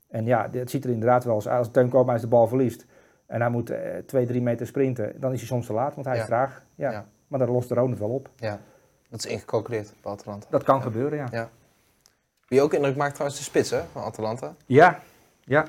[0.09, 1.57] en ja, het ziet er inderdaad wel eens uit.
[1.59, 2.85] Als Teun Koopmeiners de bal verliest
[3.25, 6.05] en hij moet eh, twee, drie meter sprinten, dan is hij soms te laat, want
[6.05, 6.21] hij Ja.
[6.21, 6.65] is traag.
[6.75, 6.91] Ja.
[6.91, 7.07] Ja.
[7.27, 8.29] Maar dan lost de het wel op.
[8.35, 8.59] Ja,
[9.09, 10.47] dat is ingecalculeerd bij Atalanta.
[10.49, 10.81] Dat kan Ja.
[10.81, 11.27] gebeuren, ja.
[11.31, 11.49] Ja.
[12.47, 14.53] Wie ook indruk maakt trouwens de spits hè, van Atalanta.
[14.65, 14.99] Ja,
[15.43, 15.65] ja.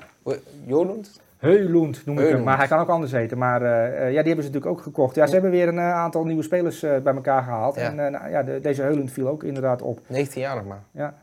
[0.64, 1.20] Jolund?
[1.36, 3.38] Heulund noem ik hem, maar hij kan ook anders heten.
[3.38, 5.14] Maar eh, eh, ja, die hebben ze natuurlijk ook gekocht.
[5.14, 7.74] Ja, ze hebben weer een eh, aantal nieuwe spelers bij elkaar gehaald.
[7.74, 7.82] Ja.
[7.82, 10.00] En nou, ja, de- deze Heulund viel ook inderdaad op.
[10.06, 10.82] 19 jaar nog maar.
[10.90, 11.14] Ja,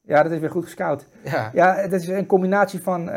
[0.00, 1.06] ja dat is weer goed gescout.
[1.24, 3.10] Ja, Ja, het is een combinatie van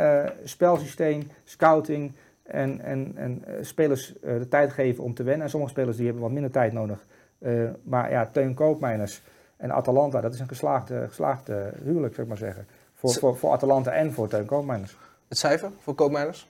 [0.43, 2.12] spelsysteem, scouting
[2.47, 5.43] en, en, en eh, spelers eh, de tijd geven om te wennen.
[5.43, 7.05] En sommige spelers die hebben wat minder tijd nodig.
[7.39, 9.21] Eh, maar ja, Teun Koopmeiners
[9.57, 12.67] en Atalanta, dat is een geslaagde, geslaagde huwelijk, zou ik maar zeggen.
[12.93, 14.97] Voor, Z- voor, voor Atalanta en voor Teun Koopmeiners.
[15.27, 16.49] het cijfer voor koopmijners?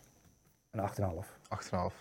[0.71, 1.27] Een 8,5.
[1.49, 1.93] 8,5.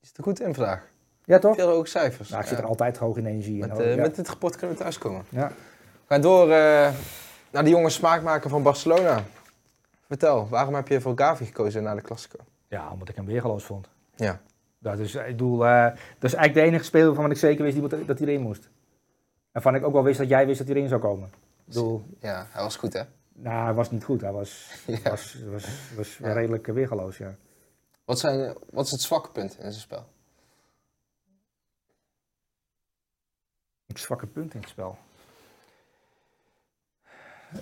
[0.00, 0.88] Je zit er goed in vandaag.
[1.24, 1.54] Ja, toch?
[1.54, 2.28] Veel hoge cijfers.
[2.28, 2.62] Nou, ik zit Ja.
[2.62, 3.62] er altijd hoog in energie.
[3.62, 4.00] en Met, eh, ja.
[4.02, 5.24] met dit rapport kunnen we thuiskomen.
[5.28, 5.48] Ja.
[5.48, 5.54] We
[6.08, 6.46] gaan door
[7.50, 9.22] naar de jonge smaakmaker van Barcelona.
[10.06, 12.38] Vertel, waarom heb je voor Gavi gekozen na de Classico?
[12.72, 13.88] Ja, omdat ik hem weergeloos vond.
[14.16, 14.40] Ja.
[14.78, 15.84] Dat is, ik bedoel, eh,
[16.18, 18.70] dat is eigenlijk de enige speler waarvan ik zeker wist die dat hij erin moest.
[19.52, 21.28] En van ik ook wel wist dat jij wist dat hij erin zou komen.
[21.28, 23.02] Ik bedoel, Ja, hij was goed hè?
[23.32, 24.20] nou, hij was niet goed.
[24.20, 25.10] Hij was, Ja.
[25.10, 26.32] was, was, was Ja.
[26.32, 27.34] redelijk weergeloos, ja.
[28.04, 30.04] Wat, zijn, wat is het zwakke punt in zijn spel?
[33.86, 34.98] Een zwakke punt in het spel.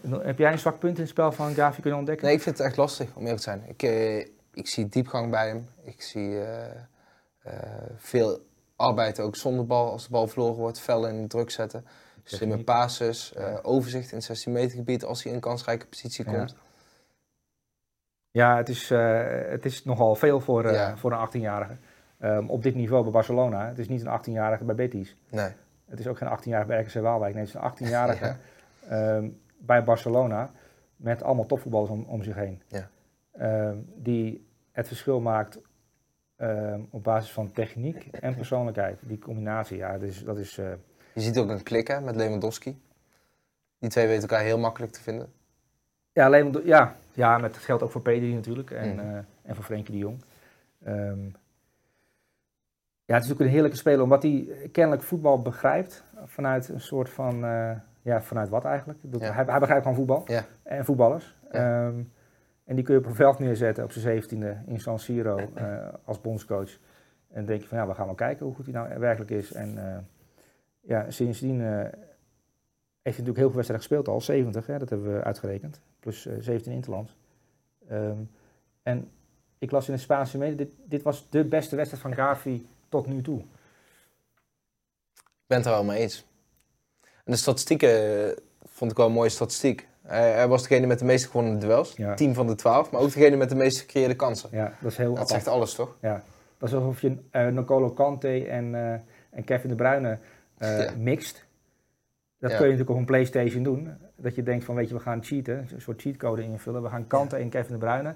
[0.08, 2.26] Heb jij een zwak punt in het spel van Gavi kunnen ontdekken?
[2.26, 3.64] Nee, ik vind het echt lastig om eerlijk te zijn.
[3.68, 4.26] Ik, eh,
[4.60, 5.68] ik zie diepgang bij hem.
[5.82, 6.70] Ik zie eh,
[7.42, 7.52] eh,
[7.96, 8.46] veel
[8.76, 9.90] arbeid ook zonder bal.
[9.90, 11.84] Als de bal verloren wordt, fel in druk zetten.
[12.24, 16.24] Slimme passes, eh, overzicht in het 16 meter gebied als hij in een kansrijke positie
[16.24, 16.54] komt.
[18.30, 20.96] Ja, het is, het is nogal veel voor, Ja.
[20.96, 21.76] voor een 18-jarige.
[22.18, 23.68] Ehm, op dit niveau bij Barcelona.
[23.68, 25.16] Het is niet een 18-jarige bij Betis.
[25.28, 25.52] Nee.
[25.88, 27.34] Het is ook geen 18-jarige bij RKC Waalwijk.
[27.34, 28.36] Nee, het is een 18-jarige
[28.88, 30.50] ehm, bij Barcelona.
[30.96, 32.62] Met allemaal topvoetballers om, om zich heen.
[32.68, 32.88] Ja.
[33.32, 34.49] Ehm, die
[34.80, 35.58] het verschil maakt
[36.36, 38.98] ehm, op basis van techniek en persoonlijkheid.
[39.02, 40.24] Die combinatie, ja, dat is...
[40.24, 40.70] Dat is eh,
[41.14, 42.80] Je ziet ook een klik hè, met Lewandowski.
[43.78, 45.32] Die twee weten elkaar heel makkelijk te vinden.
[46.12, 48.70] ja, alleen, ja, ja, met het geldt ook voor Pedri natuurlijk.
[48.70, 48.98] En, Mhm.
[48.98, 50.24] eh, en voor Frenkie de Jong.
[50.84, 51.24] Ehm,
[53.04, 56.04] ja, het is natuurlijk een heerlijke speler, omdat hij kennelijk voetbal begrijpt.
[56.24, 57.70] Vanuit een soort van, eh,
[58.02, 58.98] ja, vanuit wat eigenlijk?
[59.02, 59.32] Dat, Ja.
[59.32, 60.44] hij, hij begrijpt gewoon voetbal Ja.
[60.62, 61.36] en voetballers.
[61.52, 61.86] Ja.
[61.86, 62.02] Ehm,
[62.70, 65.88] en die kun je op een veld neerzetten op zijn zeventiende in San Siro eh,
[66.04, 66.70] als bondscoach.
[67.28, 69.30] En dan denk je van, ja, we gaan wel kijken hoe goed hij nou werkelijk
[69.30, 69.52] is.
[69.52, 69.98] En eh,
[70.80, 71.68] ja, sindsdien eh,
[73.02, 75.80] heeft hij natuurlijk heel veel wedstrijden gespeeld al, 70, hè, dat hebben we uitgerekend.
[76.00, 77.16] Plus eh, 17 interlands.
[77.88, 78.18] Ehm,
[78.82, 79.10] en
[79.58, 83.06] ik las in de Spaanse media, dit, dit was de beste wedstrijd van Gavi tot
[83.06, 83.38] nu toe.
[85.14, 86.26] Ik ben het er wel mee eens.
[87.00, 89.88] En de statistieken eh, vond ik wel een mooie statistiek.
[90.10, 92.14] Hij, was degene met de meeste gewonnen duels, Ja.
[92.14, 94.48] 10 van de 12, maar ook degene met de meest gecreëerde kansen.
[94.52, 95.96] Ja, dat is heel Dat zegt alles, toch?
[96.00, 96.22] Ja.
[96.58, 98.92] Dat is alsof je eh Nicolo Kante en, eh,
[99.30, 100.18] en Kevin De Bruyne
[100.58, 100.90] Ja.
[100.98, 101.46] mixt.
[102.38, 102.56] Dat Ja.
[102.56, 103.96] kun je natuurlijk op een Playstation doen.
[104.16, 105.58] Dat je denkt van, weet je, we gaan cheaten.
[105.58, 106.82] Een soort cheatcode invullen.
[106.82, 108.14] We gaan Kante en Kevin De Bruyne.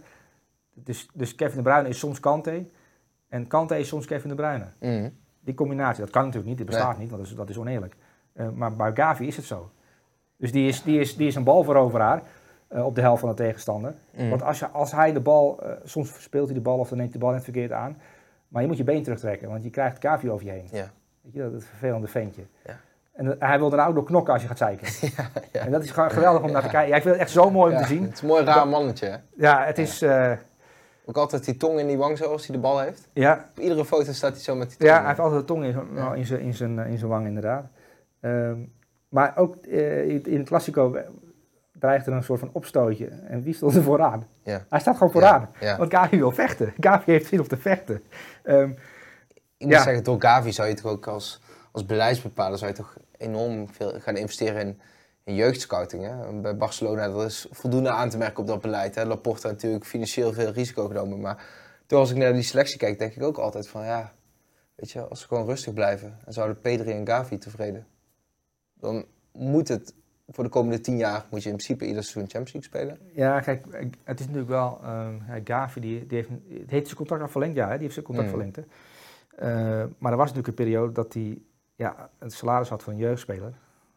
[0.75, 2.65] Dus, dus Kevin De Bruyne is soms Kante.
[3.29, 4.65] En Kante is soms Kevin De Bruyne.
[4.81, 5.09] Mhm.
[5.41, 6.57] Die combinatie, dat kan natuurlijk niet.
[6.57, 6.99] Die bestaat Nee.
[7.01, 7.95] niet, want dat is, dat is oneerlijk.
[8.55, 9.71] Maar bij Gavi is het zo.
[10.37, 12.23] Dus die is, die is, die is een balveroveraar
[12.69, 13.95] eh op de helft van de tegenstander.
[14.17, 14.29] Mhm.
[14.29, 16.99] Want als, je, als hij de bal, eh, soms verspeelt hij de bal of dan
[16.99, 17.97] neemt hij de bal net verkeerd aan.
[18.49, 20.69] Maar je moet je been terugtrekken, want je krijgt Gavi over je heen.
[20.73, 20.91] Ja.
[21.21, 22.43] Weet je, dat is een vervelende ventje.
[22.67, 22.77] Ja.
[23.13, 24.87] En dat- hij wil er ook door knokken als je gaat zeiken.
[25.53, 25.61] ja.
[25.61, 26.89] En dat is gewoon geweldig om naar te kijken.
[26.91, 28.03] Ja, ik vind het echt zo mooi om te zien.
[28.03, 29.07] Het is een mooi raar mannetje.
[29.07, 29.17] Hè?
[29.37, 30.03] Ja, het is...
[30.03, 30.33] eh,
[31.05, 33.09] Ook altijd die tong in die wang zo als hij de bal heeft.
[33.13, 34.91] ja, Op iedere foto staat hij zo met die tong.
[34.91, 35.77] Ja, hij heeft altijd de tong in
[36.17, 37.67] in zijn, in zijn, eh, in zijn wang, inderdaad.
[38.21, 38.59] Ehm,
[39.15, 40.97] maar ook eh, in het Classico
[41.73, 43.07] dreigt er een soort van opstootje.
[43.07, 44.27] En wie stond er vooraan?
[44.43, 44.65] Ja.
[44.69, 45.51] Hij staat gewoon vooraan.
[45.61, 45.77] Ja, ja.
[45.77, 46.73] Want Gavi wil vechten.
[46.81, 48.03] Gavi heeft zin om te vechten.
[48.43, 48.71] Ehm,
[49.57, 51.41] Ik moet zeggen, door Gavi zou je toch ook als,
[51.73, 54.81] als beleidsbepaler zou je toch enorm veel gaan investeren in,
[55.25, 56.05] in jeugdscouting.
[56.05, 56.41] Hè?
[56.41, 58.95] Bij Barcelona dat is voldoende aan te merken op dat beleid.
[58.95, 59.05] Hè?
[59.05, 61.21] Laporta natuurlijk financieel veel risico genomen.
[61.21, 61.45] Maar
[61.87, 64.13] toen als ik naar die selectie kijk, denk ik ook altijd van ja,
[64.75, 67.87] weet je, als ze gewoon rustig blijven en zouden Pedri en Gavi tevreden.
[68.85, 69.95] Dan moet het
[70.29, 73.15] voor de komende tien jaar moet je in principe ieder seizoen Champions League spelen.
[73.15, 73.65] ja, kijk,
[74.05, 74.81] het is natuurlijk wel...
[74.83, 75.15] ehm,
[75.45, 76.29] Gavi, die, die heeft,
[76.61, 77.57] het heeft zijn contract al verlengd.
[77.57, 78.35] Ja, hè, die heeft zijn contract Mm.
[78.35, 78.57] verlengd.
[78.57, 78.63] Hè.
[79.37, 81.43] Eh, maar er was natuurlijk een periode dat hij
[81.75, 83.53] ja, het salaris had van een jeugdspeler.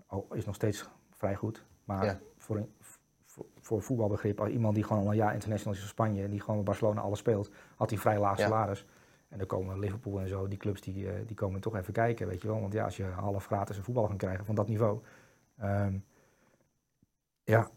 [0.08, 1.64] Al is nog steeds vrij goed.
[1.84, 2.20] Maar Ja.
[2.38, 2.72] voor, een,
[3.26, 6.30] voor, voor voetbalbegrip, als iemand die gewoon al een jaar international is van Spanje en
[6.30, 8.44] die gewoon bij Barcelona alles speelt, had hij vrij laag Ja.
[8.44, 8.86] salaris.
[9.30, 12.28] En dan komen Liverpool en zo, die clubs die, eh, die komen toch even kijken,
[12.28, 12.62] weet je wel.
[12.62, 15.00] Want ja, als je half gratis een voetballer kan krijgen van dat niveau.
[15.58, 15.98] ehm,
[17.44, 17.70] ja.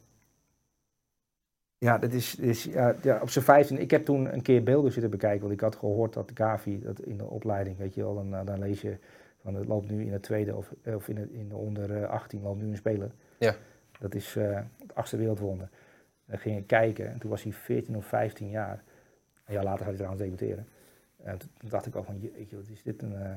[1.78, 3.78] Ja, dat is, is ja, ja, op zijn 15.
[3.80, 6.80] Ik heb toen een keer beelden zitten bekijken, want ik had gehoord dat de Gavi
[6.80, 8.98] dat in de opleiding, weet je wel, dan, eh, dan lees je
[9.42, 12.08] van het loopt nu in het tweede of, of in, de, in de onder eh,
[12.10, 13.10] 18 loopt nu een speler.
[13.38, 13.54] Ja.
[13.98, 15.68] Dat is eh, het achtste wereldwonder.
[16.26, 18.82] Dan ging ik kijken en toen was hij 14 of 15 jaar.
[19.44, 20.66] Een jaar later gaat hij trouwens debuteren.
[21.22, 23.30] En toen dacht ik al van, jeetje, wat is dit een eh,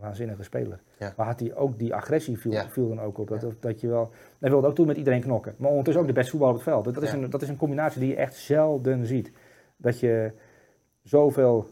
[0.00, 0.80] waanzinnige speler.
[0.98, 1.12] Ja.
[1.16, 2.68] Maar had hij ook die agressie viel, Ja.
[2.68, 3.28] viel dan ook op.
[3.28, 3.48] Dat, Ja.
[3.60, 5.54] dat je wel, hij wilde ook toen met iedereen knokken.
[5.58, 6.94] Maar ondertussen ook de beste voetballer op het veld.
[6.94, 9.32] Dat, is een, dat is een combinatie die je echt zelden ziet.
[9.76, 10.32] Dat je
[11.02, 11.68] zoveel...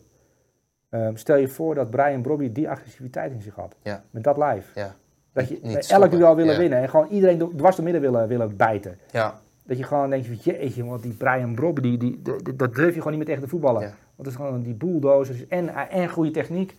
[0.88, 3.76] ehm, stel je voor dat Brian Brobby die agressiviteit in zich had.
[4.10, 4.80] Met dat live.
[4.80, 4.94] Ja.
[5.32, 6.78] Dat je Niet- elk duel willen winnen.
[6.78, 8.98] En gewoon iedereen dwars door midden willen, willen bijten.
[9.10, 12.74] Ja, Dat je gewoon denkt van jeetje, want die Brian Brobby, die, die, die- dat
[12.74, 13.94] durf je gewoon niet meer tegen te voetballen.
[14.22, 14.24] Ja.
[14.24, 16.76] Want het is gewoon die bulldozers en, en goede techniek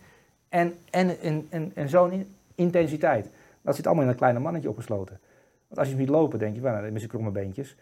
[0.48, 3.28] en, en, en, en, en zo'n in- intensiteit.
[3.62, 5.18] Dat zit allemaal in een kleine mannetje opgesloten.
[5.68, 7.76] Want als je hem ziet lopen, denk je, nou, met zijn kromme beentjes.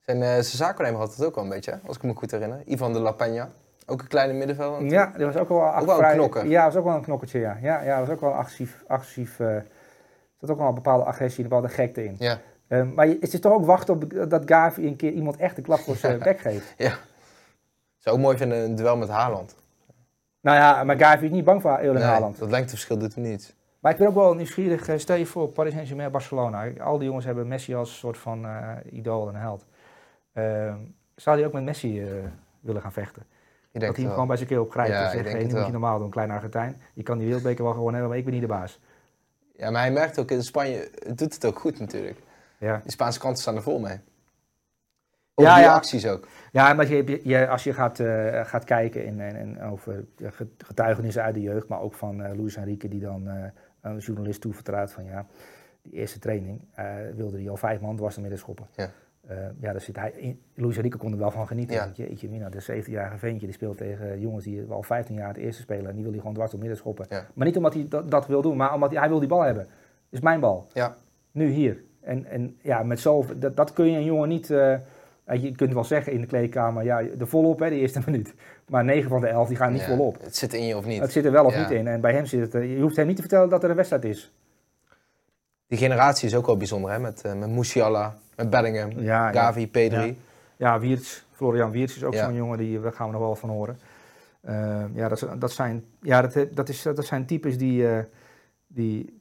[0.00, 2.62] zijn, eh zijn zaakwaarnemer had het ook wel een beetje, als ik me goed herinner.
[2.64, 3.50] Ivan de La Peña,
[3.86, 4.86] ook een kleine middenvelder.
[4.86, 6.46] Ja, dat was ook wel, Ook wel een knokker.
[6.46, 7.58] Ja, dat was ook wel een knokkertje, ja.
[7.62, 9.64] Ja, ja dat was ook wel een agressief, agressief eh, er
[10.40, 12.14] zat ook wel een bepaalde agressie, een bepaalde gekte in.
[12.18, 15.36] Ja, Eh, maar je- het is toch ook wachten op dat Gavi een keer iemand
[15.36, 16.74] echt een klap voor zijn bek geeft.
[17.98, 19.56] Zou ook mooi vinden een duel met Haaland.
[20.40, 22.38] Nou ja, maar Gavi is niet bang voor Erling Nee, Haaland.
[22.38, 23.54] dat lengteverschil doet hem niet.
[23.80, 24.88] Maar ik ben ook wel nieuwsgierig.
[24.88, 26.68] eh, Stel je voor, Paris Saint-Germain, Barcelona.
[26.80, 29.64] Al die jongens hebben Messi als soort van eh, idool en held.
[30.32, 30.76] Ehm,
[31.14, 32.08] zou hij ook met Messi eh,
[32.60, 33.22] willen gaan vechten?
[33.22, 33.28] Ik
[33.72, 35.44] Dat denk hij het hem gewoon bij zijn keel op grijpt Ja, en zegt, hey,
[35.44, 36.76] nu moet je normaal doen, kleine Argentijn.
[36.94, 38.80] Je kan die wereldbeker wel gewoon hebben, maar ik ben niet de baas.
[39.56, 42.18] Ja, maar hij merkt ook in Spanje, het doet het ook goed natuurlijk.
[42.58, 44.00] Ja, De Spaanse kranten staan er vol mee.
[45.44, 45.74] Ja, die ja.
[45.74, 46.28] acties ook.
[46.52, 51.22] ja maar je, je, als je gaat, eh, gaat kijken in, over eh, get- getuigenissen
[51.22, 53.34] uit de jeugd, maar ook van eh Luis Enrique die dan eh,
[53.80, 55.26] aan een journalist toevertrouwt van ja,
[55.82, 56.84] die eerste training eh,
[57.16, 58.66] wilde hij al vijf man dwars door midden schoppen.
[58.74, 58.90] Ja.
[59.26, 60.40] Eh, ja, daar zit hij in.
[60.54, 61.74] Luis Enrique kon er wel van genieten.
[61.76, 61.90] Ja.
[61.94, 65.62] Jeetje, Mina, de 17-jarige ventje, die speelt tegen jongens die al 15 jaar het eerste
[65.62, 65.86] spelen.
[65.88, 67.06] En die wil hij gewoon dwars door midden schoppen.
[67.08, 67.26] Ja.
[67.34, 69.40] Maar niet omdat hij dat, dat wil doen, maar omdat hij, hij wil die bal
[69.42, 69.62] hebben.
[69.62, 69.70] Het
[70.10, 70.66] is mijn bal.
[70.72, 70.96] Ja.
[71.30, 71.82] Nu hier.
[72.00, 74.74] En, en ja, met zo, dat, dat kun je een jongen niet, eh,
[75.32, 78.34] je kunt wel zeggen in de kleedkamer, ja, de volop hè, de eerste minuut.
[78.68, 80.22] Maar 9 van de 11 die gaan niet Ja, volop.
[80.22, 81.00] Het zit in je of niet.
[81.00, 81.60] Het zit er wel of Ja.
[81.60, 81.86] niet in.
[81.86, 83.76] En bij hem zit het, eh, je hoeft hem niet te vertellen dat er een
[83.76, 84.32] wedstrijd is.
[85.66, 86.98] Die generatie is ook wel bijzonder, hè?
[86.98, 89.32] Met, eh, met Musiala, met Bellingham, Ja.
[89.32, 90.16] Gavi, P3.
[90.56, 90.78] Ja.
[90.80, 93.78] Wiertz, Florian Wiertz is ook zo'n jongen, die, daar gaan we nog wel van horen.
[94.40, 97.98] Eh, ja, dat, dat zijn, ja dat, dat, is, dat zijn types die, eh,
[98.66, 99.20] die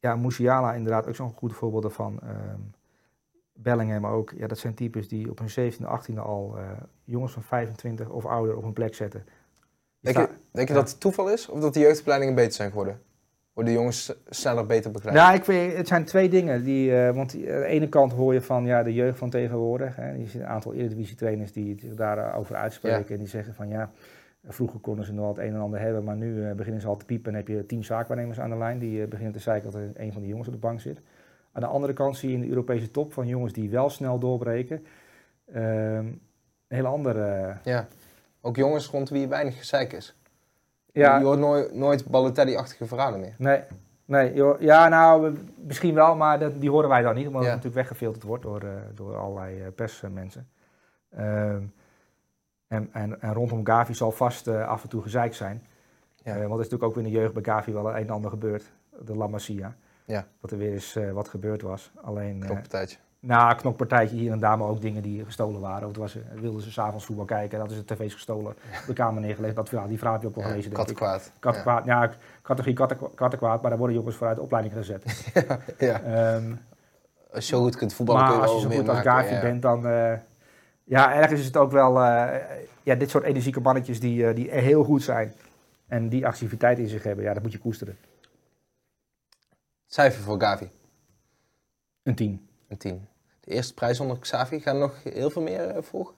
[0.00, 2.18] ja, Musiala inderdaad ook zo'n goed voorbeeld ervan.
[2.22, 2.60] Ehm
[3.56, 4.32] Bellingham ook.
[4.36, 6.62] Ja, dat zijn types die op hun 17e, 18e al eh,
[7.04, 9.24] jongens van 25 of ouder op een plek zetten.
[10.00, 10.80] Denk je, denk je ja.
[10.80, 13.00] dat het toeval is of dat de jeugdopleidingen beter zijn geworden?
[13.52, 15.16] Worden de jongens sneller beter begeleid?
[15.16, 16.64] Ja, ik weet, het zijn twee dingen.
[16.64, 19.30] Die, eh, want die- aan de ene kant hoor je van ja, de jeugd van
[19.30, 19.96] tegenwoordig.
[19.96, 23.14] Hè, je ziet een aantal Eredivisie trainers die zich daarover uitspreken.
[23.14, 23.90] En die zeggen van ja,
[24.44, 26.04] vroeger konden ze nog wel het een en ander hebben.
[26.04, 28.56] Maar nu eh, beginnen ze al te piepen en heb je tien zaakwaarnemers aan de
[28.56, 28.78] lijn.
[28.78, 31.00] Die eh, beginnen te zeiken dat er een van die jongens op de bank zit.
[31.56, 34.18] Aan de andere kant zie je in de Europese top van jongens die wel snel
[34.18, 34.86] doorbreken.
[35.52, 35.62] ehm,
[35.96, 36.20] een
[36.68, 37.22] hele andere...
[37.24, 37.86] eh, Ja.
[38.40, 40.16] Ook jongens rond wie weinig gezeik is.
[40.92, 43.34] ja, Je hoort nooit, nooit Balotelli-achtige verhalen meer.
[43.38, 43.60] Nee,
[44.04, 47.46] nee joh, ja, nou, misschien wel, maar dat, die horen wij dan niet, omdat Ja.
[47.48, 50.48] het natuurlijk weggefilterd wordt door, eh, door allerlei eh, persmensen.
[51.10, 51.62] Ehm,
[52.68, 55.62] en, en, en rondom Gavi zal vast af en toe gezeik zijn.
[56.22, 56.32] Ja.
[56.32, 58.72] Want er is natuurlijk ook in de jeugd bij Gavi wel een en ander gebeurd.
[59.00, 59.76] De La Masia.
[60.06, 60.26] Ja.
[60.40, 61.90] Dat er weer eens eh, wat gebeurd was.
[62.02, 62.96] Alleen, eh, Knoppartijtje.
[63.20, 65.88] na een knokpartijtje hier en daar, maar ook dingen die gestolen waren.
[65.88, 68.54] Of was, eh, wilden ze s'avonds voetbal kijken, dat is de tv's gestolen,
[68.86, 69.56] de kamer neergelegd.
[69.56, 71.32] Dat, ja, die vraag heb je ook wel Ja, gelezen, denk kattenkwaad.
[71.38, 72.10] Kattenkwaad, ja,
[72.42, 75.04] geen katten- kattenkwaad, maar daar worden jongens vooruit de opleiding gezet.
[75.34, 75.58] Ja.
[75.78, 76.00] ja.
[76.02, 76.52] Ehm,
[77.32, 78.98] Als je zo goed kunt voetballen maar kun je als je zo goed als.
[78.98, 79.40] Gavi ja.
[79.40, 79.82] bent, dan...
[80.84, 82.00] ja, ergens is het ook wel...
[82.82, 85.32] ja, dit soort energieke mannetjes die, die heel goed zijn.
[85.86, 87.96] En die activiteit in zich hebben, ja, dat moet je koesteren.
[89.96, 90.70] Cijfer voor Gavi.
[92.02, 92.48] Een 10.
[92.68, 93.08] Een 10.
[93.40, 94.60] De eerste prijs onder Xavi.
[94.60, 96.14] Gaan nog heel veel meer eh, volgen?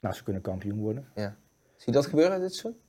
[0.00, 1.08] Nou, ze kunnen kampioen worden.
[1.14, 1.32] Zie
[1.84, 2.80] je dat gebeuren dit seizoen?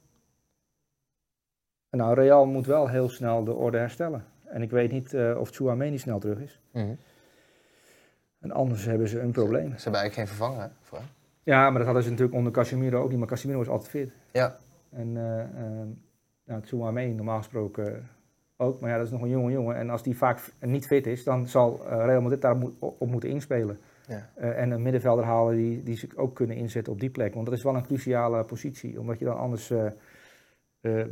[1.90, 4.26] En nou, Real moet wel heel snel de orde herstellen.
[4.44, 6.60] En ik weet niet eh, of Chouameni snel terug is.
[8.40, 9.68] En anders hebben ze een probleem.
[9.78, 11.08] Ze hebben eigenlijk geen vervanger voor hem.
[11.44, 13.20] Ja, maar dat hadden ze natuurlijk onder Casemiro ook niet.
[13.20, 14.12] Maar Casemiro was altijd fit.
[14.32, 14.58] Ja.
[14.90, 18.10] En uh, nou, normaal gesproken
[18.58, 18.80] ook.
[18.80, 19.76] Maar ja, dat is nog een jonge jongen.
[19.76, 23.08] En als die vaak niet fit is, dan zal eh, Real Madrid daar moet- op
[23.08, 23.80] moeten inspelen.
[24.08, 24.30] Ja.
[24.36, 27.34] Eh, en een middenvelder halen die, die zich ook kunnen inzetten op die plek.
[27.34, 29.00] Want dat is wel een cruciale positie.
[29.00, 29.86] Omdat je dan anders eh,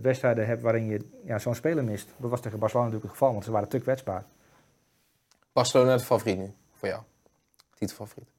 [0.02, 2.14] wedstrijden hebt waarin je ja, zo'n speler mist.
[2.18, 4.26] Dat was tegen Barcelona natuurlijk het geval, want ze waren te kwetsbaar.
[5.54, 7.02] Barcelona de favoriet nu, voor jou.
[7.74, 8.32] Titelfavoriet.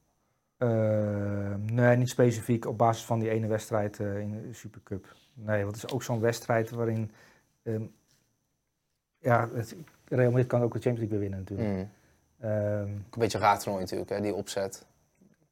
[1.71, 5.15] Nee, niet specifiek op basis van die ene wedstrijd in de Supercup.
[5.33, 7.11] Nee, want het is ook zo'n wedstrijd waarin...
[7.63, 7.81] ehm,
[9.25, 9.75] ja, het,
[10.07, 11.69] Real Madrid kan ook de Champions League weer winnen natuurlijk.
[11.69, 11.89] Mm.
[12.39, 14.85] Ehm, een beetje raadtoernooi natuurlijk, hè, die opzet.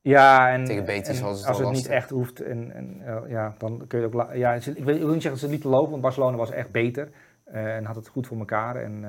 [0.01, 3.55] ja, en, Tegen Betis en het als het niet echt hoeft, en, en, eh, ja,
[3.57, 4.33] dan kun je het ook...
[4.33, 6.51] Ja, ik, wil, ik wil niet zeggen dat ze het niet lopen, want Barcelona was
[6.51, 7.09] echt beter.
[7.43, 8.75] eh, en had het goed voor elkaar.
[8.75, 9.05] En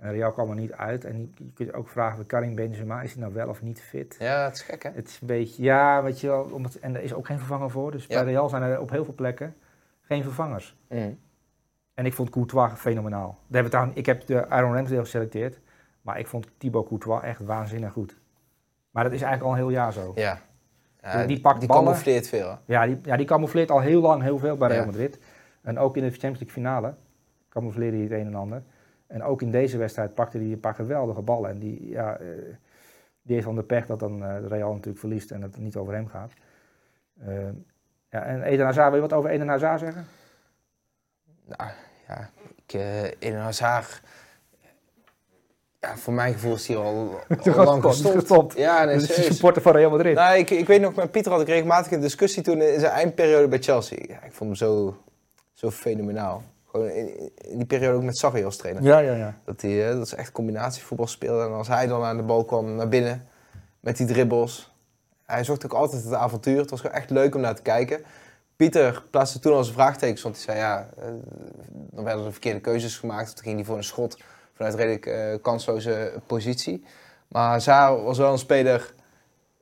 [0.00, 1.04] en Real kwam er niet uit.
[1.04, 3.80] En je, je kunt je ook vragen, Karim Benzema, is hij nou wel of niet
[3.80, 4.16] fit?
[4.18, 4.90] Ja, het is gek hè.
[4.94, 7.70] Het is een beetje, ja, weet je wel, omdat, en er is ook geen vervanger
[7.70, 7.90] voor.
[7.90, 8.14] Dus Ja.
[8.22, 9.54] bij Real zijn er op heel veel plekken
[10.00, 10.76] geen vervangers.
[10.88, 11.18] Mm.
[11.94, 13.38] En ik vond Courtois fenomenaal.
[13.46, 15.60] Daar ik heb de Aaron Ramsdale geselecteerd,
[16.02, 18.16] maar ik vond Thibaut Courtois echt waanzinnig goed.
[18.90, 20.12] Maar dat is eigenlijk al een heel jaar zo.
[20.14, 20.38] Ja.
[21.00, 21.84] ja Die- die pakt die ballen.
[21.84, 22.48] camoufleert veel.
[22.48, 22.56] hè.
[22.64, 24.86] Ja, die, ja, die camoufleert al heel lang heel veel bij Real Ja.
[24.86, 25.18] Madrid.
[25.62, 26.94] En ook in de Champions League finale
[27.48, 28.62] camoufleerde hij het een en ander.
[29.06, 31.50] En ook in deze wedstrijd pakte hij een paar geweldige ballen.
[31.50, 32.26] En die, ja, eh,
[33.22, 35.94] die heeft dan de pech dat dan eh, Real natuurlijk verliest en het niet over
[35.94, 36.32] hem gaat.
[37.20, 37.34] Eh,
[38.10, 40.04] ja, en Eden Hazard, wil je wat over Eden Hazard zeggen?
[41.46, 41.70] Nou,
[42.08, 42.30] ja.
[42.66, 44.02] Ik, eh in Hazard...
[45.80, 47.20] Ja, voor mijn gevoel is hij al,
[47.56, 48.14] al lang gestopt.
[48.14, 48.56] gestopt.
[48.56, 50.14] Ja, nee, Dat is supporter van Real Madrid.
[50.14, 52.92] Nou, ik, ik weet nog, met Pieter had ik regelmatig een discussie toen in zijn
[52.92, 53.98] eindperiode bij Chelsea.
[54.08, 54.96] Ja, ik vond hem zo,
[55.52, 56.42] zo fenomenaal.
[56.70, 58.82] Gewoon in, in die periode ook met Sarri als trainer.
[58.82, 59.38] Ja, ja, ja.
[59.44, 61.44] Dat hij eh, dat is echt combinatievoetbal speelde.
[61.44, 63.28] En als hij dan aan de bal kwam naar binnen
[63.80, 64.72] met die dribbles.
[65.26, 66.58] Hij zocht ook altijd het avontuur.
[66.58, 68.04] Het was gewoon echt leuk om naar te kijken.
[68.56, 71.04] Pieter plaatste toen als een vraagteken, want hij zei ja, eh,
[71.90, 73.34] dan werden er verkeerde keuzes gemaakt.
[73.34, 74.18] Toen ging hij voor een schot
[74.52, 76.84] vanuit redelijk eh, kansloze positie.
[77.28, 78.94] Maar Hazard was wel een speler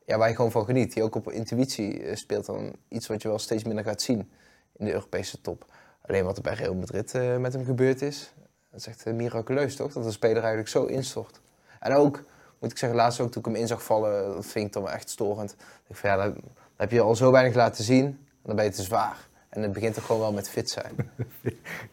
[0.07, 0.93] ja, waar je gewoon van geniet.
[0.95, 4.31] Die ook op intuïtie eh, speelt dan iets wat je wel steeds minder gaat zien
[4.77, 5.65] in de Europese top.
[6.07, 8.33] Alleen wat er bij Real Madrid met hem gebeurd is,
[8.71, 9.93] dat is echt miraculeus toch?
[9.93, 11.41] Dat een speler eigenlijk zo instort.
[11.81, 12.25] En ook,
[12.59, 14.89] moet ik zeggen, laatst ook toen ik hem in zag vallen, dat vind ik dan
[14.89, 15.57] echt storend.
[15.89, 16.35] Ik van ja, dat,
[16.77, 19.17] heb je al zo weinig laten zien, en dan ben je te zwaar.
[19.49, 20.95] En het begint er gewoon wel met fit zijn.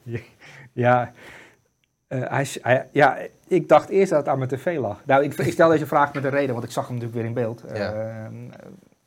[0.73, 1.11] Ja,
[2.09, 3.17] Uh, hij, hij, ja,
[3.47, 5.01] ik dacht eerst dat het aan mijn tv lag.
[5.05, 7.29] Nou, ik, ik stel deze vraag met een reden, want ik zag hem natuurlijk weer
[7.29, 7.63] in beeld.
[7.73, 7.93] Ja.
[7.93, 8.27] Uh,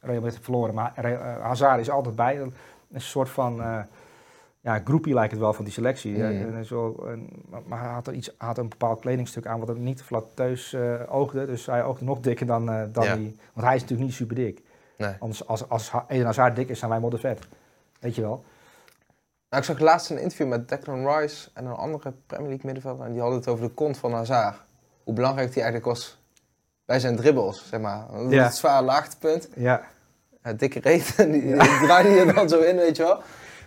[0.01, 2.41] Real Madrid verloren, maar uh, Hazard is altijd bij.
[2.41, 3.63] Een soort van
[4.61, 6.19] ja, groepie lijkt het wel van die selectie.
[6.19, 6.65] Mm.
[6.65, 7.09] zo,
[7.67, 10.77] maar hij had, er iets, had een bepaald kledingstuk aan wat er niet flatteus
[11.09, 11.47] oogde.
[11.47, 13.17] Dus hij oogde nog dikker dan, dan ja.
[13.17, 13.37] die...
[13.53, 14.63] Want hij is natuurlijk niet super dik.
[15.03, 15.15] Nee.
[15.19, 17.39] Anders, als, als Eden Hazard dik is, zijn wij moddervet.
[18.01, 18.45] Weet je wel.
[19.49, 23.07] Nou, ik zag laatst een interview met Declan Rice en een andere Premier League middenvelder.
[23.07, 24.57] En die hadden het over de kont van Hazard.
[25.05, 26.19] Hoe belangrijk die eigenlijk was
[26.85, 28.07] bij zijn dribbles, zeg maar.
[28.13, 28.45] Dat ja.
[28.45, 29.49] het zware laagtepunt.
[29.55, 29.83] Ja.
[30.43, 31.15] ja dikke reet.
[31.17, 31.63] En die, ja.
[31.63, 33.23] die draaide je dan zo in, weet je wel.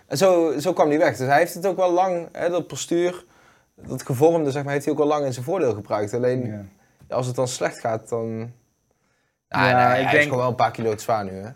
[0.07, 1.17] En zo, zo kwam hij weg.
[1.17, 3.25] Dus hij heeft het ook wel lang, hè, dat postuur,
[3.75, 6.13] dat gevormde, zeg maar, heeft hij ook wel lang in zijn voordeel gebruikt.
[6.13, 7.15] Alleen, ja.
[7.15, 8.51] als het dan slecht gaat, dan...
[9.55, 10.15] Ja, ja nee, ik hij denk...
[10.15, 11.49] is gewoon wel een paar kilo te zwaar nu, hè.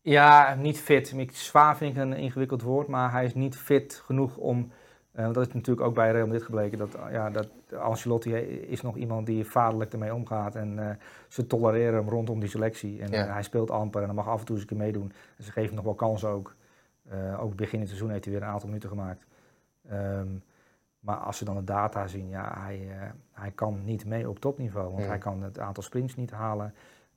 [0.00, 1.14] Ja, niet fit.
[1.32, 4.72] Zwaar vind ik een ingewikkeld woord, maar hij is niet fit genoeg om.
[5.16, 6.78] Uh, dat is natuurlijk ook bij Real Madrid gebleken.
[6.78, 10.54] Dat, ja, dat Ancelotti is nog iemand die vaderlijk ermee omgaat.
[10.54, 10.88] En uh,
[11.28, 13.02] ze tolereren hem rondom die selectie.
[13.02, 13.26] En ja.
[13.26, 15.12] uh, hij speelt amper en dan mag af en toe eens een keer meedoen.
[15.36, 16.54] En ze geven hem nog wel kans ook.
[17.40, 19.24] ook begin het seizoen heeft hij weer een aantal minuten gemaakt.
[19.92, 20.42] Um,
[21.00, 22.88] maar als ze dan de data zien, ja, hij,
[23.32, 24.92] hij kan niet mee op topniveau.
[24.92, 26.74] Want hij kan het aantal sprints niet halen.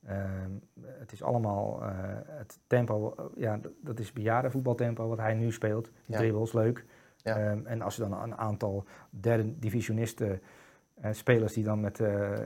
[0.07, 0.51] Ehm,
[0.99, 1.89] het is allemaal uh,
[2.25, 5.91] het tempo, uh, ja, dat is bejaardenvoetbaltempo wat hij nu speelt.
[6.05, 6.17] Ja.
[6.17, 6.85] Dribbles, leuk.
[7.17, 7.51] Ja.
[7.51, 10.41] Um, en als je dan een aantal derde divisionisten,
[11.03, 12.01] uh, spelers die dan met,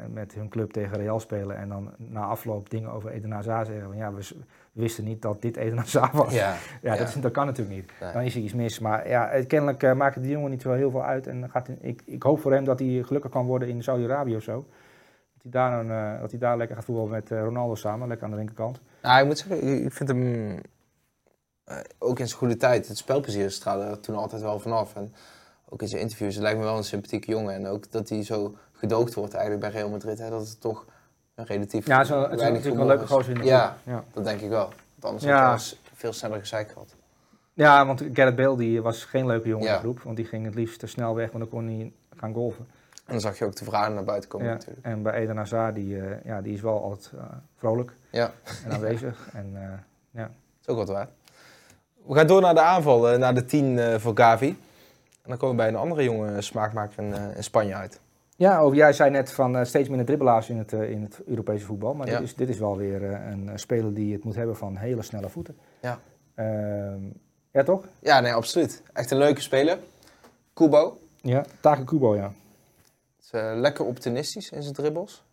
[0.09, 3.95] met hun club tegen Real spelen en dan na afloop dingen over Eden Hazard zeggen.
[3.95, 4.35] Ja, we,
[4.71, 6.33] wisten niet dat dit Eden Hazard was.
[6.33, 7.91] Ja, ja, Dat, is, dat, kan natuurlijk niet.
[8.13, 8.79] Dan is er iets mis.
[8.79, 11.27] Maar ja, kennelijk maakt het die jongen niet zo heel veel uit.
[11.27, 14.43] En gaat, ik, ik hoop voor hem dat hij gelukkig kan worden in Saudi-Arabië of
[14.43, 14.65] zo
[15.41, 18.25] hij daar, een, uh, dat hij daar lekker gaat voetballen met uh, Ronaldo samen, lekker
[18.25, 18.79] aan de linkerkant.
[19.01, 20.23] Nou, ik moet zeggen, ik vind hem
[21.71, 24.95] uh, ook in zijn goede tijd, het spelplezier straalde er toen altijd wel vanaf.
[24.95, 25.13] En
[25.69, 27.53] ook in zijn interviews, lijkt me wel een sympathieke jongen.
[27.53, 30.85] En ook dat hij zo gedoogd wordt eigenlijk bij Real Madrid, hè, dat het toch
[31.35, 34.23] een relatief Ja, zo, het is natuurlijk een leuke gozer in de ja, ja, dat
[34.23, 34.69] denk ik wel.
[34.95, 35.49] Want anders ja.
[35.49, 36.95] had hij veel sneller gezeik gehad.
[37.53, 40.45] Ja, want Gareth Bale die was geen leuke jongen in de groep, want die ging
[40.45, 42.67] het liefst te snel weg, want dan kon hij gaan golven.
[43.11, 44.85] En dan zag je ook de vragen naar buiten komen ja, natuurlijk.
[44.85, 47.21] En bij Eden Hazard, die, uh, ja, die is wel altijd uh,
[47.55, 48.31] vrolijk ja.
[48.65, 49.27] en aanwezig.
[49.33, 49.61] en, uh,
[50.11, 50.21] ja.
[50.21, 50.31] Dat
[50.61, 51.09] is ook wat waard.
[52.05, 54.47] We gaan door naar de aanval, naar de 10 voor Gavi.
[54.47, 57.99] En dan komen we bij een andere jonge smaakmaker in, in Spanje uit.
[58.35, 61.93] Ja, over, jij zei net van steeds minder dribbelaars in het, in het Europese voetbal.
[61.93, 62.17] Maar ja.
[62.17, 65.29] dit, is, dit is wel weer een speler die het moet hebben van hele snelle
[65.29, 65.57] voeten.
[65.81, 65.99] Ja.
[66.35, 67.01] Ehm,
[67.51, 67.85] ja, toch?
[67.99, 68.81] Ja, nee, absoluut.
[68.93, 69.77] Echt een leuke speler.
[70.53, 70.97] Kubo.
[71.21, 72.31] Ja, Take Kubo, ja.
[73.35, 75.23] Uh, lekker optimistisch in zijn dribbles.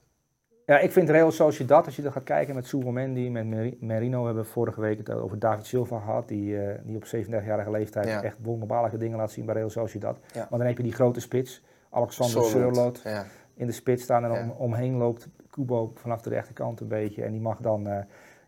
[0.66, 4.42] Ja, ik vind Real Sociedad, als je er gaat kijken met Mendy, met Merino, hebben
[4.42, 8.36] we vorige week het over David Silva gehad, die, uh, die op 37-jarige leeftijd echt
[8.42, 10.18] wonderbaarlijke dingen laat zien bij Real Sociedad.
[10.32, 10.46] Ja.
[10.50, 13.24] Maar dan heb je die grote spits, Alexander Surlot, ja.
[13.54, 17.22] in de spits staan en om, omheen loopt Kubo vanaf de rechterkant een beetje.
[17.22, 17.98] En die mag dan, uh,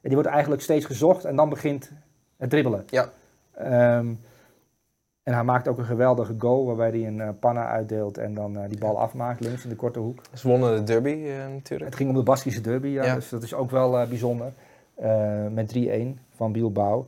[0.02, 1.92] die wordt eigenlijk steeds gezocht en dan begint
[2.36, 2.84] het dribbelen.
[2.86, 3.12] Ja.
[3.98, 4.20] Um,
[5.30, 8.56] en hij maakt ook een geweldige goal waarbij hij een uh, panna uitdeelt en dan
[8.56, 10.20] uh, die bal afmaakt links in de korte hoek.
[10.34, 11.90] Ze wonnen de derby uh, natuurlijk.
[11.90, 14.52] Het ging om de Baskische derby, ja, dus dat is ook wel bijzonder.
[15.50, 15.80] met 3-1
[16.30, 17.06] van Bilbao.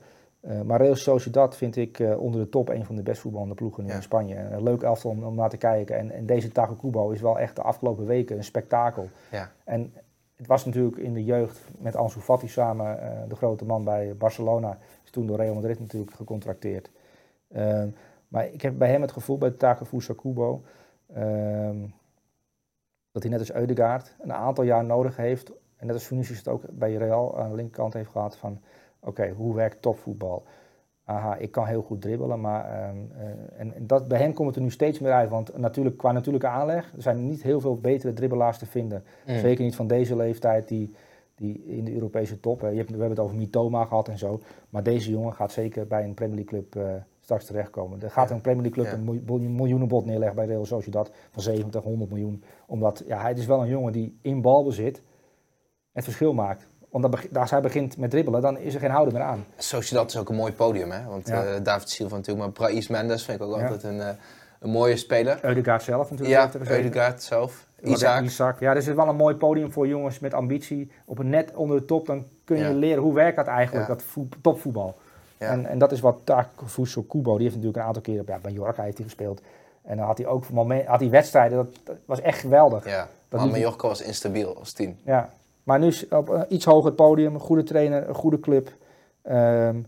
[0.65, 4.03] maar Real Sociedad vind ik onder de top een van de best voetballende ploegen in
[4.03, 4.36] Spanje.
[4.36, 5.99] Een leuk elftal om, om naar te kijken.
[5.99, 9.09] En, en deze Taco Kubo is wel echt de afgelopen weken een spektakel.
[9.31, 9.51] Ja.
[9.65, 9.93] En
[10.36, 14.78] het was natuurlijk in de jeugd met Ansu Fati samen de grote man bij Barcelona.
[15.05, 16.90] Is toen door Real Madrid natuurlijk gecontracteerd.
[18.33, 20.63] Ehm, maar ik heb bij hem het gevoel, bij Takefusa Kubo,
[21.17, 21.95] um,
[23.13, 25.53] dat hij net als Eudegaard een aantal jaar nodig heeft.
[25.77, 28.61] En net als Vinicius het ook bij Real aan de linkerkant heeft gehad van...
[29.01, 30.45] Oké, hoe werkt topvoetbal?
[31.05, 32.89] Aha, ik kan heel goed dribbelen, maar...
[32.89, 33.11] Um,
[33.57, 35.31] en, en, dat, bij hem komt het er nu steeds meer uit.
[35.31, 39.05] Want natuurlijk, qua natuurlijke aanleg, er zijn niet heel veel betere dribbelaars te vinden.
[39.27, 39.39] Mm.
[39.39, 40.95] Zeker niet van deze leeftijd die,
[41.35, 42.61] die in de Europese top...
[42.61, 44.41] Je hebt, we hebben het over Mitoma gehad en zo.
[44.71, 46.85] Maar deze jongen gaat zeker bij een Premier League club...
[46.85, 46.95] Uh,
[47.33, 48.03] straks terechtkomen.
[48.03, 52.11] Er gaat een Premier League club een miljoenenbod neerleggen bij Real Sociedad van 70, 100
[52.11, 52.45] miljoen.
[52.67, 55.03] Omdat ja, hij is wel een jongen die in balbezit
[55.93, 56.67] het verschil maakt.
[56.91, 59.45] Want als hij begint met dribbelen, dan is er geen houden meer aan.
[59.57, 61.05] Sociedad is ook een mooi podium, hè?
[61.05, 61.45] Want ja.
[61.45, 64.09] uh, David Silva natuurlijk, maar Brais Mendes vind ik ook altijd een, uh,
[64.61, 65.39] een mooie speler.
[65.45, 66.53] Eudegaard zelf natuurlijk.
[66.55, 67.67] Ja, Eudegaard zelf.
[67.83, 68.23] Isaac.
[68.23, 68.61] Isaac.
[68.61, 70.91] Ja, dus is wel een mooi podium voor jongens met ambitie.
[71.05, 74.05] Op een net onder de top, dan kun je leren hoe werkt dat eigenlijk, dat
[74.43, 74.97] topvoetbal.
[75.51, 78.39] En, en dat is wat Takefuso Kubo, die heeft natuurlijk een aantal keer ja, bij
[78.43, 79.40] Mallorca heeft hij gespeeld.
[79.82, 82.86] En dan had hij ook moment, had hij wedstrijden, dat, was echt geweldig.
[82.86, 84.97] Ja, dat maar Mallorca was instabiel als team.
[85.05, 85.31] Ja,
[85.62, 88.73] maar nu op een iets hoger podium, een goede trainer, een goede club.
[89.31, 89.86] Um,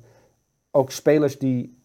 [0.71, 1.83] ook spelers die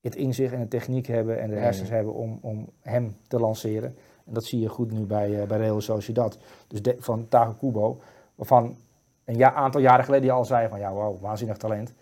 [0.00, 1.94] het inzicht en de techniek hebben en de hersens Mm.
[1.94, 3.96] hebben om, om hem te lanceren.
[4.26, 6.38] En dat zie je goed nu bij, eh bij Real Sociedad.
[6.68, 8.00] Dus de, van Tago Kubo,
[8.34, 8.76] waarvan
[9.24, 11.92] een ja, aantal jaren geleden die al zei van ja, wow, waanzinnig talent.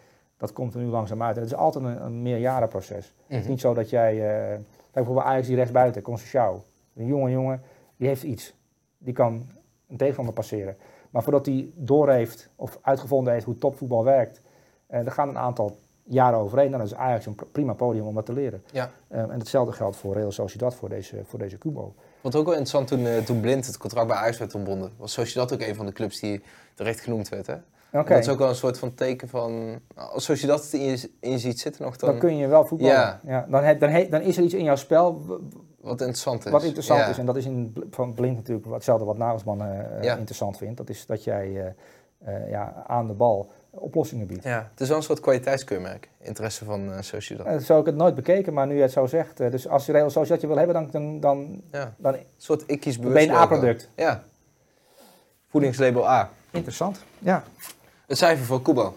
[0.43, 1.37] Dat komt er nu langzaam uit.
[1.37, 3.05] En het is altijd een, een meerjarenproces.
[3.27, 3.51] Het is Mhm.
[3.51, 6.63] niet zo dat jij, kijk bijvoorbeeld Ajax die rechtsbuiten, Conceição.
[6.95, 7.63] Een jonge jongen,
[7.97, 8.55] die heeft iets.
[8.99, 9.47] Die kan
[9.89, 10.77] een tegenstander passeren.
[11.11, 14.41] Maar voordat hij doorheeft of uitgevonden heeft hoe topvoetbal werkt,
[14.87, 16.71] eh er gaan een aantal jaren overheen.
[16.71, 18.63] Dan is Ajax een pr- prima podium om dat te leren.
[18.73, 18.91] Ja.
[19.09, 21.95] Eh, en hetzelfde geldt voor Real Sociedad, voor deze, voor deze Kubo.
[22.21, 24.93] Wat ook wel interessant toen, toen Blind het contract bij Ajax werd ontbonden.
[24.97, 26.43] Was Sociedad ook een van de clubs die
[26.75, 27.47] terecht genoemd werd.
[27.47, 27.55] Hè?
[27.93, 29.81] Oké, Dat is ook wel een soort van teken van...
[29.95, 32.11] Als Sociedad het in je, in je ziet zitten nog, dan...
[32.11, 32.95] dan kun je wel voetballen.
[32.95, 33.21] Ja.
[33.27, 33.47] Ja.
[33.51, 35.23] dan, dan, he- dan is er iets in jouw spel
[35.81, 36.51] Wat interessant is.
[36.51, 37.07] wat interessant Ja.
[37.09, 37.19] is.
[37.19, 39.59] En dat is in van Blind natuurlijk hetzelfde wat Nagelsman
[40.01, 40.17] Ja.
[40.17, 40.77] interessant vindt.
[40.77, 41.75] Dat is dat jij
[42.19, 44.45] eh, eh, ja, aan de bal oplossingen biedt.
[44.45, 46.09] Ja, het is wel een soort kwaliteitskeurmerk.
[46.21, 47.47] Interesse van eh Sociedad.
[47.47, 49.41] Eh, zo heb ik het nooit bekeken, maar nu je het zo zegt.
[49.41, 51.95] eh, dus als je Real Sociedad je wil hebben, dan, dan, dan, Ja.
[51.99, 53.45] dan Een soort ikkies ben je bewust een logo.
[53.55, 53.89] A-product.
[53.97, 54.23] Ja.
[55.49, 56.31] Voedingslabel A.
[56.51, 57.05] Interessant.
[57.19, 57.45] Ja,
[58.13, 58.97] Het cijfer voor Kubo.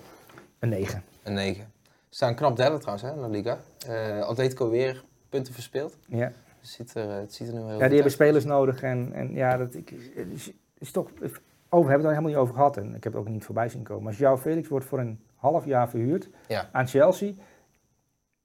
[0.60, 1.04] een 9.
[1.24, 1.72] Een 9.
[1.84, 3.58] Ze staan knap derde trouwens, hè, in de Liga.
[3.88, 5.98] Eh Atletico weer punten verspeeld.
[6.08, 6.32] Ja.
[6.60, 8.12] Het ziet er, het ziet er nu heel Ja, die hebben uit.
[8.12, 8.82] spelers nodig.
[8.84, 9.92] En, en ja, dat ik,
[10.34, 11.08] is, is toch.
[11.10, 11.30] Over
[11.70, 12.78] hebben we het er helemaal niet over gehad.
[12.78, 14.04] En ik heb het ook niet voorbij zien komen.
[14.04, 16.70] Maar João Felix wordt voor een half jaar verhuurd Ja.
[16.72, 17.32] aan Chelsea.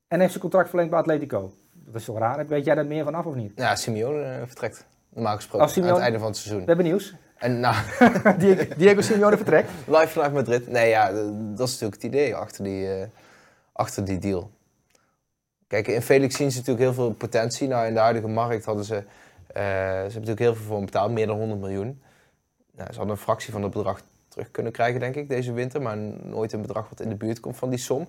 [0.09, 1.53] En heeft zijn contract verlengd bij Atletico.
[1.73, 2.47] Dat is toch raar?
[2.47, 3.53] Weet jij daar meer van af of niet?
[3.57, 4.87] Ja, Simeone eh, vertrekt.
[5.09, 5.61] Normaal gesproken.
[5.63, 6.61] Als Simeone- Aan het einde van het seizoen.
[6.61, 7.15] We hebben nieuws.
[7.41, 7.77] En nou,
[8.39, 9.71] Die- Diego Simeone vertrekt.
[9.87, 10.69] live vanuit Madrid.
[10.69, 11.13] Nee, ja,
[11.55, 13.07] dat is natuurlijk het idee achter die, eh,
[13.73, 14.51] achter die deal.
[15.67, 17.69] Kijk, in Felix zien ze natuurlijk heel veel potentie.
[17.69, 18.95] Nou, in de huidige markt hadden ze...
[18.95, 19.03] eh,
[19.55, 21.11] ze hebben natuurlijk heel veel voor hem betaald.
[21.13, 22.03] Meer dan 100 miljoen.
[22.77, 25.83] Nou, ze hadden een fractie van het bedrag terug kunnen krijgen, denk ik, deze winter.
[25.83, 28.09] Maar nooit een bedrag wat in de buurt komt van die som.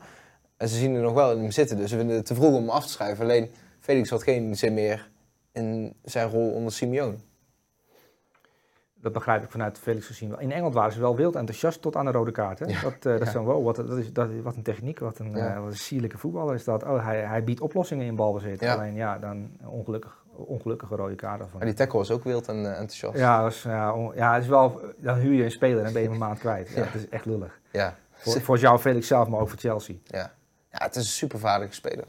[0.58, 1.78] En ze zien er nog wel in hem zitten.
[1.78, 3.24] Dus ze vinden het te vroeg om hem af te schrijven.
[3.24, 5.10] Alleen, Felix had geen zin meer
[5.52, 7.16] in zijn rol onder Simeone.
[9.02, 10.36] Dat begrijp ik vanuit Felix gezien.
[10.40, 12.60] In Engeland waren ze wel wild enthousiast tot aan de rode kaart.
[12.60, 12.66] Hè?
[12.66, 12.82] Ja.
[12.82, 13.40] Dat, eh, dat Ja.
[13.40, 15.54] wow, wat, dat is, dat, wat een techniek, wat een, Ja.
[15.56, 16.84] eh, wat een sierlijke voetballer is dat.
[16.84, 18.64] Oh, hij, hij biedt oplossingen in balbezit.
[18.66, 21.54] Alleen ja, dan ongelukkig, ongelukkige rode kaart.
[21.54, 23.18] Maar die tackle was ook wild en eh, enthousiast.
[23.18, 25.94] Ja, dat is, ja, on- ja, het is wel, dan huur je een speler en
[25.94, 26.70] ben je een maand kwijt.
[26.70, 26.82] Ja.
[26.84, 27.60] Het is echt lullig.
[27.72, 27.96] Ja.
[28.12, 29.96] Voor, voor jou Felix zelf, maar ook voor Chelsea.
[30.06, 30.32] Ja.
[30.72, 32.06] ja, het is een supervaardige speler.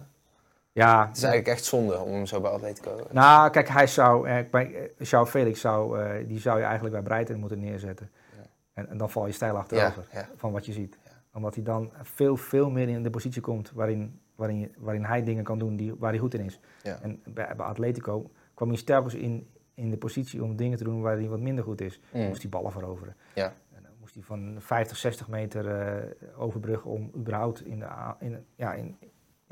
[0.72, 3.06] Ja, Het is eigenlijk echt zonde om hem zo bij Atletico...
[3.10, 6.94] nou kijk, hij zou, eh, bij, eh, João Felix zou, eh, die zou je eigenlijk
[6.94, 8.10] bij Breiten moeten neerzetten.
[8.36, 8.42] Ja.
[8.72, 10.06] En, en dan val je stijl achterover.
[10.12, 10.28] ja.
[10.36, 10.98] van wat je ziet.
[11.04, 11.10] Ja.
[11.32, 15.22] Omdat hij dan veel, veel meer in de positie komt waarin, waarin, je- waarin hij
[15.24, 16.60] dingen kan doen die, waar hij goed in is.
[16.82, 21.00] En bij, bij Atletico kwam hij telkens in, in de positie om dingen te doen
[21.00, 22.00] waar hij wat minder goed is.
[22.12, 22.26] Mm.
[22.26, 23.16] Moest hij ballen veroveren.
[23.34, 23.46] Ja.
[23.74, 27.86] En dan moest hij van 50, 60 meter eh, overbruggen om überhaupt in de,
[28.18, 28.96] in, ja, in,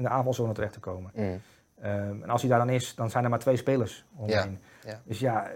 [0.01, 1.11] in de aanvalzone terecht te komen.
[1.15, 1.41] Mm.
[1.81, 4.59] Ehm, en als hij daar dan is, dan zijn er maar twee spelers omheen.
[4.85, 5.01] ja.
[5.05, 5.51] Dus ja,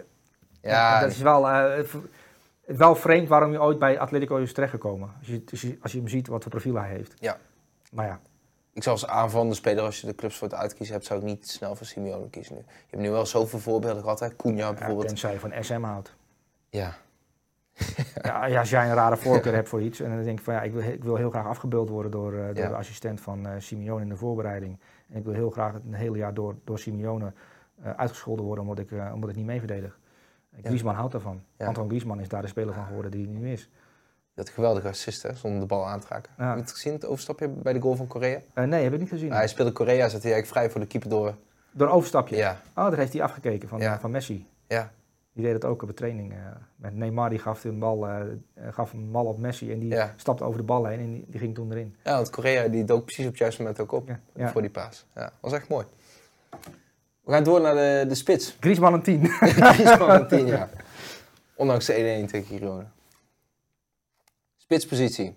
[0.61, 1.43] Ja, dat is wel,
[1.85, 1.95] v-
[2.66, 5.12] wel vreemd waarom je ooit bij Atletico is terechtgekomen.
[5.19, 7.15] Als je, als je, als je hem ziet wat voor profiel hij heeft.
[7.21, 7.39] Ja.
[7.93, 8.21] Maar ja,
[8.73, 11.25] ik zou als aanvallende speler, als je de clubs voor het uitkiezen hebt, zou ik
[11.27, 12.61] niet snel voor Simeone kiezen nu.
[12.66, 14.37] Je hebt nu wel zoveel voorbeelden gehad, hè.
[14.37, 15.09] Cunha ja, bijvoorbeeld.
[15.09, 16.15] tenzij je van SM houdt.
[16.69, 16.95] Ja,
[18.23, 20.55] Ja, ja, als jij een rare voorkeur hebt voor iets en dan denk je van
[20.55, 22.69] ja, ik wil, ik wil heel graag afgebeeld worden door, eh, door Ja.
[22.69, 24.79] de assistent van eh Simeone in de voorbereiding.
[25.11, 27.33] En ik wil heel graag het een hele jaar door, door Simeone
[27.83, 29.99] eh, uitgescholden worden omdat ik, eh, omdat ik niet mee verdedig.
[30.63, 31.43] Griezmann houdt daarvan.
[31.59, 33.71] Antoine Griezmann is daar de speler van geworden die hij nu is.
[34.35, 36.33] dat geweldige assist, hè, zonder de bal aan te raken.
[36.37, 38.41] Heb je het gezien, het overstapje bij de goal van Korea?
[38.55, 39.33] Eh, nee, heb ik niet gezien.
[39.33, 41.35] hij speelde Korea, zat hij eigenlijk vrij voor de keeper door.
[41.73, 42.37] Door een overstapje.
[42.37, 44.47] Ja, Oh, daar heeft hij afgekeken van, van Messi.
[44.67, 44.93] ja,
[45.35, 46.32] Die deed het ook op de training.
[46.32, 46.39] eh,
[46.77, 48.20] met Neymar die gaf een bal, eh,
[48.70, 50.12] gaf een bal op Messi en die Ja.
[50.16, 51.97] stapte over de bal heen en die, die ging toen erin.
[52.05, 54.48] ja, want Korea die dook precies op het juiste moment ook op Ja, ja.
[54.51, 55.06] voor die paas.
[55.15, 55.86] Ja, was echt mooi.
[57.24, 58.56] We gaan door naar de, de spits.
[58.61, 59.27] Griezmann een 10.
[59.28, 60.70] Griezmann een 10 jaar.
[61.55, 61.93] Ondanks de
[62.27, 62.93] 1-1 tegen Girona.
[64.56, 65.35] Spitspositie.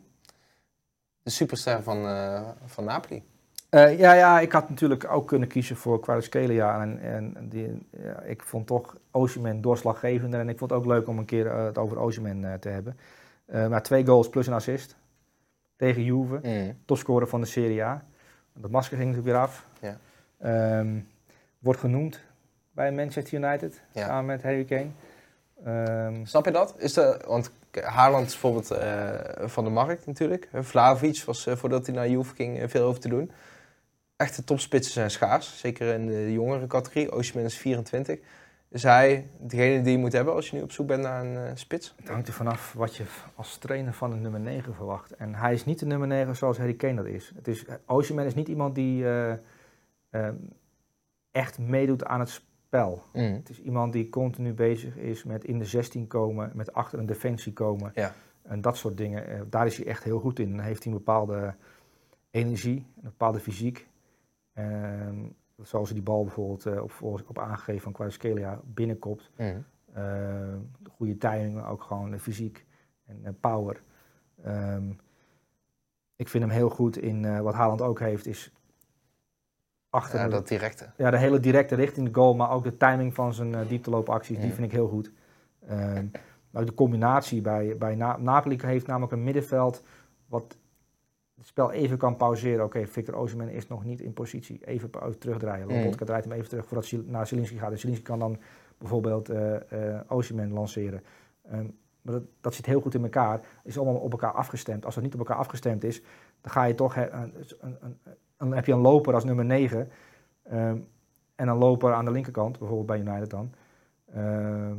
[1.23, 3.23] De superster van, eh, van Napoli.
[3.69, 6.81] Eh, ja, ja, ik had natuurlijk ook kunnen kiezen voor Kvaratskhelia.
[6.81, 10.39] En, en die, ja, ik vond toch Osimhen doorslaggevender.
[10.39, 12.69] En ik vond het ook leuk om een keer eh, het over Osimhen eh, te
[12.69, 12.97] hebben.
[13.69, 14.95] Maar twee goals plus een assist.
[15.75, 16.39] Tegen Juve.
[16.43, 16.77] Mm.
[16.85, 18.03] Topscorer van de Serie A.
[18.53, 19.65] Dat masker ging natuurlijk weer af.
[19.79, 19.97] Ja.
[20.39, 20.99] Ehm,
[21.59, 22.21] wordt genoemd
[22.71, 23.81] bij Manchester United.
[23.91, 24.05] Ja.
[24.05, 24.89] Samen met Harry Kane.
[25.63, 26.75] Ehm, Snap je dat?
[26.77, 28.75] Is de, want Haaland is bijvoorbeeld
[29.51, 30.49] van de markt natuurlijk.
[30.53, 33.31] Vlaovic was voordat hij naar Juve ging veel over te doen.
[34.17, 35.59] Echte topspitsen zijn schaars.
[35.59, 37.11] Zeker in de jongere categorie.
[37.11, 38.19] Osimhen is 24.
[38.69, 41.35] Is hij degene die je moet hebben als je nu op zoek bent naar een
[41.37, 41.93] eh, spits?
[41.97, 43.03] Het hangt er vanaf wat je
[43.35, 45.15] als trainer van een nummer 9 verwacht.
[45.15, 47.31] En hij is niet de nummer 9 zoals Harry Kane dat is.
[47.35, 49.31] Het is Osimhen is niet iemand die, eh,
[50.09, 50.35] ehm,
[51.31, 53.03] echt meedoet aan het spel.
[53.13, 53.33] Mhm.
[53.33, 57.05] Het is iemand die continu bezig is met in de 16 komen, met achter een
[57.05, 57.91] defensie komen.
[57.95, 58.13] Ja.
[58.41, 59.27] En dat soort dingen.
[59.27, 60.49] Eh, daar is hij echt heel goed in.
[60.49, 61.55] Dan heeft hij een bepaalde
[62.31, 63.87] energie, een bepaalde fysiek.
[64.57, 65.15] Ehm,
[65.61, 69.31] zoals hij die bal bijvoorbeeld eh, op, op aangegeven van Kvaratskhelia binnenkopt.
[69.37, 69.57] Mhm.
[69.93, 70.57] Ehm,
[70.91, 72.65] goede timing, maar ook gewoon de fysiek
[73.05, 73.81] en eh, power.
[74.43, 74.89] Ehm,
[76.15, 78.51] ik vind hem heel goed in eh, wat Haaland ook heeft, is
[79.89, 80.89] achter Ja, dat directe.
[80.97, 84.37] ja, de hele directe richting de goal, maar ook de timing van zijn uh, diepteloopacties,
[84.37, 84.53] die Ja.
[84.53, 85.11] vind ik heel goed.
[86.49, 89.83] Maar ook de combinatie bij, bij Na- Napoli heeft namelijk een middenveld
[90.27, 90.57] wat
[91.37, 92.65] het spel even kan pauzeren.
[92.65, 94.65] Oké, Victor Osimhen is nog niet in positie.
[94.65, 95.67] Even pa- terugdraaien.
[95.67, 95.73] Mm.
[95.73, 97.71] Lobotka draait hem even terug voordat Sil- naar Zielinski gaat.
[97.71, 98.37] En Zielinski kan dan
[98.77, 101.03] bijvoorbeeld eh Osimhen lanceren.
[101.43, 101.65] Ehm,
[102.01, 103.41] maar dat, dat zit heel goed in elkaar.
[103.63, 104.85] is allemaal op elkaar afgestemd.
[104.85, 106.01] Als het niet op elkaar afgestemd is,
[106.41, 106.93] dan ga je toch...
[106.95, 107.33] he- een,
[108.37, 109.89] een, heb je een loper als nummer 9.
[110.43, 110.77] ehm,
[111.35, 113.51] en een loper aan de linkerkant, bijvoorbeeld bij United dan.
[114.13, 114.75] Ehm,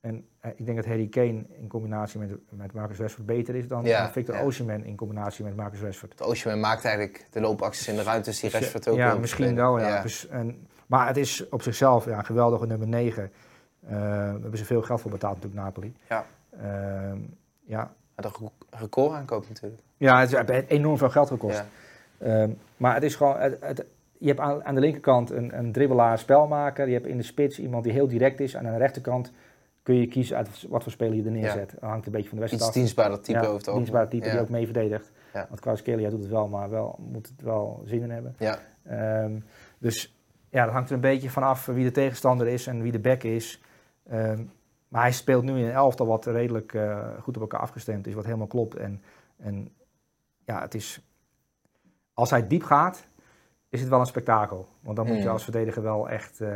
[0.00, 3.68] en eh, ik denk dat Harry Kane in combinatie met, met Marcus Rashford beter is
[3.68, 4.42] dan Ja, dan Victor ja.
[4.44, 6.20] Osimhen in combinatie met Marcus Rashford.
[6.20, 9.78] Osimhen maakt eigenlijk de loopacties in de ruimtes die Rashford ook ja, wil misschien wel,
[9.80, 10.02] ja.
[10.02, 13.22] Dus, en, maar het is op zichzelf ja, een geweldige nummer 9.
[13.86, 15.94] Eh daar hebben ze veel geld voor betaald natuurlijk, Napoli.
[16.08, 16.24] Ja.
[16.60, 17.18] Ehm,
[17.64, 17.90] ja.
[18.16, 19.82] Ja, re- record aankoop natuurlijk.
[19.96, 21.62] ja, het heeft enorm veel geld gekost.
[22.18, 22.26] Ja.
[22.26, 23.84] Ehm, maar het is gewoon, het, het-
[24.18, 26.86] je hebt aan, aan de linkerkant een, een dribbelaar, spelmaker.
[26.86, 28.54] Je hebt in de spits iemand die heel direct is.
[28.54, 29.32] En aan de rechterkant
[29.88, 31.70] kun je kiezen uit wat voor speler je er neerzet.
[31.70, 32.72] Dat hangt een beetje van de wedstrijd Iets af.
[32.74, 34.30] dienstbaarder type ja, over het dienstbare type ja.
[34.30, 35.10] die ook mee verdedigt.
[35.32, 35.46] Ja.
[35.48, 38.34] Want Kvaratskhelia doet het wel, maar wel, moet het wel zin in hebben.
[38.38, 38.58] Ja.
[38.82, 39.40] Ehm,
[39.78, 42.98] dus ja, dat hangt er een beetje vanaf wie de tegenstander is en wie de
[42.98, 43.62] back is.
[44.08, 44.44] Ehm,
[44.88, 48.14] maar hij speelt nu in een elftal wat redelijk eh, goed op elkaar afgestemd is,
[48.14, 48.76] wat helemaal klopt.
[48.76, 49.02] En,
[49.36, 49.68] en
[50.44, 51.00] ja, het is,
[52.14, 53.07] als hij diep gaat,
[53.70, 54.68] is het wel een spektakel.
[54.80, 55.28] Want dan moet je Mm.
[55.28, 56.48] als verdediger wel echt eh,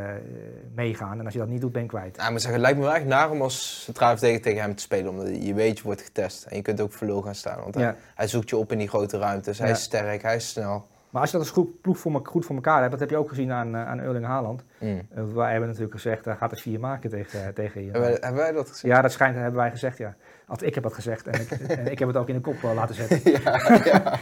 [0.75, 1.19] meegaan.
[1.19, 2.17] En als je dat niet doet, ben je kwijt.
[2.17, 4.75] Ja, moet zeggen, het lijkt me wel echt naar om als centraal verdediger tegen hem
[4.75, 5.11] te spelen.
[5.11, 6.45] Omdat je weet, je wordt getest.
[6.45, 7.61] En je kunt ook lul gaan staan.
[7.63, 7.95] Want hij, Ja.
[8.15, 9.59] hij zoekt je op in die grote ruimtes.
[9.59, 9.75] Hij Ja.
[9.75, 10.87] is sterk, hij is snel.
[11.11, 13.11] Maar als je dat als goed, ploeg voor, me- goed voor elkaar hebt, dat heb
[13.11, 14.63] je ook gezien aan, eh, aan Erling Haaland.
[14.79, 15.03] Mm.
[15.15, 17.91] Eh, wij hebben natuurlijk gezegd, hij gaat er vier maken tegen, eh, tegen je.
[17.91, 18.91] Hebben, wij, hebben wij dat gezien?
[18.91, 20.15] Ja, dat schijnt, hebben wij gezegd, ja.
[20.47, 22.63] Althans, ik heb dat gezegd en ik, en ik heb het ook in de kop
[22.65, 23.23] eh, laten zetten.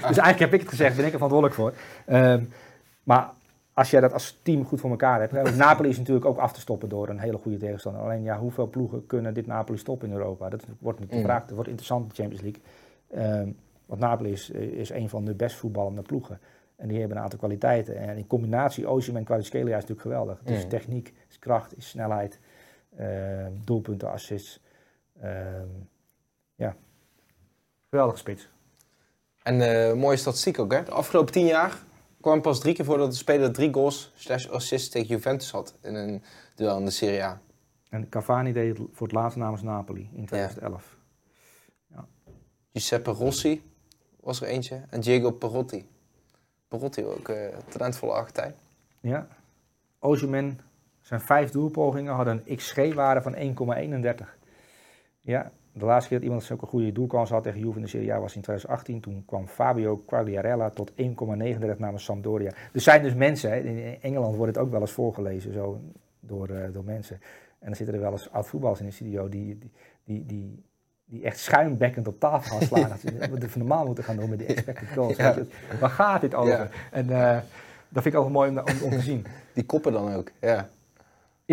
[0.08, 1.72] Dus eigenlijk heb ik het gezegd, ben ik er verantwoordelijk voor.
[2.06, 2.44] Ehm,
[3.02, 3.30] maar
[3.72, 5.32] als jij dat als team goed voor elkaar hebt.
[5.32, 8.02] hè, Napoli is natuurlijk ook af te stoppen door een hele goede tegenstander.
[8.02, 10.48] Alleen ja, hoeveel ploegen kunnen dit Napoli stoppen in Europa?
[10.48, 11.22] Dat wordt natuurlijk de Mm.
[11.24, 11.40] vraag.
[11.46, 12.62] Dat wordt interessant in de Champions League.
[13.10, 13.50] Ehm,
[13.86, 16.40] want Napoli is, is een van de best voetballende ploegen.
[16.76, 17.96] En die hebben een aantal kwaliteiten.
[17.96, 20.38] En in combinatie, Osimhen en Kvaratskhelia is natuurlijk geweldig.
[20.38, 20.68] Het is Mm.
[20.68, 22.38] techniek, is kracht, is snelheid,
[22.96, 24.60] ehm, doelpunten, assists.
[25.20, 25.66] Ehm,
[26.54, 26.76] ja,
[27.90, 28.48] geweldige spits.
[29.42, 30.82] En eh, mooie statistiek ook, hè?
[30.82, 31.78] De afgelopen tien jaar
[32.20, 35.74] kwam pas drie keer voor dat de speler drie goals slash assists tegen Juventus had
[35.82, 36.22] in een
[36.54, 37.40] duel in de Serie A.
[37.88, 40.98] En Cavani deed het voor het laatst namens Napoli in 2011.
[42.72, 43.62] Giuseppe Rossi
[44.20, 44.82] was er eentje.
[44.88, 45.88] En Diego Perotti.
[46.68, 48.54] Perotti ook, eh talentvolle Argentijn.
[49.00, 49.28] Ja.
[49.98, 50.60] Osimhen,
[51.00, 54.26] zijn vijf doelpogingen hadden een XG-waarde van 1,31.
[55.20, 58.12] Ja, de laatste keer dat iemand zulke goede doelkans had tegen Juve in de Serie
[58.12, 59.00] A was in 2018.
[59.00, 60.96] Toen kwam Fabio Quagliarella tot 1,39
[61.78, 62.50] namens Sampdoria.
[62.72, 65.80] Er zijn dus mensen, hè, in Engeland wordt het ook wel eens voorgelezen zo,
[66.20, 67.16] door, eh, door mensen.
[67.58, 69.70] En dan zitten er wel eens oud-voetballers in de studio die, die,
[70.04, 70.64] die, die,
[71.04, 72.88] die echt schuimbekkend op tafel gaan slaan.
[73.40, 75.16] dat ze normaal moeten gaan doen met die expected goals.
[75.16, 75.36] Ja.
[75.80, 76.52] Waar gaat dit over?
[76.52, 76.68] Ja.
[76.90, 77.38] En eh,
[77.88, 79.26] dat vind ik ook mooi om, om, om te zien.
[79.52, 80.68] Die koppen dan ook, ja.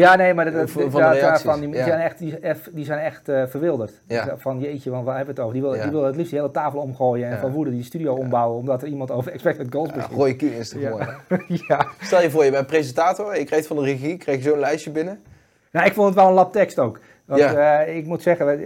[0.02, 2.40] Ja, nee, maar dat, Van- de die, die zijn echt, die,
[2.72, 4.02] die zijn echt eh, verwilderd.
[4.08, 4.38] Ja.
[4.38, 5.54] Van jeetje, want waar hebben we het over?
[5.62, 5.84] Die wil, Ja.
[5.84, 7.40] die wil het liefst die hele tafel omgooien en Ja.
[7.40, 10.16] van woede die studio ombouwen omdat er iemand over expected goals beschikt.
[10.16, 10.90] Roy Keane is Ja.
[10.90, 11.06] mooi,
[11.68, 11.88] ja.
[12.02, 15.20] Stel je voor, je bent presentator, je krijgt van de regie, je zo'n lijstje binnen.
[15.72, 17.00] Nou, ik vond het wel een lab tekst ook.
[17.26, 18.60] Want eh, ik moet zeggen,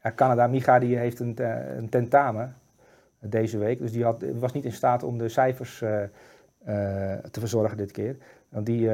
[0.00, 1.36] eh, Canada, Miga, die heeft een,
[1.76, 2.56] een tentamen
[3.20, 3.78] deze week.
[3.78, 5.78] Dus die had, was niet in staat om de cijfers
[7.30, 8.16] te verzorgen dit keer.
[8.48, 8.90] Want die,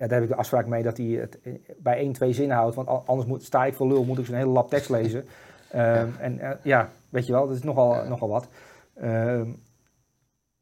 [0.00, 2.56] ja, daar heb ik de afspraak mee dat hij het eh, bij één, twee zinnen
[2.56, 2.74] houdt.
[2.74, 5.24] Want anders moet, sta ik voor lul, moet ik zo'n hele lab tekst lezen.
[5.70, 8.08] Ehm, En eh, ja, weet je wel, dat is nogal, Ja.
[8.08, 8.48] nogal wat.
[8.94, 9.48] Ehm,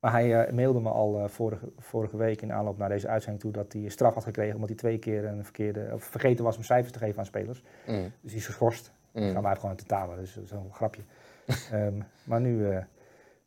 [0.00, 3.52] maar hij eh, mailde me al vorige, vorige week in aanloop naar deze uitzending toe
[3.52, 6.62] dat hij straf had gekregen omdat hij twee keer een verkeerde, of vergeten was om
[6.62, 7.62] cijfers te geven aan spelers.
[7.86, 8.12] Mm.
[8.20, 8.92] Dus die is geschorst.
[9.12, 9.32] Mm.
[9.32, 11.02] Gaan wij gewoon aan tentamen, dus dat is een grapje.
[11.72, 12.66] Ehm, maar nu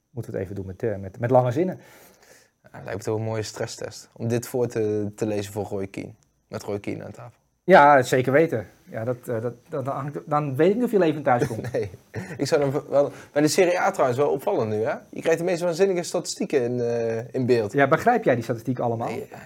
[0.09, 1.79] moeten we het even doen met, met, met lange zinnen.
[2.73, 4.09] Ja, lijkt me een mooie stresstest.
[4.13, 6.13] Om dit voor te, te lezen voor Roy Keane.
[6.47, 7.39] Met Roy Keane aan tafel.
[7.63, 8.67] Ja, zeker weten.
[8.83, 11.71] Ja, dat, eh, dat, dat, dan, dan weet ik niet of je leven thuis komt.
[11.73, 11.91] Nee.
[12.37, 13.11] Ik zou hem wel...
[13.31, 14.93] Bij de Serie A trouwens wel opvallend nu, hè?
[15.09, 17.73] Je krijgt de meest waanzinnige statistieken in, eh, in beeld.
[17.73, 19.07] Ja, begrijp jij die statistiek allemaal?
[19.07, 19.39] Nee, eh,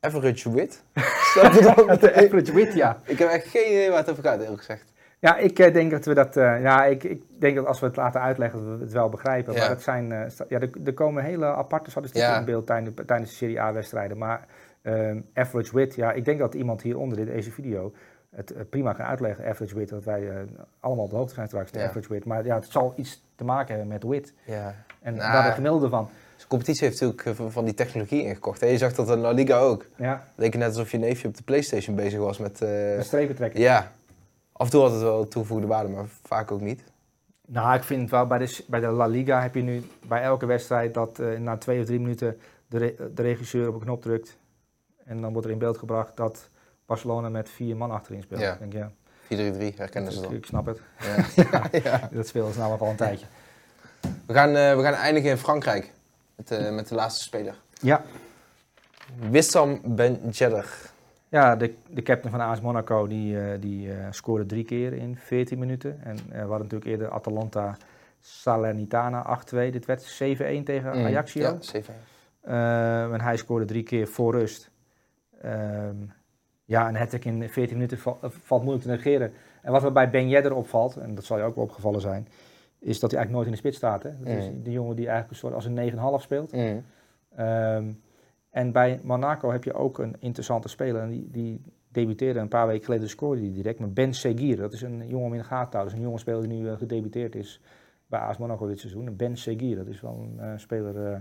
[0.00, 0.82] Average wit.
[1.34, 3.00] De average wit, ja.
[3.04, 4.84] Ik heb echt geen idee waar het over gaat, eerlijk gezegd.
[5.20, 6.36] Ja, ik eh, denk dat we dat.
[6.36, 9.08] eh, ja, ik, ik denk dat als we het laten uitleggen, dat we het wel
[9.08, 9.52] begrijpen.
[9.52, 9.58] Ja.
[9.58, 10.12] Maar dat zijn.
[10.12, 12.38] eh, ja, er, er komen hele aparte statistieken Ja.
[12.38, 14.18] in beeld tijdens, tijdens de Serie A-wedstrijden.
[14.18, 14.46] Maar
[14.82, 17.92] ehm, average wit, ja, ik denk dat iemand hieronder in deze video
[18.36, 19.46] het prima kan uitleggen.
[19.48, 20.30] Average wit, dat wij
[20.80, 21.70] allemaal op de hoogte zijn straks.
[21.72, 21.86] De Ja.
[21.86, 22.24] average wit.
[22.24, 24.32] Maar ja, het zal iets te maken hebben met wit.
[24.44, 24.74] Ja.
[25.02, 25.32] En Nou.
[25.32, 26.08] daar de gemiddelde van.
[26.34, 28.60] Dus de competitie heeft natuurlijk van die technologie ingekocht.
[28.60, 28.66] hè.
[28.66, 29.86] Je zag dat in La Liga ook.
[29.96, 32.62] Ja, Het leek net alsof je neefje op de Playstation bezig was met...
[32.62, 33.60] eh, een strepen trekken.
[33.60, 33.90] ja.
[34.58, 36.82] Af en toe had het wel toegevoegde waarde, maar vaak ook niet.
[37.46, 40.46] Nou, ik vind wel bij de, bij de La Liga heb je nu bij elke
[40.46, 44.02] wedstrijd dat eh, na twee of drie minuten de, re- de regisseur op een knop
[44.02, 44.36] drukt.
[45.04, 46.48] En dan wordt er in beeld gebracht dat
[46.86, 48.40] Barcelona met vier man achterin speelt.
[48.40, 48.56] Ja.
[48.60, 48.90] Denk, ja,
[49.72, 50.34] 4-3-3 herkennen ze dan.
[50.34, 50.80] ik snap het.
[51.36, 51.62] Ja.
[51.90, 52.08] ja.
[52.12, 53.26] Dat speelt ze nou al een tijdje.
[54.26, 55.92] We, gaan, eh, we gaan eindigen in Frankrijk.
[56.36, 57.54] Met, eh, met de laatste speler.
[57.80, 58.02] Ja,
[59.30, 60.90] Wissam Ben Yedder.
[61.30, 65.16] Ja de, de captain van AS Monaco die, eh, die eh, scoorde drie keer in
[65.16, 66.00] 14 minuten.
[66.02, 67.76] En eh, we hadden natuurlijk eerder Atalanta
[68.20, 69.70] Salernitana 8-2.
[69.70, 71.42] Dit werd 7-1 tegen Mm, Ajaccio.
[71.42, 71.94] Ja, 7
[72.42, 74.70] Ehm, en hij scoorde drie keer voor rust.
[75.42, 75.96] Ehm,
[76.64, 79.32] ja, een hat in 14 minuten val- valt moeilijk te negeren.
[79.62, 82.28] En wat er bij Ben Yedder opvalt, en dat zal je ook wel opgevallen zijn,
[82.78, 84.02] is dat hij eigenlijk nooit in de spits staat.
[84.02, 84.10] Hè?
[84.18, 84.62] Dat is Mm.
[84.62, 86.52] de jongen die eigenlijk een soort als een 9,5 speelt.
[86.52, 86.84] Mm.
[87.36, 87.84] Ehm,
[88.50, 91.02] en bij Monaco heb je ook een interessante speler.
[91.02, 93.78] En die, die debuteerde een paar weken geleden, scoorde die direct.
[93.78, 95.78] Maar Ben Seguir, dat is een jongen om in de gaten te houden.
[95.78, 97.60] Dat is een jonge speler die nu eh, gedebuteerd is
[98.06, 99.06] bij AS Monaco dit seizoen.
[99.06, 101.18] En Ben Seguir, dat is wel een eh, speler eh,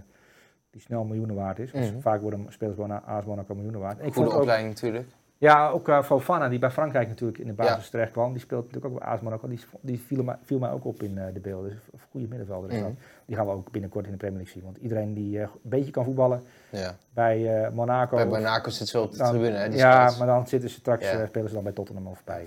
[0.69, 1.71] die snel miljoenen waard is.
[1.71, 1.99] Dus Mhm.
[1.99, 3.97] vaak worden spelers bij AS Monaco miljoenen waard.
[3.97, 5.07] Ik Goede vond ook, opleiding natuurlijk.
[5.38, 7.89] Ja, ook eh, Fofana, die bij Frankrijk natuurlijk in de basis Ja.
[7.91, 8.31] terecht kwam.
[8.31, 9.47] Die speelt natuurlijk ook bij AS Monaco.
[9.47, 11.69] Die, die viel, mij, viel mij ook op in eh, de beelden.
[11.69, 12.85] Dus een goede middenvelder is Mhm.
[12.85, 12.93] dat.
[13.26, 14.64] Die gaan we ook binnenkort in de Premier League zien.
[14.64, 16.95] Want iedereen die eh, een beetje kan voetballen Ja.
[17.14, 18.15] bij Monaco...
[18.15, 19.69] Bij Monaco zit zo op de dan- tribune, hè?
[19.69, 21.26] Die ja, maar dan zitten ze straks, Ja.
[21.26, 22.45] spelen ze dan bij Tottenham of bij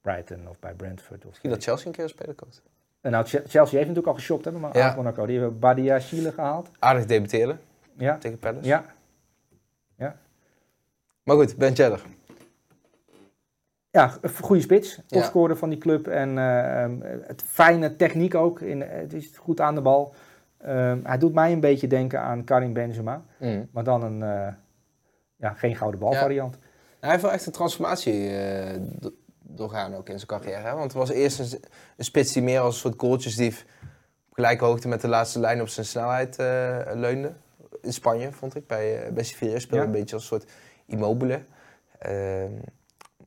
[0.00, 1.18] Brighton of bij Brentford.
[1.22, 2.62] Of Misschien dat Chelsea een keer speler koopt.
[3.00, 4.82] En nou, Che- Chelsea heeft natuurlijk al geshopt, hè, maar.
[4.82, 5.26] AS Monaco.
[5.26, 6.70] Die hebben Badia Chile gehaald.
[6.78, 7.60] Aardig debuteren
[7.96, 8.66] Ja, tegen Palace.
[8.66, 8.84] ja.
[11.22, 12.02] Maar goed, Ben Yedder.
[13.90, 14.94] Ja, een goede spits.
[14.96, 15.02] Ja.
[15.06, 16.06] Topscorer van die club.
[16.06, 18.60] En eh, ehm, het fijne techniek ook.
[18.60, 20.14] In, het is goed aan de bal.
[20.58, 23.22] Ehm, hij doet mij een beetje denken aan Karim Benzema.
[23.38, 23.68] Mm.
[23.72, 24.52] Maar dan een eh,
[25.36, 26.20] ja, geen gouden bal Ja.
[26.20, 26.58] variant.
[27.00, 30.62] Hij heeft wel echt een transformatie eh, do- doorgaan ook in zijn carrière.
[30.66, 30.70] Hè?
[30.72, 31.60] Want het was eerst een,
[31.96, 33.66] een spits die meer als een soort goaltjesdief
[34.28, 36.36] op gelijke hoogte met de laatste lijn op zijn snelheid
[36.94, 37.32] leunde.
[37.82, 38.66] In Spanje, vond ik.
[38.66, 39.90] Bij, bij Sevilla speelde Ja.
[39.92, 40.50] een beetje als een soort
[40.90, 41.40] immobile.
[41.98, 42.50] Ehm,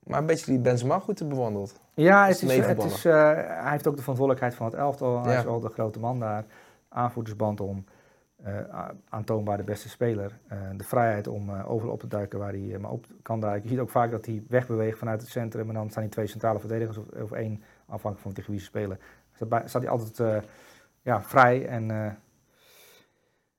[0.03, 1.79] maar een beetje die Benzema goed te bewandeld.
[1.93, 5.23] Ja, het is, het is, eh, hij heeft ook de verantwoordelijkheid van het elftal.
[5.23, 5.37] Hij Ja.
[5.39, 6.45] is wel de grote man daar.
[6.89, 7.85] Aanvoerdersband om.
[8.43, 10.39] eh, aantoonbaar de beste speler.
[10.47, 13.63] Eh, de vrijheid om overal op te duiken waar hij maar op kan duiken.
[13.63, 15.67] Je ziet ook vaak dat hij wegbeweegt vanuit het centrum.
[15.67, 18.65] En dan staan die twee centrale verdedigers of, of één, afhankelijk van tegen wie ze
[18.65, 18.99] spelen.
[19.33, 20.43] Staat, bij- staat hij altijd
[21.01, 22.17] ja, vrij en...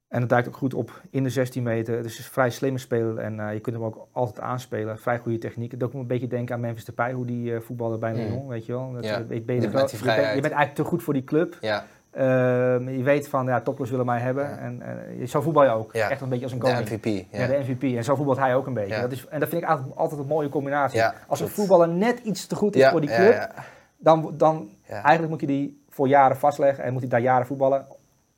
[0.09, 2.03] en het duikt ook goed op in de 16 meter.
[2.03, 4.99] Dus het is een vrij slimme speler en eh, je kunt hem ook altijd aanspelen.
[4.99, 5.71] Vrij goede techniek.
[5.71, 8.15] Het doet ook een beetje denken aan Memphis Depay, hoe die eh voetbalde bij.
[8.15, 8.93] Lyon, weet je wel.
[8.93, 11.57] Dat, Ja, ben je, bent, je bent eigenlijk te goed voor die club.
[11.61, 14.45] Ja, Ehm, je weet van, ja, toppers willen mij hebben.
[14.45, 14.57] Ja.
[14.57, 15.93] En eh, zo voetbal je ook.
[15.93, 16.89] Echt een beetje als een de koning.
[16.89, 17.05] MVP.
[17.31, 17.47] Ja.
[17.47, 17.83] De MVP.
[17.97, 19.01] En zo voetbalt hij ook een beetje.
[19.01, 21.03] Dat is, en dat vind ik eigenlijk altijd een mooie combinatie.
[21.29, 23.51] Als een voetballer net iets te goed is voor die club.
[23.97, 26.85] Dan, dan eigenlijk moet je die voor jaren vastleggen.
[26.85, 27.87] En moet hij daar jaren voetballen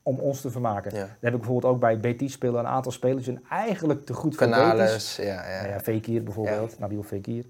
[0.07, 0.95] om ons te vermaken.
[0.95, 0.99] Ja.
[0.99, 4.35] Dan heb ik bijvoorbeeld ook bij Betis spelen een aantal spelers zijn eigenlijk te goed
[4.35, 4.63] voor Betis.
[4.63, 5.61] Canales, ja, ja.
[5.61, 7.45] Nou ja, Fekir bijvoorbeeld, Nabil Fekir.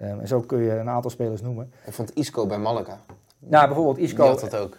[0.00, 1.72] Ehm, en zo kun je een aantal spelers noemen.
[1.84, 2.98] Ik vond Isco bij Malaga.
[3.38, 4.26] Nou, bijvoorbeeld Die Isco.
[4.26, 4.76] had dat ook.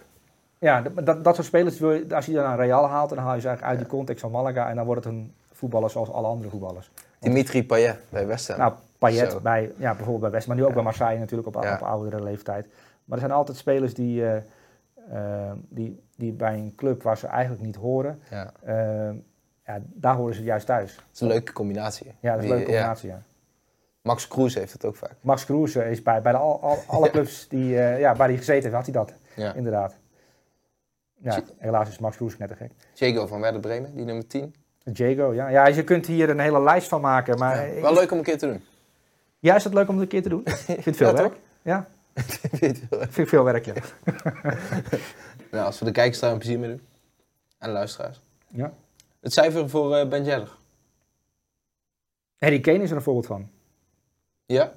[0.60, 3.18] Ja, dat, dat, dat soort spelers, wil je, als je dan naar Real haalt, dan
[3.18, 4.70] haal je ze eigenlijk uit die context van Malaga.
[4.70, 6.92] En dan wordt het een voetballer zoals alle andere voetballers.
[7.20, 8.58] Dimitri Payet bij West Ham.
[8.58, 9.40] Nou, Payet Zo.
[9.40, 12.66] bij, ja, bijvoorbeeld bij West, maar nu ook bij Marseille natuurlijk op, op oudere leeftijd.
[13.06, 14.38] Maar er zijn altijd spelers die, eh,
[15.12, 18.52] eh, die, die bij een club waar ze eigenlijk niet horen, ja.
[18.64, 19.16] eh,
[19.66, 20.96] ja, daar horen ze juist thuis.
[20.96, 22.14] Het is een leuke combinatie.
[22.20, 23.22] Ja, dat is een leuke combinatie, ja.
[24.02, 25.16] Max Kroes heeft het ook vaak.
[25.22, 28.28] Max Kroes eh, is bij, bij de, al, al- alle clubs die, eh, ja, waar
[28.28, 29.54] hij gezeten heeft, had hij dat, Ja.
[29.54, 30.00] inderdaad.
[31.18, 32.72] Ja, helaas is Max Kroes net te gek.
[32.94, 34.56] Diego van Werder Bremen, die nummer 10.
[34.94, 35.48] Jago, ja.
[35.48, 37.74] Ja, je kunt hier een hele lijst van maken, maar...
[37.74, 38.64] Ja, Wel leuk om een keer te doen.
[39.40, 40.42] Ja, is het leuk om het een keer te doen?
[40.46, 41.28] Ik vind het veel Ja, werk.
[41.28, 41.38] toch?
[41.62, 41.88] Ja,
[43.02, 43.74] ik vind veel werk, ja.
[45.52, 46.88] Nou, als we de kijkers daar een plezier mee doen.
[47.58, 48.22] En de luisteraars.
[48.48, 48.74] ja.
[49.20, 50.58] Het cijfer voor eh Ben Yedder.
[52.38, 53.50] Harry Kane is er een voorbeeld van.
[54.46, 54.74] Ja?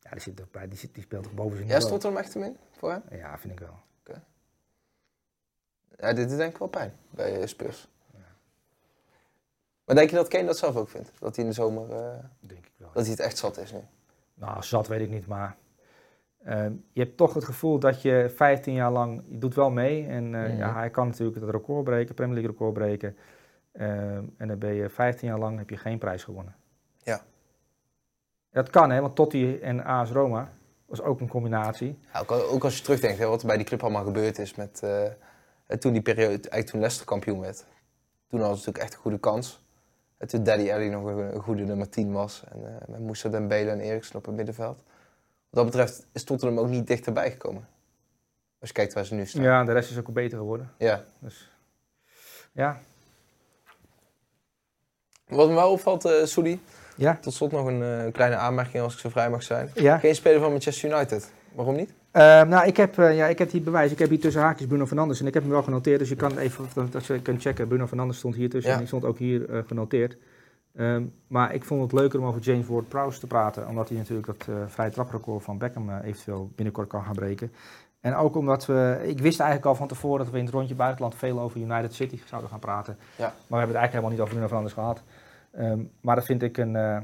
[0.00, 2.08] Ja, die, zit er bij, die, zit, die speelt toch boven zijn Ja, stond er
[2.08, 3.02] hem echt hem in voor hem?
[3.10, 3.78] Ja, vind ik wel.
[6.00, 7.88] Ja, dit is denk ik wel pijn bij eh, Spurs.
[9.84, 11.12] Maar denk je dat Kane dat zelf ook vindt?
[11.18, 12.90] Dat hij in de zomer, eh, Denk ik wel.
[12.92, 13.80] dat hij het echt zat is nu?
[14.34, 15.56] Nou, zat weet ik niet, maar
[16.44, 20.06] ehm, je hebt toch het gevoel dat je 15 jaar lang, je doet wel mee.
[20.06, 23.16] En eh, ja, hij kan natuurlijk het record breken, Premier League record breken.
[23.72, 26.54] Ehm, en dan ben je 15 jaar lang, heb je geen prijs gewonnen.
[27.02, 27.20] Ja.
[28.50, 30.48] Dat kan hè, want Totti en AS Roma
[30.86, 31.98] was ook een combinatie.
[32.12, 34.54] Ja, ook, ook als je terugdenkt hè, wat er bij die club allemaal gebeurd is
[34.54, 37.64] met eh, toen die periode, eigenlijk toen Leicester kampioen werd.
[38.28, 39.64] Toen hadden ze natuurlijk echt een goede kans.
[40.16, 42.44] En toen Daddy Alley nog een, goede nummer 10 was.
[42.48, 44.82] En eh met Moussa Dembele en Eriksen op het middenveld.
[45.50, 47.68] Wat dat betreft is Tottenham ook niet dichterbij gekomen.
[48.58, 49.42] Als je kijkt waar ze nu staan.
[49.42, 50.70] Ja, de rest is ook beter geworden.
[50.78, 51.04] Ja.
[51.18, 51.50] Dus
[52.52, 52.80] ja,
[55.28, 56.60] Wat me wel opvalt, Soedi,
[56.96, 59.70] ja, tot slot nog een eh, kleine aanmerking als ik zo vrij mag zijn.
[59.74, 59.98] ja.
[59.98, 61.32] Geen speler van Manchester United.
[61.54, 61.92] Waarom niet?
[62.10, 63.92] Ehm, nou, ik heb, eh, ja, ik heb hier bewijs.
[63.92, 65.98] Ik heb hier tussen haakjes Bruno Fernandes en ik heb hem wel genoteerd.
[65.98, 68.76] Dus je kan even, als je kunt checken, Bruno Fernandes stond hier tussen Ja.
[68.76, 70.16] en ik stond ook hier genoteerd.
[70.74, 74.26] Ehm, maar ik vond het leuker om over James Ward-Prowse te praten, omdat hij natuurlijk
[74.26, 77.52] dat eh vrije traprecord van Beckham eh, eventueel binnenkort kan gaan breken.
[78.00, 80.74] En ook omdat we, ik wist eigenlijk al van tevoren dat we in het rondje
[80.74, 82.96] buitenland veel over United City zouden gaan praten.
[83.16, 83.24] Ja.
[83.24, 85.02] Maar we hebben het eigenlijk helemaal niet over Bruno Fernandes gehad.
[85.50, 87.00] Ehm, maar dat vind ik een, eh,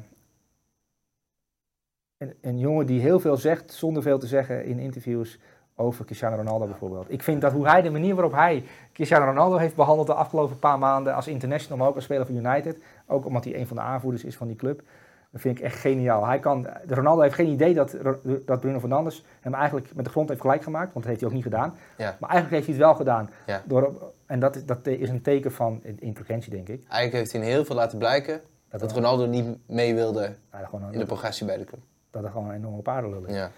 [2.16, 5.38] een, een jongen die heel veel zegt, zonder veel te zeggen in interviews
[5.74, 7.12] over Cristiano Ronaldo bijvoorbeeld.
[7.12, 10.59] Ik vind dat hoe hij, de manier waarop hij Cristiano Ronaldo heeft behandeld de afgelopen
[10.59, 13.76] paar maanden als international, maar ook als speler van United, ook omdat hij een van
[13.76, 14.82] de aanvoerders is van die club,
[15.30, 16.26] dat vind ik echt geniaal.
[16.26, 17.96] Hij kan, Ronaldo heeft geen idee dat,
[18.44, 21.28] dat Bruno Fernandes hem eigenlijk met de grond heeft gelijk gemaakt, want dat heeft hij
[21.28, 21.74] ook niet gedaan.
[21.96, 22.16] Ja.
[22.20, 23.30] Maar eigenlijk heeft hij het wel gedaan.
[23.46, 23.62] Ja.
[23.64, 26.80] Door, en dat, is- dat is een teken van intelligentie, denk ik.
[26.88, 30.98] Eigenlijk heeft hij heel veel laten blijken Dat, dat Ronaldo niet mee wilde ja, in
[30.98, 31.80] de progressie bij de club.
[32.10, 33.34] dat er gewoon een enorme paardenlul is.
[33.34, 33.50] Ja.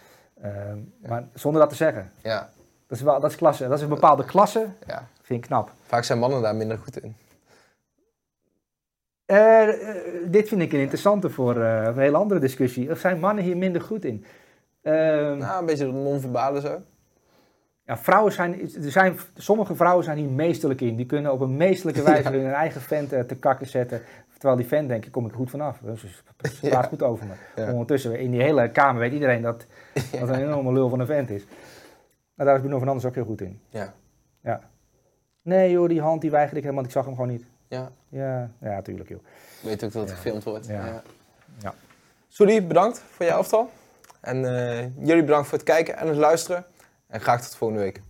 [0.42, 2.10] Ehm, Maar zonder dat te zeggen.
[2.22, 2.48] Ja.
[2.86, 3.68] Dat is, wel, dat is klasse.
[3.68, 4.66] Dat is een bepaalde klasse.
[4.86, 5.06] ja.
[5.22, 5.70] Vind ik knap.
[5.86, 7.14] Vaak zijn mannen daar minder goed in.
[9.28, 9.96] Eh, eh,
[10.26, 12.90] dit vind ik een interessante voor eh, een hele andere discussie.
[12.90, 14.24] Of zijn mannen hier minder goed in?
[14.82, 16.80] Ehm, Nou, een beetje non-verbale zo.
[17.84, 20.96] ja, vrouwen zijn, er zijn, sommige vrouwen zijn hier meesterlijk in.
[20.96, 24.00] Die kunnen op een meesterlijke wijze hun eigen vent te kakken zetten.
[24.32, 25.78] Terwijl die vent denkt, kom ik er goed vanaf.
[25.84, 26.82] Dus praat Ja.
[26.82, 27.32] goed over me.
[27.62, 27.72] Ja.
[27.72, 29.66] Ondertussen, in die hele kamer weet iedereen dat
[30.20, 31.44] dat een enorme lul van een vent is.
[32.34, 33.60] Nou, daar is Bruno Fernandes ook heel goed in.
[33.68, 33.94] Ja.
[34.42, 34.60] Ja.
[35.42, 37.44] Nee joh, die hand die weigerde ik helemaal, ik zag hem gewoon niet.
[37.68, 37.90] Ja.
[38.08, 39.24] Ja, ja, tuurlijk joh.
[39.60, 40.16] Weet ook dat het Ja.
[40.16, 40.66] gefilmd wordt.
[40.66, 41.02] Ja.
[41.60, 41.74] Ja.
[42.60, 43.70] Bedankt voor je aftal.
[44.20, 46.64] En eh, jullie bedankt voor het kijken en het luisteren.
[47.06, 48.00] En graag tot volgende week.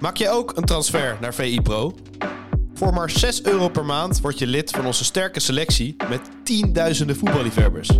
[0.00, 1.94] Maak je ook een transfer naar VI Pro?
[2.74, 7.16] Voor maar 6 euro per maand word je lid van onze sterke selectie met tienduizenden
[7.16, 7.90] voetballiefhebbers.